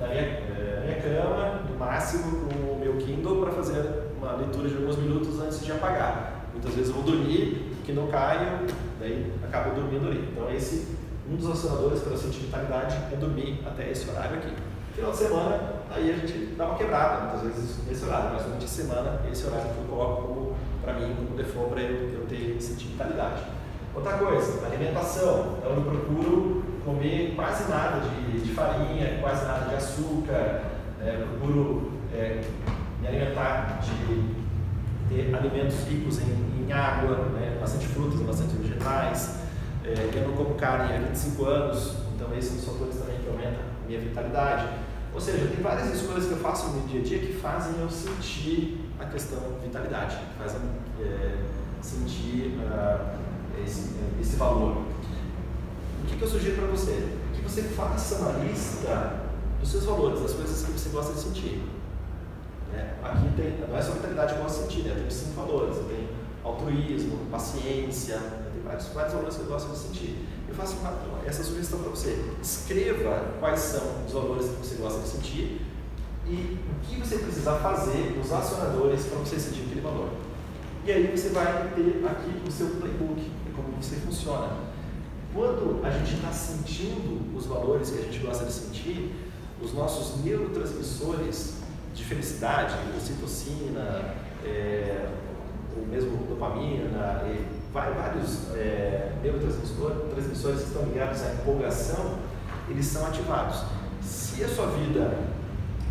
na 0.00 0.08
minha, 0.08 0.22
eh, 0.22 0.76
na 0.80 0.86
minha 0.86 1.00
cama, 1.00 1.60
no 1.70 1.78
máximo, 1.78 2.48
com 2.48 2.72
o 2.72 2.78
meu 2.78 2.96
Kindle 2.96 3.40
para 3.42 3.52
fazer 3.52 4.10
uma 4.18 4.32
leitura 4.32 4.68
de 4.68 4.76
alguns 4.76 4.96
minutos 4.96 5.40
antes 5.40 5.64
de 5.64 5.70
apagar. 5.70 6.48
Muitas 6.52 6.74
vezes 6.74 6.88
eu 6.88 6.96
vou 6.96 7.04
dormir, 7.04 7.72
que 7.84 7.92
não 7.92 8.08
caio, 8.08 8.66
daí 8.98 9.32
acabo 9.44 9.74
dormindo 9.74 10.08
ali. 10.08 10.28
Então, 10.32 10.52
esse 10.52 10.96
um 11.30 11.36
dos 11.36 11.48
acionadores 11.48 12.00
para 12.00 12.16
sentir 12.16 12.40
vitalidade 12.40 12.96
é 13.12 13.16
dormir 13.16 13.60
até 13.64 13.90
esse 13.90 14.10
horário 14.10 14.38
aqui. 14.38 14.52
Final 14.94 15.12
de 15.12 15.16
semana, 15.16 15.72
aí 15.94 16.10
a 16.10 16.26
gente 16.26 16.54
dá 16.56 16.66
uma 16.66 16.78
quebrada, 16.78 17.24
muitas 17.24 17.42
vezes 17.42 17.86
nesse 17.86 18.04
horário, 18.04 18.30
mas 18.32 18.42
durante 18.44 18.64
a 18.64 18.68
semana, 18.68 19.20
esse 19.30 19.46
horário 19.46 19.72
que 19.72 19.78
eu 19.78 19.84
coloco 19.88 20.56
para 20.82 20.94
mim, 20.94 21.14
como 21.14 21.36
default 21.36 21.70
para 21.70 21.82
eu, 21.82 22.20
eu 22.20 22.26
ter 22.28 22.60
sentir 22.60 22.88
vitalidade. 22.88 23.42
Outra 23.94 24.14
coisa, 24.14 24.66
alimentação. 24.66 25.58
Então 25.58 25.74
eu 25.74 25.82
procuro 25.82 26.64
comer 26.84 27.34
quase 27.36 27.70
nada 27.70 28.00
de, 28.00 28.40
de 28.40 28.52
farinha, 28.52 29.18
quase 29.20 29.44
nada 29.44 29.68
de 29.68 29.74
açúcar, 29.74 30.62
é, 31.00 31.24
procuro 31.28 31.92
é, 32.12 32.42
me 33.00 33.06
alimentar 33.06 33.80
de 33.82 34.42
ter 35.08 35.34
alimentos 35.34 35.76
ricos 35.86 36.20
em, 36.20 36.64
em 36.66 36.72
água, 36.72 37.16
né, 37.34 37.58
bastante 37.60 37.86
frutas, 37.86 38.20
bastante 38.20 38.54
vegetais. 38.56 39.42
É, 39.84 40.10
eu 40.14 40.28
não 40.28 40.36
como 40.36 40.54
carne 40.54 40.94
há 40.94 40.98
25 40.98 41.44
anos, 41.44 41.96
então 42.14 42.28
esses 42.36 42.62
são 42.62 42.74
fatores 42.74 42.96
também 42.96 43.18
que 43.18 43.28
aumentam 43.28 43.60
a 43.60 43.86
minha 43.86 44.00
vitalidade. 44.00 44.68
Ou 45.14 45.20
seja, 45.20 45.46
tem 45.46 45.62
várias 45.62 45.94
escolhas 45.94 46.26
que 46.26 46.32
eu 46.32 46.38
faço 46.38 46.68
no 46.68 46.88
dia 46.88 47.00
a 47.00 47.04
dia 47.04 47.18
que 47.18 47.34
fazem 47.34 47.80
eu 47.80 47.90
sentir 47.90 48.90
a 48.98 49.04
questão 49.04 49.38
vitalidade, 49.62 50.16
que 50.16 50.38
fazem 50.38 50.60
é, 51.00 51.36
sentir 51.82 52.58
uh, 52.58 53.18
esse, 53.62 53.90
esse 54.20 54.36
valor. 54.36 54.78
O 56.02 56.06
que, 56.06 56.16
que 56.16 56.22
eu 56.22 56.28
sugiro 56.28 56.56
para 56.56 56.66
você? 56.68 57.08
Que 57.34 57.42
você 57.42 57.62
faça 57.62 58.16
uma 58.16 58.44
lista 58.44 59.20
dos 59.60 59.70
seus 59.70 59.84
valores, 59.84 60.20
das 60.20 60.32
coisas 60.32 60.64
que 60.64 60.72
você 60.72 60.88
gosta 60.88 61.12
de 61.12 61.20
sentir. 61.20 61.62
É, 62.74 62.94
aqui 63.02 63.28
tem, 63.36 63.58
não 63.68 63.76
é 63.76 63.82
só 63.82 63.92
vitalidade 63.92 64.32
que 64.32 64.38
eu 64.38 64.44
gosto 64.44 64.66
de 64.66 64.74
sentir, 64.74 64.88
né? 64.88 64.94
tem 64.94 65.10
cinco 65.10 65.34
valores. 65.34 65.76
Tenho 65.76 66.08
altruísmo, 66.42 67.18
paciência, 67.30 68.18
tem 68.18 68.41
vários, 68.64 68.86
vários 68.88 69.12
valores 69.14 69.36
que 69.36 69.42
eu 69.42 69.46
gosto 69.46 69.70
de 69.70 69.78
sentir. 69.78 70.28
Eu 70.48 70.54
faço 70.54 70.76
uma, 70.76 70.92
essa 71.26 71.42
sugestão 71.42 71.80
para 71.80 71.90
você. 71.90 72.24
Escreva 72.40 73.34
quais 73.40 73.60
são 73.60 74.04
os 74.06 74.12
valores 74.12 74.46
que 74.46 74.56
você 74.56 74.74
gosta 74.76 75.00
de 75.00 75.08
sentir 75.08 75.60
e 76.26 76.58
o 76.70 76.86
que 76.86 77.00
você 77.00 77.18
precisa 77.18 77.56
fazer, 77.56 78.18
os 78.22 78.32
acionadores, 78.32 79.04
para 79.06 79.18
você 79.18 79.38
sentir 79.38 79.62
aquele 79.62 79.80
valor. 79.80 80.10
E 80.84 80.92
aí 80.92 81.16
você 81.16 81.28
vai 81.30 81.72
ter 81.74 82.04
aqui 82.06 82.42
o 82.46 82.50
seu 82.50 82.68
playbook, 82.68 83.30
como 83.54 83.68
você 83.80 83.96
funciona. 83.96 84.56
Quando 85.34 85.84
a 85.84 85.90
gente 85.90 86.14
está 86.14 86.30
sentindo 86.30 87.36
os 87.36 87.46
valores 87.46 87.90
que 87.90 87.98
a 87.98 88.02
gente 88.02 88.18
gosta 88.18 88.44
de 88.44 88.52
sentir, 88.52 89.14
os 89.60 89.72
nossos 89.72 90.22
neurotransmissores 90.24 91.58
de 91.94 92.04
felicidade, 92.04 92.74
ocitocina, 92.96 94.14
é, 94.44 95.08
ou 95.76 95.86
mesmo 95.86 96.16
dopamina, 96.26 97.22
e 97.26 97.61
vários 97.72 98.50
é, 98.54 99.12
neurotransmissores 99.22 100.60
que 100.60 100.66
estão 100.66 100.84
ligados 100.84 101.22
à 101.22 101.32
empolgação, 101.32 102.18
eles 102.68 102.86
são 102.86 103.06
ativados. 103.06 103.62
Se 104.02 104.44
a 104.44 104.48
sua 104.48 104.66
vida 104.66 105.18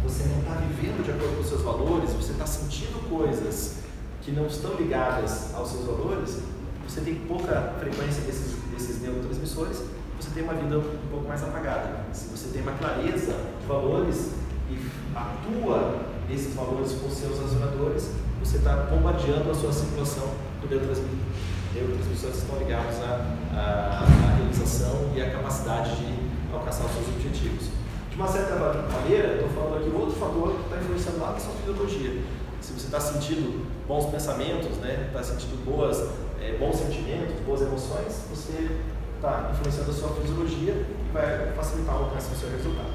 você 0.03 0.23
não 0.25 0.39
está 0.39 0.55
vivendo 0.55 1.03
de 1.03 1.11
acordo 1.11 1.35
com 1.35 1.41
os 1.41 1.47
seus 1.47 1.61
valores, 1.61 2.11
você 2.13 2.31
está 2.31 2.45
sentindo 2.45 3.07
coisas 3.09 3.77
que 4.21 4.31
não 4.31 4.47
estão 4.47 4.75
ligadas 4.75 5.53
aos 5.53 5.69
seus 5.69 5.85
valores, 5.85 6.39
você 6.87 7.01
tem 7.01 7.15
pouca 7.15 7.73
frequência 7.79 8.21
desses, 8.23 8.55
desses 8.71 9.01
neurotransmissores, 9.01 9.81
você 10.19 10.29
tem 10.33 10.43
uma 10.43 10.53
vida 10.53 10.77
um 10.77 11.07
pouco 11.09 11.27
mais 11.27 11.43
apagada. 11.43 12.05
Se 12.13 12.25
você 12.29 12.49
tem 12.51 12.61
uma 12.61 12.73
clareza 12.73 13.35
de 13.59 13.67
valores 13.67 14.31
e 14.69 14.77
atua 15.15 15.99
esses 16.29 16.53
valores 16.53 16.93
com 16.93 17.09
seus 17.09 17.39
acionadores, 17.39 18.09
você 18.39 18.57
está 18.57 18.75
bombardeando 18.75 19.49
a 19.49 19.53
sua 19.53 19.71
circulação 19.71 20.27
do 20.61 20.67
neurotransmissor. 20.69 21.50
Neurotransmissores 21.73 22.37
estão 22.37 22.57
ligados 22.57 22.97
à, 23.01 23.35
à, 23.53 24.03
à 24.03 24.35
realização 24.37 25.11
e 25.15 25.21
à 25.21 25.31
capacidade 25.31 25.95
de 25.95 26.19
alcançar 26.53 26.85
os 26.85 26.91
seus 26.91 27.07
objetivos. 27.09 27.69
De 28.09 28.15
uma 28.15 28.27
certa 28.27 28.55
maneira, 28.55 29.35
estou 29.35 29.49
falando 29.49 29.77
aqui 29.77 29.95
outro 29.95 30.15
fator 30.19 30.55
que 30.55 30.63
está 30.63 30.77
influenciando 30.77 31.19
lá 31.19 31.31
na 31.31 31.39
sua 31.39 31.53
fisiologia 31.53 32.21
se 32.61 32.73
você 32.73 32.85
está 32.85 32.99
sentindo 32.99 33.65
bons 33.87 34.05
pensamentos, 34.11 34.77
né, 34.77 35.07
está 35.07 35.23
sentindo 35.23 35.65
boas, 35.65 35.97
é, 36.39 36.55
bons 36.59 36.75
sentimentos, 36.75 37.39
boas 37.45 37.61
emoções, 37.61 38.23
você 38.29 38.77
está 39.15 39.51
influenciando 39.51 39.89
a 39.89 39.93
sua 39.93 40.09
fisiologia 40.21 40.73
e 40.73 41.11
vai 41.11 41.51
facilitar 41.53 41.95
o 41.95 42.03
alcance 42.05 42.29
do 42.29 42.35
seu 42.35 42.49
resultado. 42.51 42.93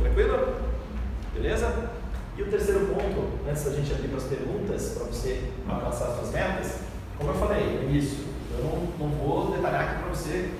Tranquilo? 0.00 0.56
Beleza? 1.32 1.90
E 2.36 2.42
o 2.42 2.50
terceiro 2.50 2.86
ponto, 2.86 3.48
antes 3.48 3.64
da 3.64 3.70
gente 3.70 3.92
abrir 3.92 4.08
para 4.08 4.18
as 4.18 4.24
perguntas, 4.24 4.88
para 4.98 5.04
você 5.04 5.50
alcançar 5.68 6.08
as 6.08 6.16
suas 6.16 6.30
metas, 6.32 6.78
como 7.18 7.30
eu 7.30 7.34
falei 7.34 7.78
no 7.78 7.90
início, 7.90 8.18
eu 8.56 8.64
não, 8.64 9.08
não 9.08 9.16
vou 9.16 9.50
detalhar 9.50 9.82
aqui 9.82 10.02
para 10.02 10.14
você 10.14 10.50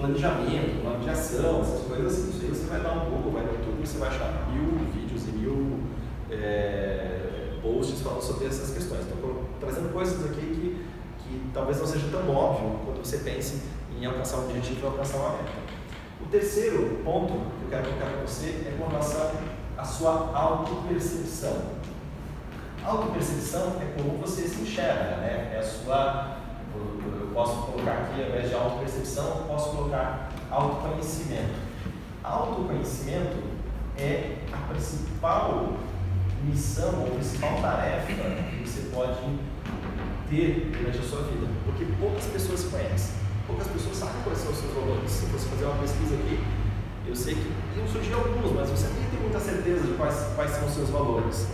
planejamento, 0.00 0.80
plano 0.82 1.04
de 1.04 1.10
ação, 1.10 1.60
essas 1.60 1.86
coisas 1.86 2.06
assim. 2.06 2.30
Isso 2.30 2.42
aí 2.42 2.48
você 2.48 2.66
vai 2.66 2.80
dar 2.80 2.92
um 2.92 3.10
Google, 3.10 3.32
vai 3.32 3.42
no 3.44 3.52
YouTube, 3.52 3.86
você 3.86 3.98
vai 3.98 4.08
achar 4.08 4.48
mil 4.50 4.78
vídeos 4.92 5.28
e 5.28 5.32
mil 5.32 5.80
é, 6.30 7.58
posts 7.62 8.00
falando 8.00 8.22
sobre 8.22 8.46
essas 8.46 8.72
questões. 8.72 9.02
Estou 9.02 9.44
trazendo 9.60 9.92
coisas 9.92 10.24
aqui 10.24 10.40
que, 10.40 10.86
que 11.22 11.50
talvez 11.52 11.78
não 11.78 11.86
seja 11.86 12.08
tão 12.10 12.34
óbvio 12.34 12.80
quando 12.84 13.04
você 13.04 13.18
pense 13.18 13.62
em 13.96 14.06
alcançar 14.06 14.38
um 14.38 14.44
objetivo 14.46 14.80
e 14.82 14.86
alcançar 14.86 15.18
uma 15.18 15.30
meta. 15.32 15.50
O 16.22 16.26
terceiro 16.28 17.00
ponto 17.04 17.32
que 17.32 17.64
eu 17.64 17.70
quero 17.70 17.84
colocar 17.84 18.06
para 18.06 18.26
você 18.26 18.46
é 18.66 18.76
com 18.78 18.88
relação 18.88 19.30
à 19.76 19.84
sua 19.84 20.30
autopercepção. 20.34 21.79
Autopercepção 22.84 23.76
é 23.80 23.92
como 23.96 24.18
você 24.18 24.42
se 24.48 24.62
enxerga, 24.62 25.16
né? 25.16 25.52
É 25.54 25.58
a 25.58 25.62
sua. 25.62 26.36
Eu 26.74 27.30
posso 27.34 27.62
colocar 27.62 27.92
aqui, 27.92 28.22
ao 28.22 28.28
invés 28.28 28.48
de 28.48 28.54
autopercepção, 28.54 29.26
eu 29.26 29.44
posso 29.44 29.70
colocar 29.70 30.30
autoconhecimento. 30.50 31.54
Autoconhecimento 32.22 33.38
é 33.98 34.36
a 34.52 34.72
principal 34.72 35.74
missão 36.44 37.02
ou 37.02 37.10
principal 37.16 37.60
tarefa 37.60 38.06
que 38.06 38.68
você 38.68 38.88
pode 38.94 39.18
ter 40.30 40.70
durante 40.72 40.98
a 40.98 41.02
sua 41.02 41.22
vida. 41.24 41.46
Porque 41.64 41.84
poucas 41.98 42.24
pessoas 42.26 42.64
conhecem, 42.64 43.14
poucas 43.46 43.68
pessoas 43.68 43.96
sabem 43.96 44.22
quais 44.24 44.38
são 44.38 44.52
os 44.52 44.58
seus 44.58 44.72
valores. 44.74 45.10
Se 45.10 45.26
você 45.26 45.48
fazer 45.48 45.64
uma 45.66 45.76
pesquisa 45.76 46.14
aqui, 46.14 46.40
eu 47.06 47.14
sei 47.16 47.34
que 47.34 47.52
iam 47.76 47.88
surgir 47.88 48.14
alguns, 48.14 48.52
mas 48.52 48.70
você 48.70 48.86
nem 48.98 49.10
tem 49.10 49.20
muita 49.20 49.40
certeza 49.40 49.86
de 49.86 49.92
quais, 49.94 50.28
quais 50.34 50.50
são 50.52 50.66
os 50.66 50.74
seus 50.74 50.88
valores. 50.90 51.46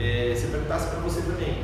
É, 0.00 0.34
se 0.34 0.44
eu 0.44 0.50
perguntasse 0.50 0.88
para 0.88 1.00
você 1.00 1.20
também, 1.20 1.58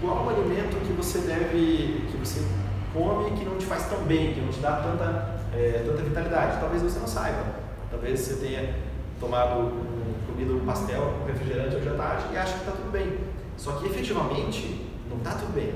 qual 0.00 0.26
o 0.26 0.28
alimento 0.28 0.76
que 0.84 0.92
você 0.92 1.20
deve, 1.20 2.04
que 2.10 2.16
você 2.16 2.44
come 2.92 3.30
que 3.38 3.44
não 3.44 3.56
te 3.56 3.64
faz 3.64 3.88
tão 3.88 4.00
bem, 4.00 4.34
que 4.34 4.40
não 4.40 4.48
te 4.48 4.58
dá 4.58 4.72
tanta, 4.72 5.36
é, 5.56 5.84
tanta 5.86 6.02
vitalidade? 6.02 6.58
Talvez 6.58 6.82
você 6.82 6.98
não 6.98 7.06
saiba. 7.06 7.44
Talvez 7.88 8.18
você 8.18 8.44
tenha 8.44 8.74
tomado 9.20 9.70
comido 10.26 10.56
um 10.56 10.66
pastel 10.66 11.14
com 11.20 11.26
refrigerante 11.26 11.76
hoje 11.76 11.88
à 11.88 11.94
tarde 11.94 12.24
e 12.32 12.36
acha 12.36 12.54
que 12.54 12.58
está 12.58 12.72
tudo 12.72 12.90
bem. 12.90 13.18
Só 13.56 13.72
que 13.72 13.86
efetivamente 13.86 14.84
não 15.08 15.18
está 15.18 15.30
tudo 15.30 15.54
bem. 15.54 15.72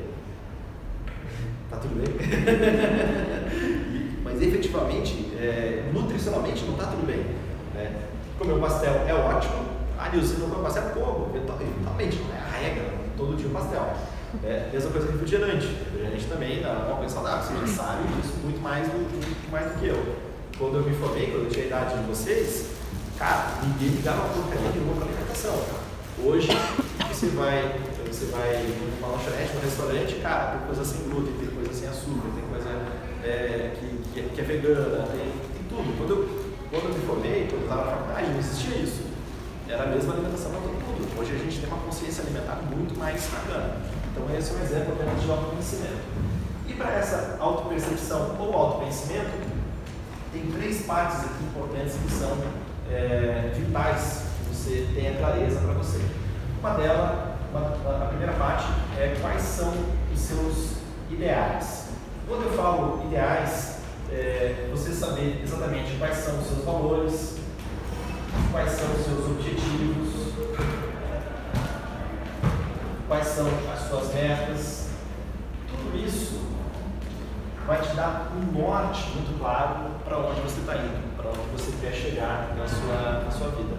Está 1.67 1.77
tudo 1.77 1.95
bem? 1.95 2.13
Mas 4.25 4.43
efetivamente, 4.43 5.33
é, 5.39 5.89
nutricionalmente 5.95 6.65
não 6.65 6.75
está 6.75 6.87
tudo 6.89 7.07
bem. 7.07 7.25
Né? 7.73 8.03
Comer 8.37 8.55
um 8.55 8.61
pastel 8.61 9.05
é 9.07 9.15
ótimo. 9.15 9.70
Ah, 10.01 10.09
Nilson, 10.09 10.39
não 10.39 10.51
come 10.51 10.63
pastel? 10.63 10.83
Como? 10.95 11.31
Eventualmente, 11.35 12.17
não 12.17 12.35
é 12.35 12.39
a 12.39 12.59
regra, 12.59 12.85
todo 13.17 13.37
dia 13.37 13.49
um 13.49 13.53
pastel. 13.53 13.95
É, 14.43 14.71
mesma 14.73 14.91
coisa 14.91 15.13
refrigerante. 15.13 15.67
Refrigerante 15.67 16.25
também 16.25 16.63
dá 16.63 16.73
uma 16.89 16.97
coisa 16.97 17.15
saudável. 17.15 17.43
Você 17.45 17.67
já 17.67 17.83
sabe 17.83 18.09
disso 18.15 18.35
muito 18.43 18.61
mais 18.61 18.89
do, 18.89 18.97
muito 18.97 19.51
mais 19.53 19.73
do 19.73 19.79
que 19.79 19.87
eu. 19.89 20.17
Quando 20.59 20.77
eu 20.77 20.83
me 20.83 20.95
formei, 20.97 21.31
quando 21.31 21.45
eu 21.45 21.51
tinha 21.51 21.65
a 21.65 21.67
idade 21.69 21.99
de 21.99 22.05
vocês, 22.05 22.81
Cara, 23.21 23.53
ninguém 23.63 23.91
me 23.91 24.01
dava 24.01 24.33
porcaria 24.33 24.71
nenhuma 24.71 24.95
para 24.97 25.05
alimentação. 25.05 25.53
Hoje, 26.25 26.49
você 27.07 27.27
vai, 27.37 27.79
você 28.09 28.25
vai 28.33 28.65
numa 28.97 29.09
lanchonete, 29.09 29.53
num 29.57 29.61
restaurante, 29.61 30.15
cara, 30.23 30.57
tem 30.57 30.61
coisa 30.67 30.83
sem 30.83 31.05
glúten, 31.05 31.35
tem 31.35 31.49
coisa 31.49 31.71
sem 31.71 31.87
açúcar, 31.87 32.33
tem 32.35 32.45
coisa 32.49 32.71
é, 33.23 33.77
que, 33.77 34.13
que, 34.15 34.21
é, 34.21 34.23
que, 34.23 34.41
é, 34.41 34.45
vegana, 34.45 35.07
tem, 35.13 35.21
tem 35.21 35.65
tudo. 35.69 35.99
Quando 35.99 36.11
eu, 36.17 36.29
quando 36.71 36.85
eu 36.89 36.95
me 36.99 37.07
formei, 37.07 37.47
quando 37.51 37.61
eu 37.61 37.69
estava 37.69 37.85
na 37.85 37.97
faculdade, 37.99 38.31
não 38.31 38.39
existia 38.39 38.77
isso. 38.79 39.03
Era 39.71 39.85
a 39.85 39.87
mesma 39.87 40.15
alimentação 40.15 40.51
para 40.51 40.61
todo 40.63 40.73
mundo. 40.73 41.21
Hoje 41.21 41.33
a 41.33 41.39
gente 41.39 41.61
tem 41.61 41.69
uma 41.69 41.79
consciência 41.79 42.25
alimentar 42.25 42.61
muito 42.75 42.99
mais 42.99 43.25
bacana. 43.29 43.77
Então 44.11 44.37
esse 44.37 44.51
é 44.51 44.57
um 44.57 44.63
exemplo 44.65 44.95
apenas 44.95 45.23
de 45.23 45.31
autoconhecimento. 45.31 46.03
E 46.67 46.73
para 46.75 46.91
essa 46.95 47.37
autopercepção 47.39 48.37
ou 48.41 48.53
autoconhecimento, 48.53 49.31
tem 50.33 50.51
três 50.51 50.83
partes 50.87 51.21
aqui 51.21 51.45
importantes 51.45 51.95
que 52.05 52.13
são 52.13 52.37
é, 52.91 53.53
vitais 53.55 54.25
que 54.39 54.55
você 54.55 54.89
tenha 54.93 55.17
clareza 55.19 55.61
para 55.61 55.75
você. 55.75 56.01
Uma 56.59 56.71
delas, 56.75 57.31
a 57.55 58.07
primeira 58.09 58.33
parte 58.33 58.67
é 58.99 59.17
quais 59.21 59.43
são 59.43 59.73
os 60.13 60.19
seus 60.19 60.79
ideais. 61.09 61.91
Quando 62.27 62.43
eu 62.43 62.53
falo 62.55 63.05
ideais, 63.07 63.77
é 64.11 64.69
você 64.73 64.93
saber 64.93 65.41
exatamente 65.45 65.97
quais 65.97 66.17
são 66.17 66.41
os 66.41 66.47
seus 66.47 66.65
valores, 66.65 67.40
quais 68.51 68.73
são 68.73 68.91
os 68.93 69.05
seus 69.05 69.31
objetivos, 69.31 70.35
quais 73.09 73.27
são 73.27 73.47
as 73.73 73.89
suas 73.89 74.15
metas. 74.15 74.89
Tudo 75.69 75.97
isso 76.05 76.41
vai 77.67 77.81
te 77.81 77.95
dar 77.95 78.33
um 78.37 78.61
norte 78.61 79.11
muito 79.15 79.39
claro 79.39 79.91
para 80.05 80.19
onde 80.19 80.41
você 80.41 80.61
está 80.61 80.77
indo, 80.77 81.17
para 81.17 81.31
onde 81.31 81.51
você 81.53 81.73
quer 81.81 81.93
chegar 81.93 82.55
na 82.57 82.67
sua, 82.67 83.25
na 83.25 83.31
sua 83.31 83.49
vida. 83.51 83.77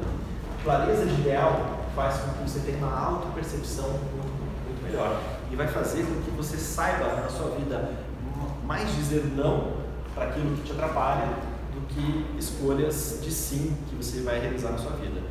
Clareza 0.63 1.05
de 1.05 1.21
ideal 1.21 1.79
faz 1.95 2.17
com 2.17 2.31
que 2.33 2.49
você 2.49 2.59
tenha 2.59 2.77
uma 2.77 2.97
auto-percepção 2.97 3.89
muito, 3.89 4.41
muito 4.65 4.83
melhor 4.83 5.19
e 5.51 5.55
vai 5.55 5.67
fazer 5.67 6.03
com 6.05 6.21
que 6.21 6.31
você 6.31 6.57
saiba 6.57 7.21
na 7.21 7.29
sua 7.29 7.51
vida 7.51 7.91
mais 8.65 8.93
dizer 8.95 9.25
não 9.35 9.73
para 10.15 10.25
aquilo 10.25 10.55
que 10.55 10.63
te 10.63 10.71
atrapalha 10.71 11.50
que 11.93 12.25
escolhas 12.37 13.19
de 13.21 13.31
sim 13.31 13.75
que 13.89 13.95
você 13.95 14.21
vai 14.21 14.39
realizar 14.39 14.71
na 14.71 14.77
sua 14.77 14.91
vida. 14.91 15.21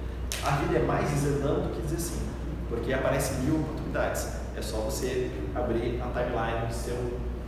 A 0.44 0.50
vida 0.56 0.78
é 0.78 0.82
mais 0.82 1.10
dizer 1.10 1.40
não 1.40 1.60
do 1.60 1.74
que 1.74 1.82
dizer 1.82 1.98
sim, 1.98 2.20
porque 2.68 2.92
aparecem 2.92 3.38
mil 3.40 3.56
oportunidades. 3.60 4.28
É 4.56 4.62
só 4.62 4.78
você 4.78 5.30
abrir 5.54 6.00
a 6.00 6.06
timeline 6.06 6.66
do 6.66 6.74
seu, 6.74 6.96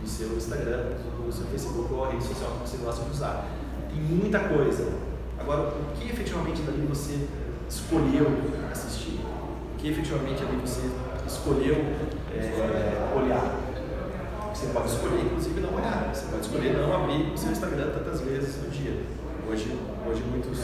do 0.01 0.07
seu 0.07 0.35
Instagram, 0.35 0.89
do 1.17 1.31
seu 1.31 1.45
Facebook 1.47 1.93
ou 1.93 2.05
a 2.05 2.11
rede 2.11 2.23
social 2.23 2.51
que 2.51 2.69
você 2.69 2.77
gosta 2.77 3.03
de 3.05 3.11
usar. 3.11 3.45
Tem 3.89 4.01
muita 4.01 4.39
coisa. 4.39 4.91
Agora, 5.39 5.69
o 5.69 5.93
que 5.95 6.09
efetivamente 6.09 6.61
dali 6.61 6.85
você 6.87 7.27
escolheu 7.69 8.27
assistir? 8.71 9.19
O 9.73 9.77
que 9.77 9.89
efetivamente 9.89 10.41
ali 10.43 10.55
você 10.57 10.89
escolheu 11.27 11.75
é, 12.33 13.13
olhar? 13.15 13.62
Você 14.53 14.67
pode 14.67 14.87
escolher, 14.87 15.25
inclusive, 15.25 15.59
não 15.61 15.75
olhar. 15.75 16.09
Você 16.13 16.25
pode 16.27 16.45
escolher 16.45 16.77
não 16.77 16.93
abrir 16.93 17.33
o 17.33 17.37
seu 17.37 17.51
Instagram 17.51 17.91
tantas 17.91 18.21
vezes 18.21 18.63
no 18.63 18.69
dia. 18.69 19.01
Hoje, 19.49 19.77
hoje 20.07 20.23
muitos, 20.29 20.59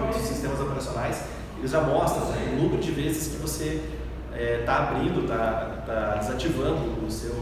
muitos 0.00 0.22
sistemas 0.22 0.60
operacionais 0.60 1.22
eles 1.62 1.70
já 1.70 1.80
mostram 1.80 2.26
né, 2.26 2.54
o 2.54 2.60
número 2.60 2.82
de 2.82 2.90
vezes 2.90 3.32
que 3.32 3.40
você 3.40 3.84
está 4.32 4.36
é, 4.36 4.62
tá 4.64 4.78
abrindo, 4.78 5.20
está 5.20 5.84
tá 5.86 6.16
desativando 6.16 7.06
o 7.06 7.08
seu, 7.08 7.32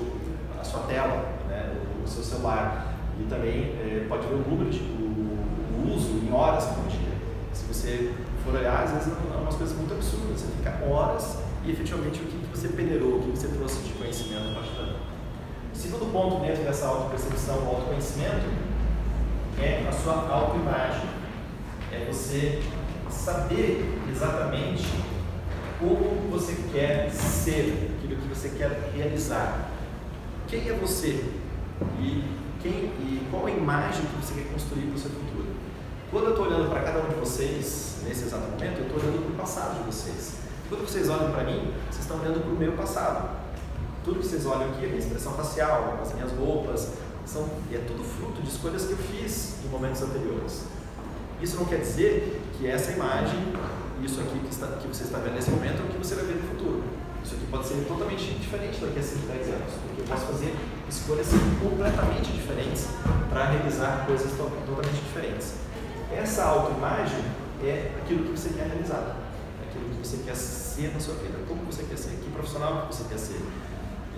a 0.61 0.63
sua 0.63 0.81
tela, 0.81 1.25
né, 1.49 1.75
o, 2.05 2.07
seu 2.07 2.23
celular. 2.23 2.97
E 3.19 3.23
também 3.31 3.77
é, 3.81 4.05
pode 4.11 4.27
ver 4.27 4.35
o 4.35 4.39
número 4.47 4.69
de 4.69 4.81
o, 4.81 5.89
o, 5.89 5.95
uso 5.97 6.21
em 6.23 6.31
horas 6.31 6.67
por 6.67 6.87
dia. 6.89 7.15
Se 7.55 7.65
você 7.65 8.13
for 8.45 8.55
olhar, 8.55 8.85
às 8.85 8.91
vezes 8.91 9.09
é 9.09 9.37
umas 9.39 9.55
coisas 9.55 9.75
muito 9.75 9.95
absurdas. 9.95 10.39
Você 10.39 10.47
fica 10.59 10.85
horas 10.85 11.39
e 11.65 11.71
efetivamente 11.71 12.21
o 12.21 12.27
que, 12.27 12.37
que 12.37 12.59
você 12.59 12.69
peneirou, 12.69 13.21
o 13.21 13.23
que 13.23 13.31
você 13.31 13.49
trouxe 13.49 13.81
de 13.85 13.95
conhecimento 13.95 14.53
para 14.53 14.61
ajudar. 14.61 14.90
Segundo 15.81 16.13
ponto 16.13 16.43
dentro 16.45 16.63
dessa 16.63 16.87
autopercepção, 16.87 17.57
o 17.65 17.69
autoconhecimento, 17.69 18.45
é 19.59 19.83
a 19.89 19.91
sua 19.91 20.29
autoimagem. 20.29 21.09
É 21.91 22.05
você 22.05 22.63
saber 23.09 23.99
exatamente 24.11 24.87
como 25.79 26.31
você 26.31 26.55
quer 26.71 27.11
ser, 27.11 27.97
aquilo 27.97 28.21
que 28.21 28.29
você 28.29 28.51
quer 28.51 28.91
realizar. 28.95 29.71
Quem 30.49 30.69
é 30.69 30.75
você? 30.75 31.25
E, 31.99 32.25
quem, 32.61 32.73
e 32.73 33.27
qual 33.31 33.47
a 33.47 33.51
imagem 33.51 34.05
que 34.05 34.17
você 34.17 34.35
quer 34.35 34.53
construir 34.53 34.83
para 34.83 34.97
o 34.97 34.99
seu 34.99 35.11
futuro? 35.11 35.47
Quando 36.11 36.25
eu 36.25 36.31
estou 36.33 36.47
olhando 36.47 36.69
para 36.69 36.83
cada 36.83 36.99
um 36.99 37.09
de 37.09 37.15
vocês, 37.15 38.03
nesse 38.07 38.25
exato 38.25 38.51
momento, 38.51 38.81
eu 38.81 38.87
estou 38.87 39.01
olhando 39.01 39.25
para 39.25 39.33
o 39.33 39.39
passado 39.39 39.79
de 39.79 39.85
vocês. 39.91 40.35
Quando 40.69 40.87
vocês 40.87 41.09
olham 41.09 41.31
para 41.31 41.45
mim, 41.45 41.73
vocês 41.89 42.03
estão 42.03 42.21
olhando 42.21 42.43
para 42.43 42.53
o 42.53 42.57
meu 42.57 42.73
passado. 42.73 43.40
Tudo 44.05 44.21
que 44.21 44.27
vocês 44.27 44.47
olham 44.47 44.71
aqui, 44.71 44.85
a 44.85 44.89
minha 44.89 44.99
expressão 44.99 45.33
facial, 45.35 45.99
as 46.01 46.15
minhas 46.15 46.33
roupas, 46.33 46.93
são, 47.27 47.49
é 47.73 47.79
tudo 47.87 48.03
fruto 48.03 48.43
de 48.43 48.49
escolhas 48.49 48.87
que 48.87 48.93
eu 48.93 48.99
fiz 48.99 49.57
em 49.65 49.69
momentos 49.69 50.03
anteriores. 50.03 50.65
Isso 51.41 51.57
não 51.57 51.65
quer 51.65 51.81
dizer 51.81 52.41
que 52.59 52.67
essa 52.67 52.93
imagem, 52.93 53.53
isso 54.03 54.21
aqui 54.21 54.39
que, 54.39 54.51
está, 54.51 54.67
que 54.67 54.89
você 54.89 55.05
está 55.05 55.19
vendo 55.19 55.35
nesse 55.35 55.51
momento, 55.51 55.81
é 55.81 55.85
o 55.85 55.89
que 55.89 55.99
você 55.99 56.15
vai 56.15 56.25
ver 56.25 56.35
no 56.35 56.49
futuro. 56.49 56.83
Isso 57.25 57.35
aqui 57.35 57.47
pode 57.51 57.67
ser 57.67 57.85
totalmente 57.87 58.35
diferente 58.35 58.81
daqui 58.81 58.99
a 58.99 59.03
5, 59.03 59.27
10 59.27 59.49
anos, 59.49 59.73
porque 59.85 60.01
eu 60.01 60.07
posso 60.07 60.27
fazer 60.27 60.57
escolhas 60.89 61.29
completamente 61.63 62.33
diferentes 62.33 62.89
para 63.29 63.51
realizar 63.51 64.07
coisas 64.07 64.33
totalmente 64.33 65.01
diferentes. 65.05 65.55
Essa 66.13 66.45
autoimagem 66.45 67.23
é 67.63 67.93
aquilo 68.03 68.25
que 68.25 68.31
você 68.33 68.49
quer 68.51 68.67
realizar, 68.67 69.17
é 69.63 69.69
aquilo 69.69 69.91
que 69.91 70.07
você 70.07 70.17
quer 70.25 70.35
ser 70.35 70.93
na 70.93 71.01
sua 71.01 71.15
vida, 71.15 71.39
como 71.47 71.63
você 71.65 71.85
quer 71.85 71.97
ser, 71.97 72.11
que 72.23 72.31
profissional 72.31 72.89
que 72.89 72.97
você 72.97 73.05
quer 73.05 73.19
ser, 73.19 73.41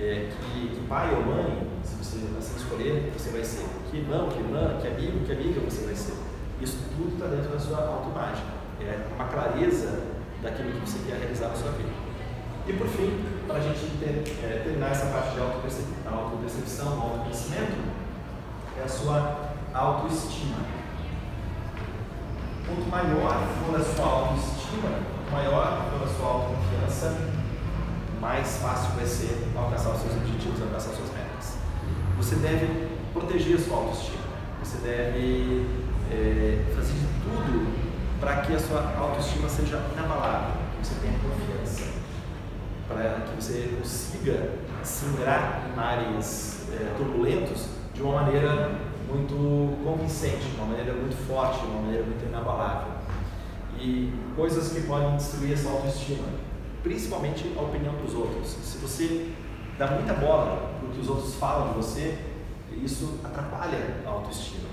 é, 0.02 0.28
que, 0.30 0.68
que, 0.68 0.86
pai 0.88 1.14
ou 1.14 1.24
mãe, 1.24 1.66
se 1.84 1.94
você 1.94 2.18
assim 2.36 2.56
escolher, 2.56 3.12
você 3.16 3.30
vai 3.30 3.44
ser. 3.44 3.66
Que 3.88 3.98
irmão, 3.98 4.28
que 4.28 4.38
irmã, 4.38 4.78
que 4.80 4.88
amigo, 4.88 5.24
que 5.24 5.32
amiga 5.32 5.60
você 5.60 5.84
vai 5.84 5.94
ser. 5.94 6.14
Isso 6.60 6.78
tudo 6.96 7.14
está 7.14 7.26
dentro 7.26 7.52
da 7.52 7.58
sua 7.58 7.78
autoimagem. 7.86 8.44
É 8.80 9.06
uma 9.14 9.26
clareza 9.26 10.02
daquilo 10.42 10.72
que 10.72 10.80
você 10.80 10.98
quer 11.06 11.18
realizar 11.18 11.48
na 11.48 11.54
sua 11.54 11.70
vida. 11.72 11.90
E 12.66 12.72
por 12.72 12.88
fim, 12.88 13.24
para 13.46 13.56
a 13.56 13.60
gente 13.60 13.96
ter, 13.98 14.24
é, 14.44 14.62
terminar 14.64 14.90
essa 14.90 15.06
parte 15.06 15.34
de 15.34 15.40
autopercepção, 15.40 17.00
autoconhecimento, 17.00 17.78
é 18.78 18.82
a 18.82 18.88
sua 18.88 19.52
autoestima. 19.72 20.56
Quanto 22.66 22.88
maior 22.90 23.46
for 23.64 23.76
a 23.76 23.84
sua 23.84 24.04
autoestima, 24.04 24.90
maior 25.30 25.90
for 25.90 26.02
a 26.02 26.08
sua 26.08 26.26
autoconfiança, 26.26 27.31
mais 28.22 28.58
fácil 28.58 28.94
vai 28.94 29.04
ser 29.04 29.48
alcançar 29.56 29.90
os 29.90 30.00
seus 30.00 30.14
objetivos, 30.14 30.62
alcançar 30.62 30.90
as 30.90 30.96
suas 30.96 31.10
metas. 31.10 31.56
Você 32.16 32.36
deve 32.36 32.88
proteger 33.12 33.56
a 33.56 33.58
sua 33.58 33.78
autoestima. 33.78 34.22
Você 34.62 34.78
deve 34.78 35.66
é, 36.08 36.72
fazer 36.72 36.92
de 36.92 37.06
tudo 37.24 37.66
para 38.20 38.42
que 38.42 38.54
a 38.54 38.60
sua 38.60 38.94
autoestima 38.96 39.48
seja 39.48 39.84
inabalável, 39.92 40.54
que 40.70 40.86
você 40.86 40.94
tenha 41.00 41.18
confiança, 41.18 41.82
para 42.86 43.26
que 43.26 43.42
você 43.42 43.74
consiga 43.76 44.50
se 44.84 45.06
ingrar 45.06 45.66
em 45.68 45.74
mares 45.74 46.68
é, 46.72 46.94
turbulentos 46.96 47.66
de 47.92 48.02
uma 48.02 48.22
maneira 48.22 48.70
muito 49.08 49.82
convincente, 49.82 50.44
de 50.48 50.56
uma 50.58 50.66
maneira 50.66 50.92
muito 50.92 51.16
forte, 51.26 51.58
de 51.58 51.66
uma 51.66 51.82
maneira 51.82 52.04
muito 52.04 52.24
inabalável. 52.24 52.92
E 53.80 54.12
coisas 54.36 54.72
que 54.72 54.82
podem 54.82 55.16
destruir 55.16 55.54
essa 55.54 55.68
autoestima 55.68 56.51
principalmente 56.82 57.52
a 57.56 57.62
opinião 57.62 57.94
dos 57.94 58.14
outros. 58.14 58.48
Se 58.48 58.78
você 58.78 59.32
dá 59.78 59.86
muita 59.88 60.14
bola 60.14 60.70
para 60.78 60.88
o 60.88 60.92
que 60.92 61.00
os 61.00 61.08
outros 61.08 61.34
falam 61.36 61.68
de 61.68 61.74
você, 61.74 62.18
isso 62.82 63.18
atrapalha 63.22 63.78
a 64.04 64.08
autoestima. 64.08 64.68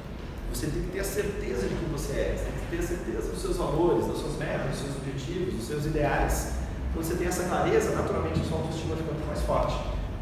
Você 0.53 0.67
tem 0.67 0.81
que 0.83 0.89
ter 0.89 0.99
a 0.99 1.03
certeza 1.03 1.67
de 1.67 1.75
quem 1.75 1.87
você 1.89 2.13
é, 2.13 2.35
você 2.35 2.45
tem 2.45 2.53
que 2.53 2.75
ter 2.75 2.79
a 2.79 2.87
certeza 2.87 3.31
dos 3.31 3.41
seus 3.41 3.57
valores, 3.57 4.07
das 4.07 4.17
suas 4.17 4.37
metas, 4.37 4.71
dos 4.71 4.79
seus 4.79 4.95
objetivos, 4.95 5.53
dos 5.53 5.67
seus 5.67 5.85
ideais. 5.85 6.53
Quando 6.93 7.05
você 7.05 7.15
tem 7.15 7.27
essa 7.27 7.43
clareza, 7.43 7.91
naturalmente 7.91 8.39
a 8.39 8.43
sua 8.43 8.57
autoestima 8.57 8.95
fica 8.95 9.11
muito 9.11 9.27
mais 9.27 9.41
forte. 9.41 9.75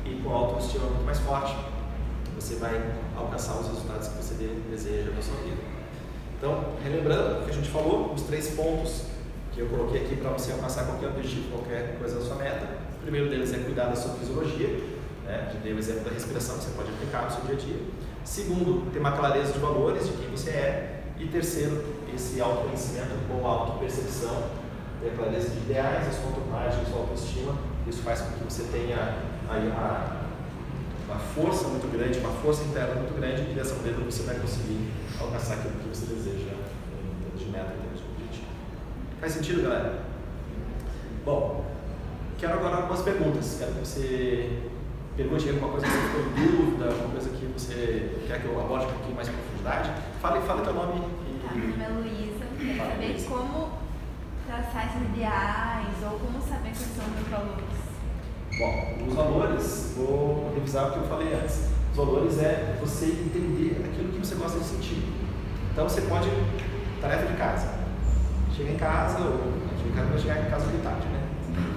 E 0.05 0.21
com 0.21 0.29
a 0.29 0.35
autoestima 0.35 0.85
muito 0.85 1.05
mais 1.05 1.19
forte, 1.19 1.55
você 2.35 2.55
vai 2.55 2.93
alcançar 3.15 3.59
os 3.59 3.67
resultados 3.67 4.09
que 4.09 4.17
você 4.17 4.35
deseja 4.69 5.11
na 5.11 5.21
sua 5.21 5.35
vida. 5.37 5.61
Então, 6.37 6.73
relembrando 6.83 7.41
o 7.41 7.45
que 7.45 7.51
a 7.51 7.53
gente 7.53 7.69
falou, 7.69 8.13
os 8.13 8.21
três 8.23 8.49
pontos 8.49 9.03
que 9.57 9.63
eu 9.63 9.67
coloquei 9.69 10.05
aqui 10.05 10.15
para 10.17 10.29
você 10.29 10.51
alcançar 10.51 10.85
qualquer 10.85 11.07
objetivo, 11.07 11.49
qualquer 11.49 11.97
coisa 11.97 12.19
da 12.19 12.21
sua 12.21 12.35
meta. 12.35 12.63
O 12.99 13.01
primeiro 13.01 13.27
deles 13.27 13.51
é 13.51 13.57
cuidar 13.57 13.85
da 13.85 13.95
sua 13.95 14.13
fisiologia, 14.13 14.67
né? 15.25 15.51
dei 15.63 15.73
o 15.73 15.79
exemplo 15.79 16.03
da 16.03 16.11
respiração, 16.11 16.59
que 16.59 16.65
você 16.65 16.71
pode 16.77 16.89
aplicar 16.89 17.23
no 17.23 17.31
seu 17.31 17.41
dia 17.41 17.55
a 17.55 17.57
dia. 17.57 17.79
Segundo, 18.23 18.91
ter 18.93 18.99
uma 18.99 19.13
clareza 19.13 19.53
de 19.53 19.57
valores, 19.57 20.05
de 20.05 20.13
quem 20.13 20.29
você 20.29 20.51
é. 20.51 21.01
E 21.17 21.25
terceiro, 21.25 21.83
esse 22.13 22.39
autoconhecimento 22.39 23.09
ou 23.33 23.47
autopercepção, 23.47 24.43
ter 25.01 25.15
clareza 25.17 25.49
de 25.49 25.57
ideais, 25.57 26.07
a 26.07 26.11
sua 26.11 26.29
autoimagem, 26.29 26.79
a 26.79 26.85
sua 26.85 26.99
autoestima. 26.99 27.55
Isso 27.87 28.03
faz 28.03 28.21
com 28.21 28.31
que 28.33 28.43
você 28.43 28.61
tenha 28.71 29.17
aí 29.49 29.71
a, 29.71 30.27
uma 31.05 31.17
força 31.17 31.67
muito 31.69 31.91
grande, 31.91 32.19
uma 32.19 32.29
força 32.43 32.63
interna 32.63 32.93
muito 32.93 33.19
grande, 33.19 33.41
e 33.49 33.55
dessa 33.55 33.73
maneira 33.73 33.97
você 34.01 34.21
vai 34.21 34.35
conseguir 34.35 34.91
alcançar 35.19 35.55
aquilo 35.55 35.73
que 35.79 35.89
você 35.89 36.05
deseja 36.05 36.53
em 36.53 37.23
termos 37.23 37.39
de 37.39 37.45
meta, 37.49 37.73
em 37.73 37.81
termos 37.81 38.01
de 38.01 38.07
Faz 39.19 39.33
sentido, 39.33 39.63
galera? 39.63 40.03
Bom, 41.25 41.65
quero 42.37 42.53
agora 42.53 42.75
algumas 42.77 43.01
perguntas. 43.01 43.55
Quero 43.57 43.73
que 43.73 43.79
você 43.79 44.61
pergunte 45.15 45.49
alguma 45.49 45.69
coisa 45.69 45.87
que 45.87 45.91
você 45.91 46.01
ficou 46.01 46.21
em 46.21 46.47
dúvida, 46.47 46.85
alguma 46.85 47.09
coisa 47.09 47.29
que 47.31 47.45
você 47.47 48.21
quer 48.27 48.41
que 48.41 48.45
eu 48.45 48.61
aborde 48.61 48.85
um 48.85 48.89
pouquinho 48.89 49.15
mais 49.15 49.27
em 49.27 49.31
profundidade. 49.31 49.91
Fale, 50.21 50.41
fale 50.41 50.61
teu 50.61 50.73
nome. 50.73 51.01
E... 51.25 51.47
Tá, 51.47 51.55
meu 51.55 51.67
nome 51.69 51.83
é 51.83 51.87
Luísa. 51.89 52.45
Quero 52.59 52.77
saber 52.77 53.23
como 53.27 53.69
traçar 54.45 54.85
esses 54.85 55.09
ideais 55.09 55.97
ou 56.03 56.19
como 56.19 56.39
saber 56.39 56.69
quais 56.69 56.77
são 56.77 57.05
os 57.05 57.27
valores. 57.27 57.87
Bom, 58.59 59.07
os 59.07 59.13
valores, 59.15 59.93
vou 59.97 60.51
revisar 60.53 60.89
o 60.89 60.91
que 60.93 60.97
eu 60.99 61.07
falei 61.07 61.33
antes. 61.33 61.69
Os 61.91 61.97
valores 61.97 62.37
é 62.37 62.77
você 62.79 63.05
entender 63.05 63.81
aquilo 63.83 64.13
que 64.13 64.19
você 64.19 64.35
gosta 64.35 64.59
de 64.59 64.65
sentir. 64.65 65.03
Então 65.73 65.89
você 65.89 66.01
pode, 66.01 66.29
tarefa 67.01 67.25
de 67.25 67.37
casa, 67.37 67.76
chega 68.57 68.71
em 68.71 68.77
casa, 68.77 69.19
ou 69.19 69.53
chega 69.77 69.89
em 69.89 69.93
casa 69.93 70.09
vai 70.09 70.19
chegar 70.19 70.39
em 70.39 70.49
casa 70.49 70.65
de 70.71 70.77
tarde, 70.79 71.07
né? 71.07 71.21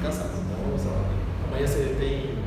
Cansado. 0.02 0.30
Então, 0.40 0.78
sei 0.78 0.90
lá, 0.90 1.04
amanhã 1.46 1.66
você 1.66 1.96
tem 2.00 2.38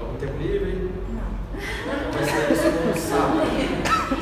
algum 0.00 0.16
tempo 0.16 0.36
livre? 0.38 0.90
Não. 1.08 2.12
Vai 2.12 2.24
ser 2.24 2.52
isso 2.52 2.68
no 2.84 2.96
sábado. 2.96 3.46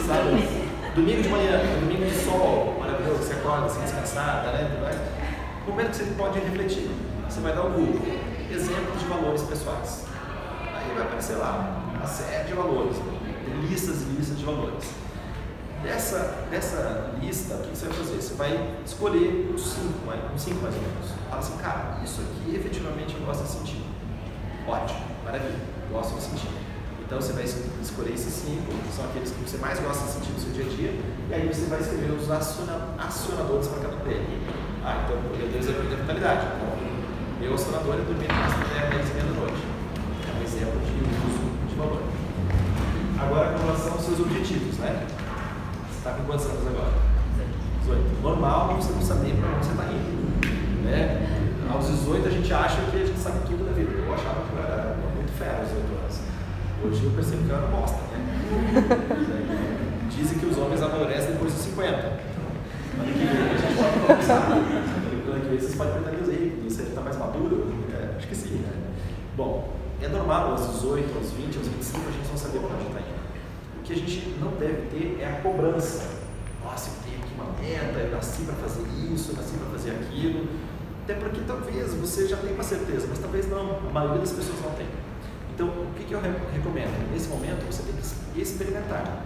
Sabe? 0.07 0.65
Domingo 0.95 1.23
de 1.23 1.29
manhã, 1.31 1.61
domingo 1.81 2.05
de 2.05 2.15
sol, 2.15 2.77
maravilhoso, 2.79 3.23
você 3.23 3.33
acorda 3.33 3.67
assim, 3.67 3.81
descansada, 3.81 4.53
né? 4.53 4.79
Vai. 4.83 4.93
Momento 5.67 5.91
que 5.91 5.97
você 5.97 6.15
pode 6.15 6.39
refletir. 6.41 6.91
Você 7.29 7.41
vai 7.41 7.55
dar 7.55 7.65
o 7.65 7.71
Google. 7.71 8.03
Exemplos 8.51 9.01
de 9.01 9.07
valores 9.07 9.43
pessoais. 9.43 10.07
Aí 10.75 10.95
vai 10.95 11.05
aparecer 11.05 11.37
lá 11.37 11.83
uma 11.97 12.07
série 12.07 12.45
de 12.45 12.53
valores, 12.53 12.97
listas 13.69 14.03
e 14.03 14.05
listas 14.17 14.39
de 14.39 14.45
valores. 14.45 15.04
Dessa, 15.85 16.47
dessa 16.51 17.12
lista, 17.20 17.57
o 17.57 17.59
que 17.59 17.76
você 17.76 17.87
vai 17.87 17.95
fazer? 17.95 18.16
Você 18.16 18.35
vai 18.35 18.74
escolher 18.87 19.53
uns 19.55 19.62
cinco, 19.62 20.11
uns 20.35 20.41
cinco 20.41 20.62
mais 20.62 20.74
ou 20.74 20.80
menos. 20.80 21.11
Fala 21.28 21.41
assim, 21.41 21.57
cara, 21.59 22.01
isso 22.03 22.22
aqui 22.22 22.57
efetivamente 22.57 23.14
eu 23.14 23.20
gosto 23.26 23.43
de 23.45 23.51
sentir. 23.51 23.85
Ótimo, 24.66 25.01
maravilha, 25.22 25.61
gosto 25.93 26.14
de 26.14 26.22
sentir. 26.22 26.49
Então 27.05 27.20
você 27.20 27.35
vai 27.35 27.45
escolher 27.45 28.14
esses 28.14 28.32
cinco, 28.32 28.72
que 28.72 28.93
são 28.97 29.05
aqueles 29.05 29.30
que 29.30 29.49
você 29.49 29.59
mais 29.59 29.78
gosta 29.78 30.07
de 30.07 30.12
sentir 30.12 30.32
no 30.32 30.41
seu 30.41 30.53
dia 30.53 30.64
a 30.64 30.68
dia, 30.68 31.01
e 31.28 31.35
aí 31.35 31.47
você 31.47 31.66
vai 31.66 31.78
escrever 31.78 32.11
os 32.12 32.30
acionadores 32.30 33.68
para 33.68 33.80
cada 33.82 33.97
um. 33.97 34.55
Ah, 34.82 35.05
então 35.05 35.16
eu 35.39 35.49
dei 35.49 35.61
o 35.61 35.62
exemplo 35.62 35.91
da 35.91 35.97
vitalidade. 35.97 36.47
Então, 36.57 36.74
meu 37.41 37.55
acionador 37.55 37.95
é 37.95 37.99
dormir 37.99 38.32
mais 38.32 38.53
até 38.55 38.89
10 38.89 39.11
e 39.11 39.12
meia 39.12 39.24
da 39.26 39.41
noite. 39.41 39.62
É 40.24 40.41
um 40.41 40.43
exemplo 40.43 40.80
de 40.80 40.97
uso 41.28 41.68
de 41.68 41.74
valor. 41.76 42.03
Agora, 43.20 43.53
com 43.53 43.66
relação 43.66 43.93
aos 43.93 44.03
seus 44.03 44.20
objetivos, 44.20 44.78
né? 44.78 45.07
Está 46.05 46.17
com 46.17 46.25
quantos 46.25 46.45
anos 46.45 46.67
agora? 46.67 46.93
18. 47.81 48.21
Normal 48.23 48.77
você 48.77 48.93
não 48.93 49.01
saber 49.01 49.41
para 49.41 49.57
onde 49.57 49.65
você 49.65 49.73
está 49.73 49.85
indo. 49.85 50.85
Né? 50.85 51.57
Aos 51.73 51.87
18 51.87 52.29
a 52.29 52.31
gente 52.31 52.53
acha 52.53 52.77
que 52.91 52.97
a 53.01 53.07
gente 53.07 53.19
sabe 53.19 53.39
tudo 53.47 53.65
da 53.65 53.73
vida. 53.73 53.91
Eu 53.91 54.13
achava 54.13 54.45
que 54.45 54.53
eu 54.53 54.63
era 54.63 54.99
muito 55.17 55.33
fera 55.39 55.61
aos 55.61 55.69
18 55.69 55.89
anos. 55.97 56.21
Hoje 56.85 57.05
eu 57.05 57.11
percebo 57.13 57.45
que 57.45 57.49
eu 57.49 57.57
era 57.57 57.67
bosta, 57.69 57.97
né? 58.13 58.21
Dizem 60.15 60.39
que 60.41 60.45
os 60.45 60.59
homens 60.59 60.83
amadurecem 60.83 61.33
depois 61.33 61.55
dos 61.55 61.63
50. 61.73 61.97
Ano 61.97 62.21
que 63.01 63.19
vem 63.25 63.29
a 63.29 63.57
gente 63.57 63.77
pode 63.81 64.01
conversar. 64.01 64.43
Ano 64.53 65.41
que 65.41 65.49
vem 65.49 65.59
vocês 65.59 65.75
podem 65.75 65.93
perguntar, 65.95 66.17
Deus 66.17 66.29
aí, 66.29 66.69
você 66.69 66.83
está 66.83 67.01
mais 67.01 67.17
maduro? 67.17 67.73
É, 67.95 68.15
acho 68.19 68.29
que 68.29 68.37
sim, 68.37 68.57
né? 68.57 68.73
Bom, 69.39 69.73
é 70.03 70.09
normal 70.09 70.51
aos 70.51 70.67
18, 70.69 71.17
aos 71.17 71.31
20, 71.31 71.57
aos 71.57 71.67
25 71.67 71.99
a 72.07 72.13
gente 72.13 72.29
não 72.29 72.37
saber 72.37 72.59
para 72.59 72.77
onde 72.77 72.89
está 72.89 73.01
indo. 73.01 73.24
Que 73.85 73.93
a 73.93 73.97
gente 73.97 74.35
não 74.41 74.53
deve 74.53 74.89
ter 74.89 75.20
é 75.20 75.28
a 75.28 75.43
cobrança. 75.43 76.09
Nossa, 76.64 76.91
eu 76.91 76.95
tenho 77.05 77.22
aqui 77.22 77.35
uma 77.35 77.53
meta, 77.61 77.99
eu 78.01 78.11
nasci 78.11 78.43
para 78.43 78.55
fazer 78.55 78.82
isso, 79.12 79.32
eu 79.32 79.37
nasci 79.37 79.57
para 79.57 79.70
fazer 79.70 79.91
aquilo. 79.91 80.49
Até 81.05 81.14
porque 81.14 81.43
talvez 81.47 81.93
você 81.93 82.26
já 82.26 82.39
tenha 82.39 82.55
uma 82.55 82.64
certeza, 82.64 83.07
mas 83.09 83.18
talvez 83.18 83.49
não, 83.51 83.78
a 83.78 83.93
maioria 83.93 84.20
das 84.20 84.32
pessoas 84.32 84.59
não 84.62 84.70
tem. 84.70 84.87
Então, 85.55 85.68
o 85.68 85.93
que, 85.95 86.05
que 86.05 86.12
eu 86.14 86.20
recomendo? 86.20 87.12
Nesse 87.12 87.28
momento, 87.28 87.64
você 87.70 87.82
tem 87.82 87.95
que 87.95 88.41
experimentar. 88.41 89.22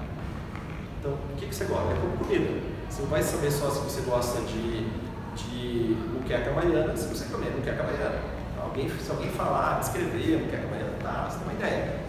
Então, 0.99 1.13
o 1.13 1.37
que, 1.37 1.47
que 1.47 1.55
você 1.55 1.65
gosta? 1.65 1.93
É 1.93 1.97
como 1.97 2.17
comida. 2.17 2.61
Você 2.91 3.03
não 3.03 3.09
vai 3.09 3.23
saber 3.23 3.51
só 3.53 3.71
se 3.71 3.79
você 3.79 4.01
gosta 4.01 4.41
de, 4.41 4.89
de 5.37 5.97
muqueca 6.13 6.51
baiana 6.51 6.97
se 6.97 7.07
você 7.07 7.27
comer 7.27 7.51
muqueca 7.51 7.85
baiana. 7.85 8.19
Alguém, 8.61 8.91
se 8.91 9.11
alguém 9.11 9.31
falar, 9.31 9.79
descrever 9.79 10.41
muqueca 10.41 10.67
baiana, 10.67 10.93
tá, 11.01 11.29
você 11.31 11.39
tem 11.39 11.47
uma 11.47 11.55
ideia. 11.55 12.08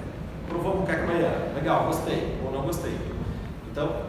Provou 0.49 0.77
muqueca 0.77 1.05
baiana, 1.05 1.53
legal, 1.53 1.85
gostei 1.85 2.37
ou 2.43 2.51
não 2.51 2.63
gostei. 2.63 2.97
Então, 3.71 4.01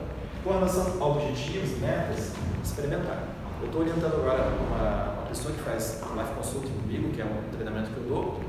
com 0.42 0.52
relação 0.52 1.00
a 1.00 1.06
objetivos, 1.06 1.78
metas, 1.78 2.32
experimentar. 2.64 3.28
Eu 3.60 3.66
estou 3.66 3.82
orientando 3.82 4.14
agora 4.14 4.48
uma, 4.48 5.12
uma 5.12 5.26
pessoa 5.28 5.54
que 5.54 5.60
faz 5.60 6.00
life 6.16 6.34
consulting 6.34 6.72
comigo, 6.80 7.10
que 7.12 7.20
é 7.20 7.24
um 7.24 7.52
treinamento 7.52 7.90
que 7.90 7.98
eu 7.98 8.04
dou, 8.04 8.40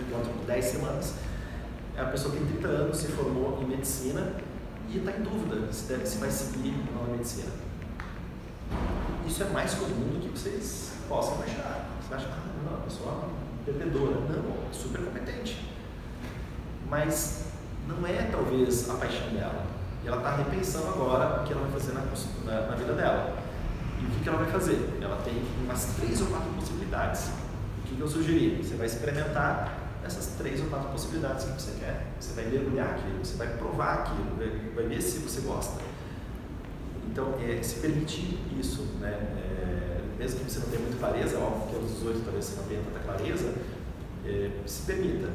encontro 0.00 0.32
de 0.32 0.46
10 0.46 0.64
semanas. 0.64 1.14
É 1.96 2.02
uma 2.02 2.10
pessoa 2.12 2.32
que 2.32 2.40
tem 2.40 2.46
30 2.46 2.68
anos, 2.68 2.96
se 2.96 3.08
formou 3.08 3.60
em 3.60 3.66
medicina 3.66 4.32
e 4.88 4.98
está 4.98 5.10
em 5.12 5.22
dúvida 5.22 5.72
se, 5.72 5.88
deve, 5.88 6.06
se 6.06 6.18
vai 6.18 6.30
seguir 6.30 6.74
na 6.94 7.12
medicina. 7.12 7.50
Isso 9.26 9.42
é 9.42 9.46
mais 9.46 9.74
comum 9.74 10.18
do 10.18 10.20
que 10.20 10.38
vocês 10.38 10.92
possam 11.08 11.34
imaginar. 11.36 11.88
Você 12.00 12.14
acha, 12.14 12.28
ah, 12.28 12.64
não, 12.64 12.74
a 12.74 12.80
pessoa 12.82 13.28
é 13.66 13.72
perdedora. 13.72 14.20
Não, 14.20 14.70
é 14.70 14.72
super 14.72 15.00
competente. 15.04 15.73
Mas 16.88 17.44
não 17.88 18.06
é 18.06 18.28
talvez 18.30 18.88
a 18.90 18.94
paixão 18.94 19.28
dela. 19.28 19.66
E 20.04 20.08
ela 20.08 20.18
está 20.18 20.36
repensando 20.36 20.88
agora 20.88 21.40
o 21.40 21.44
que 21.44 21.52
ela 21.52 21.62
vai 21.62 21.72
fazer 21.72 21.92
na, 21.92 22.02
na, 22.44 22.66
na 22.68 22.76
vida 22.76 22.92
dela. 22.92 23.36
E 24.00 24.06
o 24.06 24.10
que, 24.10 24.22
que 24.22 24.28
ela 24.28 24.38
vai 24.38 24.50
fazer? 24.50 24.98
Ela 25.00 25.16
tem 25.24 25.42
umas 25.64 25.84
três 25.96 26.20
ou 26.20 26.26
quatro 26.26 26.50
possibilidades. 26.52 27.28
O 27.78 27.86
que, 27.86 27.96
que 27.96 28.00
eu 28.00 28.08
sugeri? 28.08 28.62
Você 28.62 28.74
vai 28.74 28.86
experimentar 28.86 29.78
essas 30.04 30.34
três 30.36 30.60
ou 30.60 30.66
quatro 30.66 30.90
possibilidades 30.90 31.44
que 31.44 31.52
você 31.52 31.72
quer. 31.80 32.06
Você 32.20 32.34
vai 32.34 32.44
mergulhar 32.44 32.90
aquilo, 32.90 33.24
você 33.24 33.36
vai 33.36 33.48
provar 33.56 33.94
aquilo, 34.00 34.36
vai, 34.74 34.86
ver 34.86 35.00
se 35.00 35.18
você 35.18 35.40
gosta. 35.40 35.80
Então, 37.10 37.34
é, 37.40 37.62
se 37.62 37.80
permitir 37.80 38.38
isso, 38.58 38.82
né? 39.00 39.12
É, 39.12 40.00
mesmo 40.18 40.40
que 40.40 40.50
você 40.50 40.58
não 40.58 40.66
tenha 40.66 40.82
muita 40.82 40.98
clareza, 40.98 41.38
óbvio 41.38 41.68
que 41.68 41.76
aos 41.76 41.92
18 41.94 42.20
talvez 42.24 42.44
você 42.44 42.56
não 42.56 42.64
tenha 42.64 42.82
tanta 42.82 43.00
clareza, 43.00 43.54
é, 44.26 44.50
se 44.66 44.82
permita. 44.82 45.28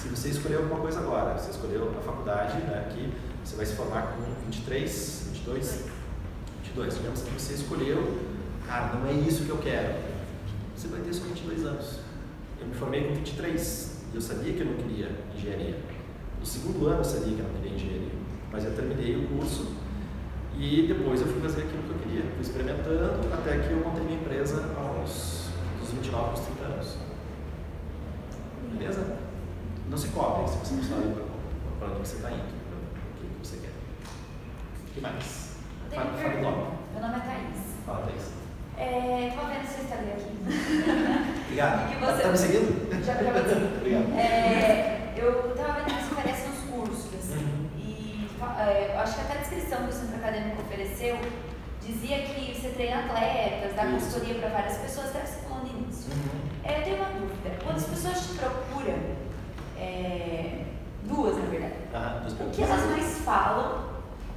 Se 0.00 0.08
você 0.08 0.30
escolher 0.30 0.56
alguma 0.56 0.80
coisa 0.80 0.98
agora, 1.00 1.38
você 1.38 1.50
escolheu 1.50 1.94
a 1.98 2.00
faculdade, 2.00 2.56
né, 2.62 2.86
aqui, 2.88 3.12
você 3.44 3.54
vai 3.54 3.66
se 3.66 3.74
formar 3.74 4.14
com 4.14 4.22
23, 4.46 5.28
22, 5.34 5.84
22, 6.64 6.94
digamos 6.94 7.20
que 7.20 7.30
você 7.30 7.52
escolheu, 7.52 8.18
cara, 8.66 8.94
não 8.94 9.06
é 9.06 9.12
isso 9.12 9.44
que 9.44 9.50
eu 9.50 9.58
quero. 9.58 9.98
Você 10.74 10.88
vai 10.88 11.02
ter 11.02 11.12
só 11.12 11.24
22 11.24 11.66
anos. 11.66 11.98
Eu 12.58 12.68
me 12.68 12.74
formei 12.74 13.08
com 13.08 13.14
23, 13.14 13.96
e 14.10 14.14
eu 14.16 14.22
sabia 14.22 14.54
que 14.54 14.60
eu 14.60 14.66
não 14.68 14.76
queria 14.76 15.10
engenharia. 15.36 15.78
No 16.38 16.46
segundo 16.46 16.86
ano 16.86 17.00
eu 17.00 17.04
sabia 17.04 17.34
que 17.34 17.40
eu 17.40 17.44
não 17.44 17.60
queria 17.60 17.74
engenharia. 17.74 18.12
Mas 18.50 18.64
eu 18.64 18.74
terminei 18.74 19.16
o 19.16 19.28
curso 19.28 19.76
e 20.56 20.86
depois 20.88 21.20
eu 21.20 21.26
fui 21.26 21.42
fazer 21.42 21.64
aquilo 21.64 21.82
que 21.82 21.90
eu 21.90 21.98
queria. 21.98 22.22
Fui 22.32 22.40
experimentando 22.40 23.34
até 23.34 23.58
que 23.58 23.70
eu 23.70 23.80
montei 23.84 24.02
minha 24.02 24.18
empresa 24.18 24.64
aos 24.78 25.50
dos 25.78 25.90
29 25.90 26.30
aos 26.30 26.40
30 26.40 26.64
anos. 26.64 27.09
Se 30.00 30.08
cobre 30.08 30.48
se 30.48 30.56
você 30.56 30.74
não 30.76 30.82
sabe 30.82 31.14
para 31.78 31.88
onde 31.88 31.98
você 31.98 32.16
está 32.16 32.30
indo, 32.30 32.40
o 32.40 33.20
que 33.20 33.46
você 33.46 33.56
quer. 33.58 33.68
O 33.68 34.94
que 34.94 35.00
mais? 35.02 35.56
Fala 35.92 36.06
o 36.06 36.40
nome. 36.40 36.66
Meu 36.94 37.02
nome 37.02 37.16
é 37.16 37.20
Thaís. 37.20 37.60
Fala, 37.84 38.06
Thaís. 38.06 38.30
É, 38.78 39.30
tô 39.36 39.46
vendo 39.46 39.66
seu 39.68 39.84
Instagram 39.84 40.12
aqui. 40.12 40.32
Obrigado. 41.44 41.92
E 41.92 41.96
você... 42.00 42.22
Tá 42.22 42.28
me 42.30 42.38
seguindo? 42.38 43.04
Já 43.04 43.12
acabou 43.12 43.42
de 43.42 43.76
Obrigado. 43.76 44.18
É, 44.18 45.12
eu 45.18 45.54
tava 45.54 45.72
vendo 45.80 45.84
que 45.84 46.02
você 46.02 46.14
oferece 46.14 46.48
uns 46.48 46.70
cursos, 46.70 47.14
assim, 47.18 47.44
Uhum. 47.44 47.68
e 47.76 48.26
é, 48.58 48.96
acho 48.96 49.14
que 49.16 49.20
até 49.20 49.34
a 49.34 49.40
descrição 49.42 49.82
que 49.82 49.90
o 49.90 49.92
Centro 49.92 50.16
Acadêmico 50.16 50.62
ofereceu 50.62 51.18
dizia 51.86 52.22
que 52.22 52.58
você 52.58 52.68
treina 52.70 53.00
atletas, 53.04 53.76
dá 53.76 53.84
consultoria 53.84 54.36
para 54.36 54.48
várias 54.48 54.78
pessoas, 54.78 55.08
até 55.10 55.26
você 55.26 55.40
falando 55.46 55.86
nisso. 55.86 56.08
Uhum. 56.08 56.40
É, 56.64 56.78
eu 56.80 56.84
tenho 56.84 56.96
uma 56.96 57.10
dúvida. 57.10 57.50
Quando 57.62 57.76
as 57.76 57.84
pessoas 57.84 58.18
te 58.26 58.38
procuram, 58.38 59.20
é, 59.80 60.64
duas 61.04 61.36
na 61.38 61.44
verdade, 61.46 61.74
O 62.38 62.50
que 62.50 62.62
elas 62.62 62.90
mais 62.90 63.18
falam? 63.24 63.90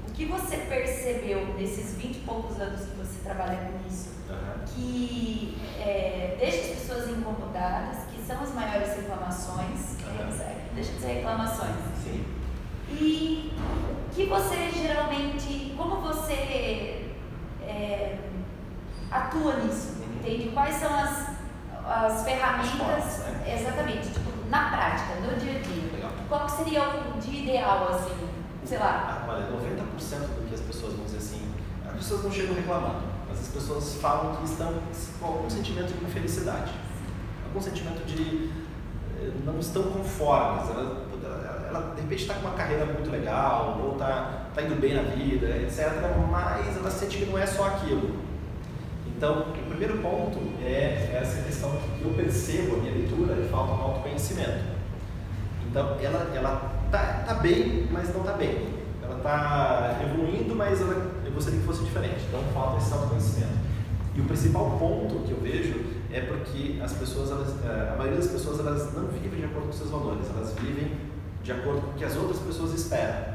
O 0.07 0.11
que 0.13 0.25
você 0.25 0.57
percebeu 0.57 1.53
nesses 1.57 1.95
20 1.95 2.15
e 2.15 2.19
poucos 2.19 2.59
anos 2.59 2.81
que 2.81 2.95
você 2.97 3.19
trabalha 3.23 3.57
com 3.57 3.87
isso? 3.87 4.13
Aham. 4.29 4.65
que 4.65 5.57
é, 5.79 6.37
deixa 6.39 6.57
as 6.57 6.79
pessoas 6.79 7.09
incomodadas, 7.09 8.05
que 8.11 8.21
são 8.25 8.41
as 8.41 8.53
maiores 8.53 8.95
reclamações, 8.95 9.97
é, 10.39 10.69
deixa 10.73 10.91
de 10.93 10.99
ser 10.99 11.13
reclamações. 11.15 11.75
Sim. 12.03 12.25
E 12.89 13.53
que 14.13 14.25
você 14.25 14.71
geralmente, 14.71 15.73
como 15.75 15.97
você 15.97 17.13
é, 17.61 18.17
atua 19.11 19.57
nisso? 19.57 19.97
Uhum. 19.99 20.15
Entende? 20.15 20.51
Quais 20.53 20.75
são 20.75 20.93
as, 20.93 21.27
as 21.85 22.23
ferramentas, 22.23 23.19
né? 23.19 23.57
exatamente, 23.59 24.09
tipo, 24.09 24.31
na 24.49 24.69
prática, 24.69 25.15
no 25.21 25.37
dia 25.37 25.59
a 25.59 25.61
dia? 25.61 25.92
Qual 26.27 26.49
seria 26.49 26.81
o 26.89 27.19
de 27.19 27.43
ideal, 27.43 27.89
assim, 27.89 28.15
sei 28.65 28.77
lá? 28.77 29.25
Ah, 29.25 29.31
olha, 29.31 29.45
90% 29.47 30.19
do 30.35 30.47
que 30.47 30.55
as 30.55 30.61
pessoas 30.61 30.93
vão 30.93 31.05
dizer 31.05 31.17
assim, 31.17 31.41
as 31.85 31.93
pessoas 31.93 32.23
não 32.23 32.31
chegam 32.31 32.55
reclamando, 32.55 33.03
mas 33.29 33.39
as 33.39 33.47
pessoas 33.47 33.95
falam 33.95 34.35
que 34.37 34.45
estão 34.45 34.73
com 35.19 35.25
algum 35.25 35.49
sentimento 35.49 35.93
de 35.93 36.03
infelicidade, 36.05 36.71
algum 37.45 37.61
sentimento 37.61 38.05
de 38.05 38.49
eh, 39.19 39.31
não 39.45 39.59
estão 39.59 39.83
conformes. 39.83 40.69
Ela, 40.69 41.03
ela, 41.23 41.65
ela, 41.69 41.93
de 41.95 42.01
repente 42.01 42.21
está 42.21 42.35
com 42.35 42.47
uma 42.47 42.55
carreira 42.55 42.85
muito 42.85 43.09
legal, 43.09 43.79
ou 43.83 43.93
está 43.93 44.47
tá 44.53 44.61
indo 44.61 44.79
bem 44.79 44.95
na 44.95 45.03
vida, 45.03 45.47
etc. 45.57 45.91
Mas 46.31 46.77
ela 46.77 46.89
sente 46.89 47.17
que 47.17 47.25
não 47.25 47.37
é 47.37 47.45
só 47.45 47.67
aquilo. 47.67 48.23
Então, 49.15 49.41
o 49.41 49.69
primeiro 49.69 49.99
ponto 49.99 50.39
é 50.61 51.17
essa 51.21 51.43
questão 51.43 51.71
que 51.97 52.03
eu 52.03 52.13
percebo 52.13 52.75
a 52.75 52.79
minha 52.79 52.93
leitura 52.93 53.35
de 53.35 53.47
falta 53.47 53.75
de 53.75 53.81
autoconhecimento. 53.81 54.73
Então, 55.73 55.97
ela 55.99 56.31
ela 56.35 56.71
tá, 56.91 57.23
tá 57.25 57.33
bem, 57.33 57.87
mas 57.91 58.13
não 58.13 58.21
tá 58.21 58.33
bem. 58.33 58.75
Ela 59.01 59.15
tá 59.23 59.99
evoluindo, 60.03 60.55
mas 60.55 60.79
ela, 60.79 61.11
eu 61.25 61.31
gostaria 61.31 61.59
que 61.59 61.65
fosse 61.65 61.83
diferente. 61.83 62.23
Então, 62.27 62.43
falta 62.53 62.77
esse 62.77 62.93
autoconhecimento. 62.93 63.57
E 64.13 64.21
o 64.21 64.25
principal 64.25 64.77
ponto 64.77 65.23
que 65.25 65.31
eu 65.31 65.39
vejo 65.41 65.83
é 66.11 66.21
porque 66.21 66.79
as 66.79 66.93
pessoas, 66.93 67.31
elas, 67.31 67.55
eh, 67.65 67.89
a 67.91 67.97
maioria 67.97 68.19
das 68.19 68.29
pessoas, 68.29 68.59
elas 68.59 68.93
não 68.93 69.07
vivem 69.07 69.39
de 69.39 69.45
acordo 69.45 69.65
com 69.65 69.73
seus 69.73 69.89
valores, 69.89 70.27
elas 70.29 70.53
vivem 70.53 70.95
de 71.41 71.51
acordo 71.51 71.81
com 71.81 71.87
o 71.89 71.93
que 71.95 72.05
as 72.05 72.15
outras 72.17 72.37
pessoas 72.37 72.75
esperam. 72.75 73.33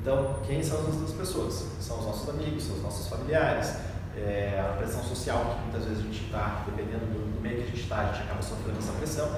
Então, 0.00 0.36
quem 0.46 0.62
são 0.62 0.78
as 0.80 0.86
outras 0.86 1.10
pessoas? 1.10 1.66
São 1.80 1.98
os 1.98 2.06
nossos 2.06 2.30
amigos, 2.30 2.64
são 2.64 2.76
os 2.76 2.82
nossos 2.82 3.08
familiares, 3.08 3.76
é, 4.16 4.58
a 4.58 4.76
pressão 4.78 5.02
social 5.04 5.54
que 5.54 5.62
muitas 5.64 5.84
vezes 5.84 5.98
a 5.98 6.06
gente 6.06 6.24
está, 6.24 6.64
dependendo 6.64 7.04
do, 7.12 7.34
do, 7.34 7.42
meio 7.42 7.56
que 7.56 7.62
a 7.64 7.66
gente 7.66 7.82
está, 7.82 7.98
a 7.98 8.04
gente 8.06 8.22
acaba 8.22 8.40
sofrendo 8.40 8.78
essa 8.78 8.92
pressão. 8.92 9.28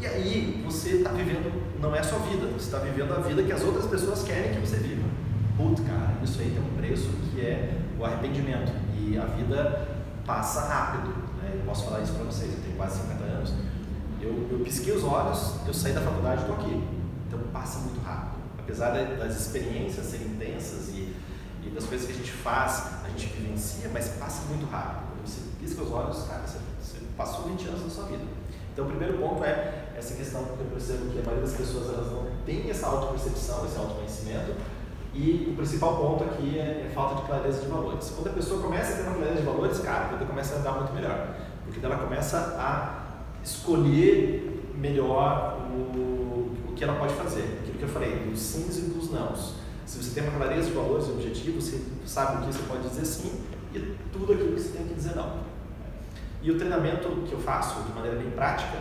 E 0.00 0.06
aí 0.06 0.62
você 0.64 0.96
está 0.96 1.10
vivendo, 1.10 1.80
não 1.80 1.94
é 1.94 2.00
a 2.00 2.04
sua 2.04 2.18
vida, 2.20 2.46
você 2.46 2.66
está 2.66 2.78
vivendo 2.78 3.12
a 3.12 3.20
vida 3.20 3.42
que 3.42 3.52
as 3.52 3.62
outras 3.62 3.86
pessoas 3.86 4.22
querem 4.22 4.54
que 4.54 4.60
você 4.60 4.76
viva. 4.76 5.08
Putz, 5.56 5.80
cara, 5.82 6.14
isso 6.22 6.40
aí 6.40 6.50
tem 6.50 6.62
um 6.62 6.76
preço 6.76 7.08
que 7.30 7.40
é 7.40 7.78
o 7.98 8.04
arrependimento. 8.04 8.72
E 8.98 9.16
a 9.16 9.24
vida 9.24 9.88
passa 10.26 10.62
rápido. 10.62 11.08
Né? 11.40 11.52
Eu 11.54 11.62
posso 11.64 11.84
falar 11.84 12.00
isso 12.00 12.12
para 12.14 12.24
vocês, 12.24 12.52
eu 12.52 12.60
tenho 12.62 12.76
quase 12.76 13.00
50 13.02 13.24
anos. 13.24 13.54
Eu, 14.20 14.48
eu 14.50 14.60
pisquei 14.64 14.94
os 14.94 15.04
olhos, 15.04 15.54
eu 15.66 15.74
saí 15.74 15.92
da 15.92 16.00
faculdade 16.00 16.42
e 16.42 16.50
estou 16.50 16.56
aqui. 16.56 16.82
Então 17.28 17.38
passa 17.52 17.78
muito 17.80 18.00
rápido. 18.00 18.34
Apesar 18.58 18.90
das 18.90 19.38
experiências 19.38 20.06
serem 20.06 20.28
intensas 20.28 20.88
e, 20.88 21.14
e 21.62 21.70
das 21.74 21.84
coisas 21.84 22.06
que 22.06 22.12
a 22.12 22.16
gente 22.16 22.32
faz, 22.32 23.04
a 23.04 23.08
gente 23.10 23.26
vivencia, 23.26 23.90
mas 23.92 24.08
passa 24.08 24.42
muito 24.48 24.68
rápido. 24.70 25.04
Quando 25.10 25.26
você 25.26 25.40
pisca 25.60 25.82
os 25.82 25.92
olhos, 25.92 26.22
cara, 26.26 26.46
você, 26.46 26.58
você 26.82 26.98
passou 27.16 27.44
20 27.44 27.68
anos 27.68 27.82
da 27.82 27.90
sua 27.90 28.04
vida. 28.06 28.24
Então, 28.74 28.86
o 28.86 28.88
primeiro 28.88 29.16
ponto 29.18 29.44
é 29.44 29.84
essa 29.96 30.14
questão 30.14 30.42
que 30.42 30.50
eu 30.50 30.66
percebo 30.66 31.12
que 31.12 31.20
a 31.20 31.22
maioria 31.22 31.46
das 31.46 31.56
pessoas 31.56 31.94
elas 31.94 32.10
não 32.10 32.26
tem 32.44 32.68
essa 32.68 32.88
autopercepção, 32.88 33.64
esse 33.64 33.78
autoconhecimento, 33.78 34.52
e 35.14 35.48
o 35.52 35.56
principal 35.56 35.96
ponto 35.96 36.24
aqui 36.24 36.58
é, 36.58 36.88
é, 36.88 36.90
falta 36.92 37.22
de 37.22 37.28
clareza 37.28 37.60
de 37.60 37.68
valores. 37.68 38.10
Quando 38.10 38.26
a 38.26 38.32
pessoa 38.32 38.60
começa 38.60 38.94
a 38.94 38.96
ter 38.96 39.02
uma 39.02 39.14
clareza 39.14 39.36
de 39.36 39.46
valores, 39.46 39.78
cara, 39.78 40.06
a 40.06 40.08
vida 40.08 40.24
começa 40.24 40.56
a 40.56 40.58
andar 40.58 40.72
muito 40.72 40.92
melhor. 40.92 41.36
Porque 41.64 41.86
ela 41.86 41.98
começa 41.98 42.36
a 42.58 43.04
escolher 43.44 44.72
melhor 44.74 45.68
o, 45.70 46.50
o 46.68 46.72
que 46.74 46.82
ela 46.82 46.96
pode 46.96 47.14
fazer. 47.14 47.60
Aquilo 47.62 47.78
que 47.78 47.84
eu 47.84 47.88
falei, 47.88 48.10
dos 48.28 48.40
sims 48.40 48.76
e 48.78 48.80
dos 48.90 49.12
nãos. 49.12 49.54
Se 49.86 50.02
você 50.02 50.18
tem 50.18 50.28
uma 50.28 50.36
clareza 50.36 50.68
de 50.68 50.74
valores 50.74 51.06
e 51.06 51.12
objetivos, 51.12 51.64
você 51.64 51.80
sabe 52.04 52.38
o 52.42 52.46
que 52.48 52.52
você 52.52 52.62
pode 52.64 52.88
dizer 52.88 53.04
sim 53.04 53.40
e 53.72 53.96
tudo 54.12 54.32
aquilo 54.32 54.54
que 54.54 54.60
você 54.60 54.76
tem 54.76 54.86
que 54.88 54.94
dizer 54.94 55.14
não. 55.14 55.53
E 56.44 56.50
o 56.50 56.58
treinamento 56.58 57.08
que 57.26 57.32
eu 57.32 57.40
faço 57.40 57.82
de 57.84 57.92
maneira 57.94 58.18
bem 58.18 58.30
prática 58.30 58.76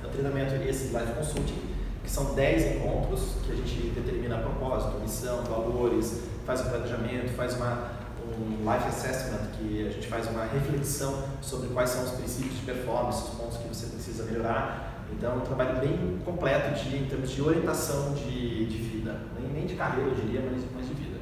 é 0.00 0.06
o 0.06 0.10
treinamento 0.10 0.54
esse 0.54 0.96
Life 0.96 1.12
Consulting, 1.12 1.60
que 2.04 2.08
são 2.08 2.36
10 2.36 2.76
encontros 2.76 3.34
que 3.44 3.50
a 3.50 3.56
gente 3.56 3.90
determina 3.90 4.38
propósito, 4.38 5.00
missão, 5.00 5.42
valores, 5.42 6.22
faz 6.46 6.60
um 6.60 6.68
planejamento, 6.68 7.32
faz 7.32 7.56
uma, 7.56 7.90
um 8.24 8.58
life 8.58 8.86
assessment, 8.86 9.40
que 9.58 9.88
a 9.88 9.90
gente 9.90 10.06
faz 10.06 10.28
uma 10.28 10.44
reflexão 10.44 11.24
sobre 11.42 11.68
quais 11.70 11.90
são 11.90 12.04
os 12.04 12.12
princípios 12.12 12.60
de 12.60 12.62
performance, 12.64 13.24
os 13.24 13.30
pontos 13.30 13.56
que 13.56 13.66
você 13.66 13.86
precisa 13.86 14.22
melhorar. 14.22 15.02
Então, 15.12 15.32
é 15.32 15.34
um 15.34 15.40
trabalho 15.40 15.80
bem 15.80 16.20
completo 16.24 16.78
de, 16.80 16.96
em 16.96 17.06
termos 17.06 17.32
de 17.32 17.42
orientação 17.42 18.14
de, 18.14 18.66
de 18.66 18.78
vida, 18.78 19.20
nem, 19.36 19.50
nem 19.50 19.66
de 19.66 19.74
carreira, 19.74 20.10
eu 20.10 20.14
diria, 20.14 20.48
mas, 20.48 20.62
mas 20.72 20.86
de 20.86 20.94
vida. 20.94 21.18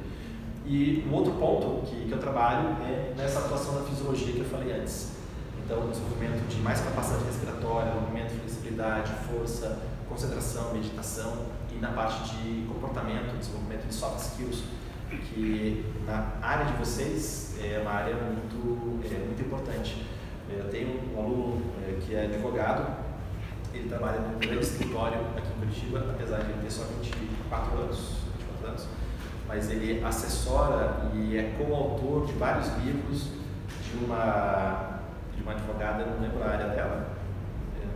E 0.67 1.03
o 1.09 1.15
outro 1.15 1.33
ponto 1.33 1.87
que, 1.87 2.05
que 2.05 2.11
eu 2.11 2.19
trabalho 2.19 2.77
é 2.83 3.15
nessa 3.17 3.39
atuação 3.39 3.73
da 3.73 3.81
fisiologia 3.81 4.33
que 4.33 4.39
eu 4.39 4.45
falei 4.45 4.71
antes. 4.71 5.22
Então, 5.65 5.89
desenvolvimento 5.89 6.47
de 6.47 6.61
mais 6.61 6.81
capacidade 6.81 7.23
respiratória, 7.25 7.93
movimento, 7.93 8.31
flexibilidade, 8.31 9.11
força, 9.27 9.79
concentração, 10.09 10.73
meditação 10.73 11.45
e 11.71 11.79
na 11.79 11.89
parte 11.91 12.35
de 12.35 12.65
comportamento, 12.67 13.37
desenvolvimento 13.37 13.87
de 13.87 13.93
soft 13.93 14.19
skills, 14.19 14.63
que 15.09 15.85
na 16.05 16.33
área 16.41 16.65
de 16.65 16.73
vocês 16.73 17.55
é 17.61 17.79
uma 17.79 17.91
área 17.91 18.15
muito, 18.15 19.05
é, 19.05 19.25
muito 19.25 19.41
importante. 19.41 20.05
É, 20.49 20.59
eu 20.59 20.69
tenho 20.69 20.99
um 21.15 21.19
aluno 21.19 21.61
é, 21.87 21.99
que 22.01 22.15
é 22.15 22.25
advogado, 22.25 23.03
ele 23.73 23.87
trabalha 23.87 24.19
num 24.19 24.37
grande 24.37 24.63
escritório 24.63 25.19
aqui 25.37 25.47
em 25.47 25.59
Curitiba, 25.59 25.99
apesar 26.11 26.39
de 26.39 26.51
ele 26.51 26.61
ter 26.61 26.71
só 26.71 26.83
24 26.83 27.77
anos, 27.77 27.97
24 28.37 28.67
anos 28.67 28.87
mas 29.47 29.69
ele 29.69 30.03
assessora 30.03 31.11
e 31.13 31.37
é 31.37 31.55
coautor 31.57 32.25
de 32.25 32.33
vários 32.33 32.67
livros 32.83 33.27
de 33.83 34.05
uma, 34.05 34.92
de 35.35 35.41
uma 35.41 35.53
advogada, 35.53 36.05
não 36.05 36.21
lembro 36.21 36.43
a 36.43 36.47
área 36.47 36.67
dela, 36.67 37.17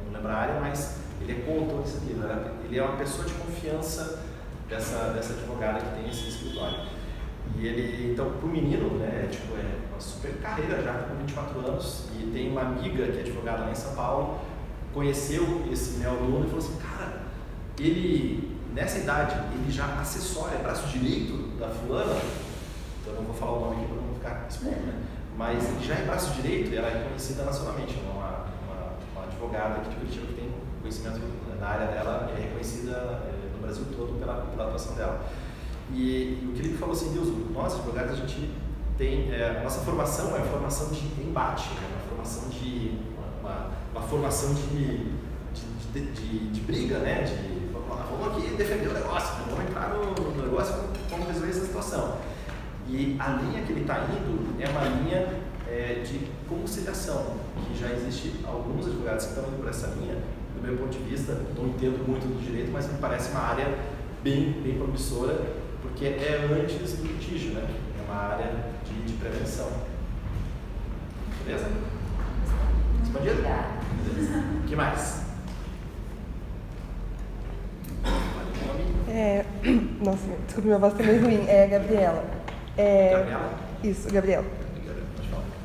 não 0.06 0.14
lembro 0.14 0.32
a 0.32 0.36
área, 0.36 0.60
mas 0.60 1.00
ele 1.22 1.32
é 1.32 1.36
coautor 1.46 1.82
desse 1.82 2.06
livro, 2.06 2.28
né? 2.28 2.52
ele 2.66 2.78
é 2.78 2.84
uma 2.84 2.98
pessoa 2.98 3.28
de 3.28 3.34
confiança 3.34 4.24
dessa, 4.70 5.12
dessa 5.14 5.34
advogada 5.34 5.80
que 5.80 6.02
tem 6.02 6.10
esse 6.10 6.28
escritório. 6.30 6.88
E 7.58 7.66
ele, 7.66 8.12
então, 8.12 8.32
para 8.32 8.46
o 8.46 8.50
menino, 8.50 8.98
né, 8.98 9.28
tipo, 9.32 9.56
é 9.56 9.78
uma 9.90 10.00
super 10.00 10.34
carreira 10.38 10.84
já, 10.84 10.94
com 10.94 11.16
24 11.16 11.60
anos, 11.60 12.06
e 12.20 12.30
tem 12.32 12.52
uma 12.52 12.62
amiga 12.62 13.08
que 13.08 13.18
é 13.18 13.22
advogada 13.22 13.64
lá 13.64 13.72
em 13.72 13.76
São 13.76 13.96
Paulo, 13.96 14.40
conheceu 14.94 15.66
esse 15.72 15.98
meu 15.98 16.12
aluno 16.12 16.46
e 16.46 16.50
falou 16.50 16.66
assim, 16.66 16.78
cara, 16.78 17.24
ele, 17.80 18.58
nessa 18.74 19.00
idade, 19.00 19.36
ele 19.54 19.72
já 19.72 19.86
assessora, 20.00 20.56
é 20.56 20.58
braço 20.58 20.88
direito 20.88 21.58
da 21.58 21.70
fulana, 21.70 22.20
então 23.02 23.14
eu 23.14 23.22
não 23.22 23.24
vou 23.24 23.34
falar 23.34 23.54
o 23.54 23.60
nome 23.62 23.76
aqui 23.78 23.86
para 23.86 24.02
não 24.02 24.14
ficar 24.14 24.48
expondo, 24.50 24.86
né? 24.86 25.04
Mas 25.38 25.70
ele 25.70 25.86
já 25.86 25.94
é 25.94 26.06
braço 26.06 26.34
direito 26.34 26.72
e 26.72 26.76
ela 26.76 26.88
é 26.88 27.04
conhecida 27.08 27.44
nacionalmente, 27.44 27.96
é 27.96 28.12
uma, 28.12 28.46
uma, 28.66 28.94
uma 29.14 29.24
advogada 29.24 29.76
aqui 29.76 29.90
de 29.92 29.96
Curitiba 29.98 30.26
que 30.28 30.34
tem 30.34 30.52
conhecimento 30.82 31.22
na 31.60 31.68
área 31.68 31.88
dela 31.88 32.32
é 32.36 32.42
reconhecida 32.42 32.92
é, 32.92 33.50
no 33.54 33.62
Brasil 33.62 33.86
todo 33.96 34.20
pela, 34.20 34.34
pela 34.34 34.66
atuação 34.66 34.96
dela. 34.96 35.26
E, 35.94 36.40
e 36.42 36.50
o 36.50 36.54
que 36.54 36.68
ele 36.68 36.78
falou 36.78 36.94
assim, 36.94 37.14
Deus, 37.14 37.28
nós 37.54 37.76
advogados 37.76 38.14
a 38.14 38.16
gente 38.16 38.52
tem, 38.98 39.32
é, 39.32 39.60
a 39.60 39.64
nossa 39.64 39.82
formação 39.82 40.36
é 40.36 40.42
formação 40.42 40.90
de 40.90 41.06
embate, 41.22 41.70
é 41.70 41.96
uma 41.96 42.10
formação 42.10 42.50
de, 42.50 42.98
uma, 43.42 43.70
uma 43.94 44.02
formação 44.02 44.54
de, 44.54 45.14
de, 45.94 46.12
de, 46.14 46.52
de, 46.52 46.62
briga, 46.62 46.98
né, 47.00 47.24
de 47.24 47.58
vamos 48.10 48.38
aqui 48.38 48.56
defender 48.56 48.90
o 48.90 48.94
negócio, 48.94 49.36
né? 49.36 49.44
vamos 49.50 49.70
entrar 49.70 49.90
no, 49.90 50.14
no 50.14 50.44
negócio 50.44 50.76
como 51.10 51.26
resolver 51.26 51.50
essa 51.50 51.66
situação. 51.66 52.18
E 52.90 53.18
a 53.20 53.30
linha 53.34 53.64
que 53.64 53.74
ele 53.74 53.82
está 53.82 54.06
indo 54.06 54.56
é 54.62 54.70
uma 54.70 54.84
linha 54.84 55.28
é, 55.68 56.02
de 56.06 56.28
conciliação, 56.48 57.36
que 57.66 57.78
já 57.78 57.92
existe 57.92 58.40
alguns 58.46 58.88
advogados 58.88 59.26
que 59.26 59.34
estão 59.34 59.50
indo 59.50 59.58
por 59.58 59.70
essa 59.70 59.88
linha, 60.00 60.16
do 60.56 60.62
meu 60.62 60.78
ponto 60.78 60.98
de 60.98 61.04
vista, 61.04 61.34
não 61.56 61.68
entendo 61.68 62.08
muito 62.08 62.26
do 62.26 62.42
direito, 62.42 62.72
mas 62.72 62.92
me 62.92 62.98
parece 63.00 63.32
uma 63.32 63.42
área 63.42 63.78
bem, 64.24 64.54
bem 64.64 64.78
promissora, 64.78 65.38
porque 65.82 66.06
é 66.06 66.48
antes 66.50 66.94
do 66.94 67.06
litígio, 67.06 67.52
né? 67.54 67.68
É 68.00 68.12
uma 68.12 68.22
área 68.22 68.52
de, 68.86 69.02
de 69.06 69.14
prevenção. 69.14 69.70
Beleza? 71.46 71.70
Respondido? 73.02 73.42
O 74.64 74.68
que 74.68 74.76
mais? 74.76 75.28
É, 79.10 79.46
nossa, 80.04 80.28
desculpa, 80.46 80.68
minha 80.68 80.80
voz 80.80 80.94
tá 80.94 81.04
meio 81.04 81.22
ruim. 81.22 81.46
É 81.48 81.68
Gabriela. 81.68 82.37
É, 82.78 83.12
Gabriela? 83.12 83.50
Isso, 83.84 84.12
Gabriela. 84.12 84.46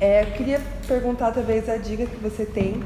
É, 0.01 0.23
eu 0.23 0.33
queria 0.33 0.61
perguntar 0.89 1.31
talvez 1.31 1.69
a 1.69 1.77
dica 1.77 2.07
que 2.07 2.17
você 2.17 2.45
tem 2.45 2.83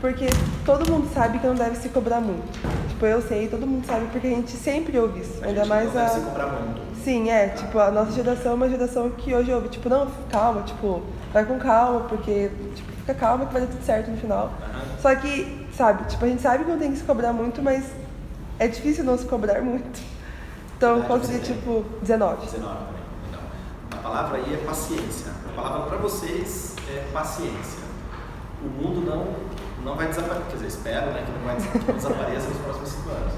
porque 0.00 0.26
todo 0.64 0.90
mundo 0.90 1.12
sabe 1.12 1.38
que 1.40 1.46
não 1.46 1.54
deve 1.54 1.76
se 1.76 1.88
cobrar 1.88 2.20
muito. 2.20 2.52
Tipo, 2.88 3.06
eu 3.06 3.20
sei, 3.20 3.48
todo 3.48 3.66
mundo 3.66 3.84
sabe, 3.84 4.06
porque 4.06 4.28
a 4.28 4.30
gente 4.30 4.52
sempre 4.52 4.96
ouve 4.96 5.20
isso. 5.20 5.42
A 5.42 5.48
ainda 5.48 5.66
mais 5.66 5.92
não 5.92 6.00
a. 6.00 6.04
Deve 6.04 6.20
se 6.20 6.26
cobrar 6.26 6.46
muito. 6.46 6.80
Sim, 7.02 7.30
é. 7.30 7.48
Tipo, 7.48 7.78
a 7.80 7.90
nossa 7.90 8.12
geração 8.12 8.52
é 8.52 8.54
uma 8.54 8.68
geração 8.68 9.10
que 9.10 9.34
hoje 9.34 9.52
ouve, 9.52 9.68
tipo, 9.68 9.88
não, 9.88 10.06
calma, 10.30 10.62
tipo, 10.62 11.02
vai 11.32 11.44
com 11.44 11.58
calma, 11.58 12.00
porque, 12.02 12.50
tipo, 12.76 12.92
fica 12.92 13.14
calma 13.14 13.46
que 13.46 13.52
vai 13.52 13.62
dar 13.62 13.68
tudo 13.68 13.84
certo 13.84 14.10
no 14.10 14.16
final. 14.16 14.46
Uhum. 14.46 14.98
Só 15.00 15.14
que, 15.16 15.66
sabe, 15.76 16.04
tipo, 16.04 16.24
a 16.24 16.28
gente 16.28 16.42
sabe 16.42 16.64
que 16.64 16.70
não 16.70 16.78
tem 16.78 16.92
que 16.92 16.98
se 16.98 17.04
cobrar 17.04 17.32
muito, 17.32 17.60
mas 17.60 17.84
é 18.60 18.68
difícil 18.68 19.02
não 19.02 19.18
se 19.18 19.26
cobrar 19.26 19.60
muito. 19.62 20.00
Então, 20.76 21.02
qual 21.02 21.20
seria, 21.20 21.40
tipo, 21.40 21.84
19? 22.02 22.46
19 22.46 22.48
também. 22.52 22.58
Então, 22.60 22.97
a 23.98 24.00
palavra 24.00 24.38
aí 24.38 24.54
é 24.54 24.56
paciência. 24.58 25.32
A 25.48 25.52
palavra 25.60 25.88
para 25.88 25.96
vocês 25.98 26.76
é 26.88 27.10
paciência. 27.12 27.82
O 28.62 28.68
mundo 28.68 29.04
não 29.04 29.48
não 29.84 29.94
vai 29.94 30.08
desaparecer, 30.08 30.46
quer 30.46 30.54
dizer, 30.54 30.66
espero 30.66 31.12
né, 31.12 31.24
que 31.24 31.32
não 31.32 31.40
vai 31.40 31.94
desapareça 31.94 32.48
nos 32.48 32.58
próximos 32.58 32.88
cinco 32.90 33.10
anos. 33.10 33.32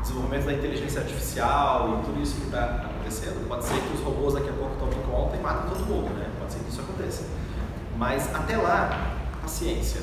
Desenvolvimento 0.00 0.46
da 0.46 0.52
inteligência 0.54 1.00
artificial 1.02 2.00
e 2.00 2.06
tudo 2.06 2.22
isso 2.22 2.36
que 2.36 2.46
está 2.46 2.64
acontecendo, 2.64 3.46
pode 3.48 3.64
ser 3.64 3.80
que 3.80 3.94
os 3.94 4.00
robôs 4.00 4.34
daqui 4.34 4.48
a 4.48 4.52
pouco 4.52 4.76
tomem 4.76 4.98
conta 5.02 5.36
e 5.36 5.40
matem 5.40 5.70
todo 5.70 5.84
mundo, 5.86 6.14
né? 6.14 6.30
Pode 6.38 6.52
ser 6.52 6.60
que 6.60 6.70
isso 6.70 6.80
aconteça. 6.80 7.24
Mas 7.96 8.34
até 8.34 8.56
lá, 8.56 9.16
paciência. 9.42 10.00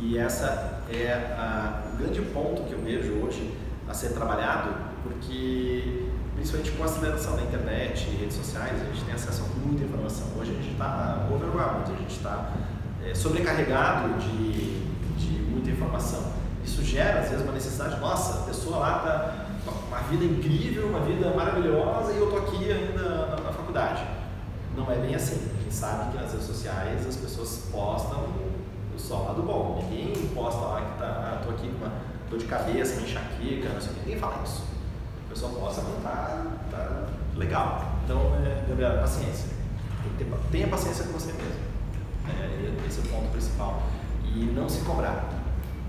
E 0.00 0.16
essa 0.16 0.82
é 0.88 1.34
a, 1.36 1.82
o 1.92 1.96
grande 1.96 2.22
ponto 2.22 2.62
que 2.62 2.72
eu 2.72 2.80
vejo 2.80 3.14
hoje 3.24 3.54
a 3.88 3.94
ser 3.94 4.10
trabalhado, 4.10 4.70
porque 5.02 6.08
principalmente 6.38 6.70
com 6.70 6.82
a 6.84 6.86
aceleração 6.86 7.36
da 7.36 7.42
internet 7.42 8.08
e 8.08 8.16
redes 8.16 8.36
sociais, 8.36 8.80
a 8.80 8.84
gente 8.84 9.04
tem 9.04 9.14
acesso 9.14 9.42
a 9.42 9.66
muita 9.66 9.84
informação. 9.84 10.28
Hoje 10.38 10.52
a 10.52 10.54
gente 10.54 10.70
está 10.70 11.26
overwhelmed, 11.30 11.92
a 11.92 11.96
gente 11.96 12.16
está 12.16 12.50
é, 13.04 13.12
sobrecarregado 13.12 14.18
de, 14.20 14.86
de 15.16 15.42
muita 15.50 15.70
informação. 15.70 16.32
Isso 16.64 16.84
gera, 16.84 17.20
às 17.20 17.30
vezes, 17.30 17.44
uma 17.44 17.52
necessidade, 17.52 18.00
nossa, 18.00 18.40
a 18.40 18.42
pessoa 18.44 18.78
lá 18.78 18.96
está 18.98 19.48
uma 19.88 19.98
vida 20.02 20.24
incrível, 20.24 20.86
uma 20.86 21.00
vida 21.00 21.30
maravilhosa 21.34 22.12
e 22.12 22.18
eu 22.18 22.24
estou 22.24 22.38
aqui 22.38 22.70
ainda 22.70 23.02
na, 23.02 23.42
na, 23.42 23.52
faculdade. 23.52 24.06
Não 24.76 24.90
é 24.90 24.96
bem 24.96 25.14
assim. 25.14 25.50
A 25.58 25.62
gente 25.62 25.74
sabe 25.74 26.12
que 26.12 26.22
nas 26.22 26.32
redes 26.32 26.46
sociais 26.46 27.06
as 27.06 27.16
pessoas 27.16 27.68
postam 27.72 28.28
o 28.94 28.98
só 28.98 29.22
lado 29.24 29.42
bom. 29.42 29.84
Ninguém 29.90 30.12
posta 30.28 30.60
lá 30.60 30.80
que 30.82 30.98
tá, 30.98 31.04
ah, 31.04 31.36
estou 31.40 31.54
aqui 31.54 31.68
com 31.68 31.84
uma, 31.84 31.92
dor 32.30 32.38
de 32.38 32.44
cabeça, 32.44 33.00
enxaqueca, 33.00 33.70
não 33.70 33.80
sei 33.80 33.90
o 33.90 33.94
que, 33.94 34.00
ninguém 34.00 34.18
fala 34.18 34.42
isso. 34.44 34.77
A 35.28 35.30
pessoa 35.30 35.52
possa 35.52 35.82
não 35.82 36.00
tá, 36.00 36.46
tá 36.70 37.06
legal. 37.36 38.00
Então, 38.04 38.34
é, 38.36 38.98
paciência. 38.98 39.50
Ter, 40.16 40.26
tenha 40.50 40.68
paciência 40.68 41.04
com 41.04 41.12
você 41.12 41.32
mesmo. 41.32 41.68
É, 42.28 42.86
esse 42.86 43.00
é 43.00 43.02
o 43.02 43.08
ponto 43.08 43.30
principal. 43.30 43.82
E 44.24 44.44
não 44.54 44.66
se 44.66 44.80
cobrar. 44.80 45.28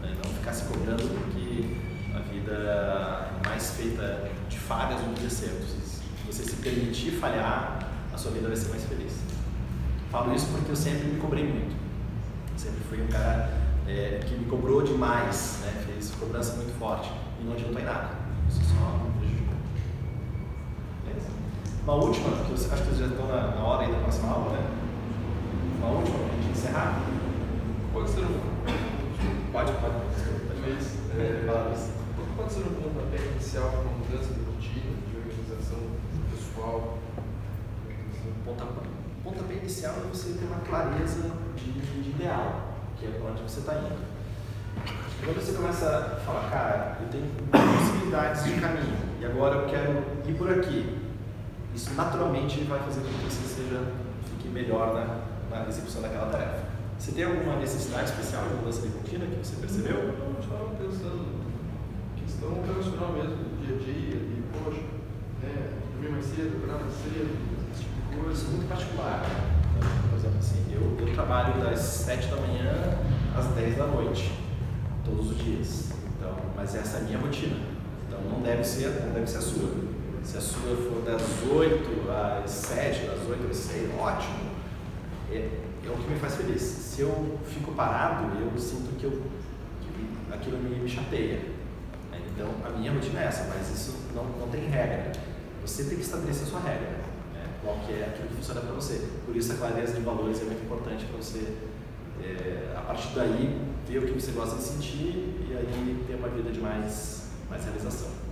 Né? 0.02 0.14
Não 0.22 0.34
ficar 0.34 0.52
se 0.52 0.66
cobrando 0.66 1.04
porque 1.08 1.78
a 2.14 2.20
vida 2.20 2.52
é 2.52 3.48
mais 3.48 3.72
feita 3.72 4.30
de 4.50 4.60
falhas 4.60 5.00
do 5.00 5.14
que 5.14 5.22
de 5.22 5.28
acertos. 5.28 5.70
Se 5.70 6.28
você 6.28 6.44
se 6.44 6.58
permitir 6.58 7.12
falhar, 7.12 7.80
a 8.14 8.18
sua 8.18 8.32
vida 8.32 8.48
vai 8.48 8.58
ser 8.58 8.70
mais 8.70 8.84
feliz. 8.84 9.14
Falo 10.12 10.34
isso 10.34 10.48
porque 10.48 10.72
eu 10.72 10.76
sempre 10.76 11.08
me 11.08 11.20
cobrei 11.20 11.46
muito. 11.46 11.76
sempre 12.58 12.80
fui 12.90 13.02
um 13.02 13.08
cara 13.08 13.54
é, 13.88 14.20
que 14.26 14.36
me 14.36 14.46
cobrou 14.46 14.82
demais, 14.82 15.60
né? 15.62 15.84
fez 15.86 16.12
cobrança 16.20 16.56
muito 16.56 16.78
forte 16.78 17.10
e 17.40 17.46
não 17.46 17.54
adiantou 17.54 17.80
em 17.80 17.86
nada. 17.86 18.10
Isso 18.50 18.62
só? 18.66 19.18
Uma 21.90 22.04
última, 22.04 22.30
que 22.46 22.52
eu 22.52 22.56
acho 22.56 22.68
que 22.68 22.90
vocês 22.90 23.00
já 23.00 23.08
estão 23.08 23.26
na, 23.26 23.48
na 23.48 23.64
hora 23.64 23.88
aí 23.88 23.92
da 23.92 23.98
próxima 23.98 24.32
aula, 24.32 24.52
né? 24.52 24.64
Uma 25.80 25.90
última 25.98 26.20
para 26.20 26.28
a 26.28 26.36
gente 26.36 26.52
encerrar. 26.52 27.02
Pode 27.92 28.10
ser 28.12 28.20
um. 28.20 28.40
Pode, 29.52 29.72
pode. 29.72 29.96
Mas, 30.62 30.98
é, 31.18 31.46
pode 32.38 32.54
ser 32.54 32.60
um 32.60 32.76
pontapé 32.76 33.32
inicial 33.32 33.72
para 33.72 33.80
uma 33.80 33.94
mudança 33.94 34.36
de 34.36 34.40
rotina, 34.40 34.92
de 35.10 35.18
organização 35.18 35.80
pessoal? 36.30 37.00
Pontapé 38.46 38.88
pontapé 39.24 39.54
inicial 39.56 39.96
é 39.98 40.16
você 40.16 40.34
ter 40.34 40.46
uma 40.46 40.60
clareza 40.60 41.32
de, 41.56 41.72
de 41.72 42.10
ideal, 42.12 42.76
que 43.00 43.08
é 43.08 43.10
para 43.10 43.32
onde 43.32 43.42
você 43.42 43.62
está 43.62 43.74
indo. 43.74 43.98
Quando 45.26 45.44
você 45.44 45.54
começa 45.54 45.88
a 45.90 46.20
falar, 46.24 46.52
cara, 46.52 46.98
eu 47.02 47.08
tenho 47.08 47.26
possibilidades 47.50 48.44
de 48.44 48.62
caminho 48.62 48.96
e 49.20 49.26
agora 49.26 49.56
eu 49.56 49.66
quero 49.68 50.04
ir 50.28 50.36
por 50.36 50.52
aqui, 50.52 50.99
isso 51.74 51.93
naturalmente 51.93 52.63
vai 52.63 52.80
fazer 52.80 53.01
com 53.01 53.07
que 53.07 53.26
você 53.26 53.61
seja, 53.61 53.93
fique 54.30 54.49
melhor 54.49 54.93
na, 54.93 55.57
na 55.57 55.67
execução 55.67 56.01
daquela 56.01 56.28
tarefa. 56.28 56.70
Você 56.97 57.11
tem 57.13 57.24
alguma 57.24 57.55
necessidade 57.55 58.09
especial 58.09 58.43
de 58.47 58.55
mudança 58.55 58.82
de 58.82 58.89
rotina 58.89 59.26
que 59.26 59.38
você 59.38 59.55
percebeu? 59.55 59.95
Eu 59.95 60.34
não 60.34 60.39
estava 60.39 60.65
pensando 60.76 61.39
questão 62.17 62.51
operacional 62.51 63.13
mesmo, 63.13 63.38
dia 63.61 63.76
a 63.76 63.80
dia, 63.80 64.15
e 64.15 64.43
poxa, 64.51 64.82
né, 65.41 65.80
dormir 65.93 66.11
mais 66.11 66.26
cedo, 66.26 66.57
acordar 66.57 66.80
mais 66.84 66.93
cedo, 66.93 67.49
coisa 68.22 68.47
muito 68.49 68.67
particular. 68.67 69.24
Por 70.09 70.17
exemplo, 70.17 70.38
assim, 70.39 70.65
eu, 70.72 70.97
eu 70.99 71.13
trabalho 71.13 71.61
das 71.61 71.80
7 71.80 72.28
da 72.28 72.36
manhã 72.38 72.97
às 73.36 73.47
10 73.47 73.78
da 73.78 73.88
noite, 73.88 74.34
todos 75.05 75.32
os 75.32 75.38
dias. 75.38 75.91
Então, 76.17 76.36
mas 76.55 76.76
essa 76.76 76.97
é 76.97 77.01
a 77.01 77.03
minha 77.03 77.20
rotina. 77.20 77.55
Então 78.07 78.20
não 78.30 78.41
deve 78.41 78.63
ser, 78.63 78.89
não 79.05 79.13
deve 79.13 79.28
ser 79.28 79.38
a 79.38 79.41
sua. 79.41 79.89
Se 80.30 80.38
a 80.38 80.42
sua 80.42 80.76
for 80.76 81.02
das 81.04 81.24
8 81.52 82.08
às 82.12 82.52
7, 82.52 83.08
das 83.08 83.28
8 83.28 83.50
às 83.50 83.58
6, 83.58 83.90
ótimo. 84.00 84.52
É, 85.32 85.38
é 85.84 85.90
o 85.90 85.98
que 85.98 86.08
me 86.08 86.20
faz 86.20 86.36
feliz. 86.36 86.62
Se 86.62 87.02
eu 87.02 87.40
fico 87.48 87.72
parado, 87.72 88.28
eu 88.40 88.60
sinto 88.60 88.96
que, 89.00 89.06
eu, 89.06 89.24
que 89.82 90.32
aquilo 90.32 90.60
me, 90.60 90.76
me 90.82 90.88
chateia. 90.88 91.40
Então 92.14 92.48
a 92.64 92.70
minha 92.78 92.92
rotina 92.92 93.22
é 93.22 93.26
essa, 93.26 93.46
mas 93.46 93.72
isso 93.72 93.96
não, 94.14 94.24
não 94.24 94.48
tem 94.50 94.70
regra. 94.70 95.12
Você 95.64 95.86
tem 95.86 95.96
que 95.96 96.04
estabelecer 96.04 96.44
a 96.44 96.46
sua 96.52 96.60
regra 96.60 97.00
qual 97.64 97.80
que 97.88 97.94
é 97.94 98.14
aquilo 98.14 98.28
que 98.28 98.36
funciona 98.36 98.62
para 98.62 98.76
você. 98.76 99.08
Por 99.26 99.36
isso 99.36 99.52
a 99.54 99.56
clareza 99.56 99.94
de 99.94 100.02
valores 100.02 100.42
é 100.42 100.44
muito 100.44 100.64
importante 100.64 101.06
para 101.06 101.18
você, 101.18 101.56
é, 102.22 102.76
a 102.78 102.82
partir 102.82 103.16
daí, 103.16 103.60
ver 103.88 103.98
o 103.98 104.06
que 104.06 104.22
você 104.22 104.32
gosta 104.34 104.58
de 104.58 104.62
sentir 104.62 105.48
e 105.50 105.56
aí 105.58 106.04
ter 106.06 106.14
uma 106.14 106.30
vida 106.30 106.52
de 106.52 106.60
mais, 106.60 107.30
mais 107.50 107.64
realização. 107.64 108.29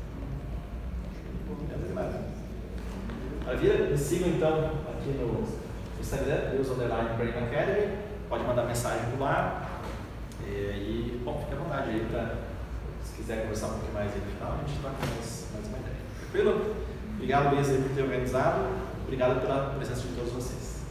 Maravilha? 3.47 3.89
Me 3.89 3.97
sigam 3.97 4.29
então 4.29 4.71
aqui 4.91 5.09
no 5.11 5.47
Instagram, 6.01 6.51
Deus 6.51 6.69
Underline 6.69 7.15
Brain 7.15 7.29
Academy. 7.29 7.97
Pode 8.27 8.43
mandar 8.43 8.63
mensagem 8.63 9.09
por 9.11 9.21
lá. 9.21 9.79
E, 10.45 11.21
bom, 11.23 11.39
fique 11.39 11.53
à 11.53 11.63
vontade 11.63 11.89
aí 11.89 12.05
para, 12.11 12.35
se 13.03 13.15
quiser 13.15 13.43
conversar 13.43 13.67
um 13.67 13.71
pouquinho 13.71 13.93
mais 13.93 14.11
aí 14.11 14.19
no 14.19 14.31
final, 14.31 14.53
a 14.53 14.67
gente 14.67 14.79
troca 14.79 14.97
mais, 14.99 15.47
mais 15.53 15.67
uma 15.67 15.77
ideia. 15.77 15.95
Tranquilo? 16.19 16.75
Obrigado, 17.15 17.55
Luiz, 17.55 17.67
por 17.67 17.95
ter 17.95 18.01
organizado. 18.01 18.59
Obrigado 19.05 19.41
pela 19.41 19.73
presença 19.77 20.01
de 20.01 20.13
todos 20.13 20.33
vocês. 20.33 20.81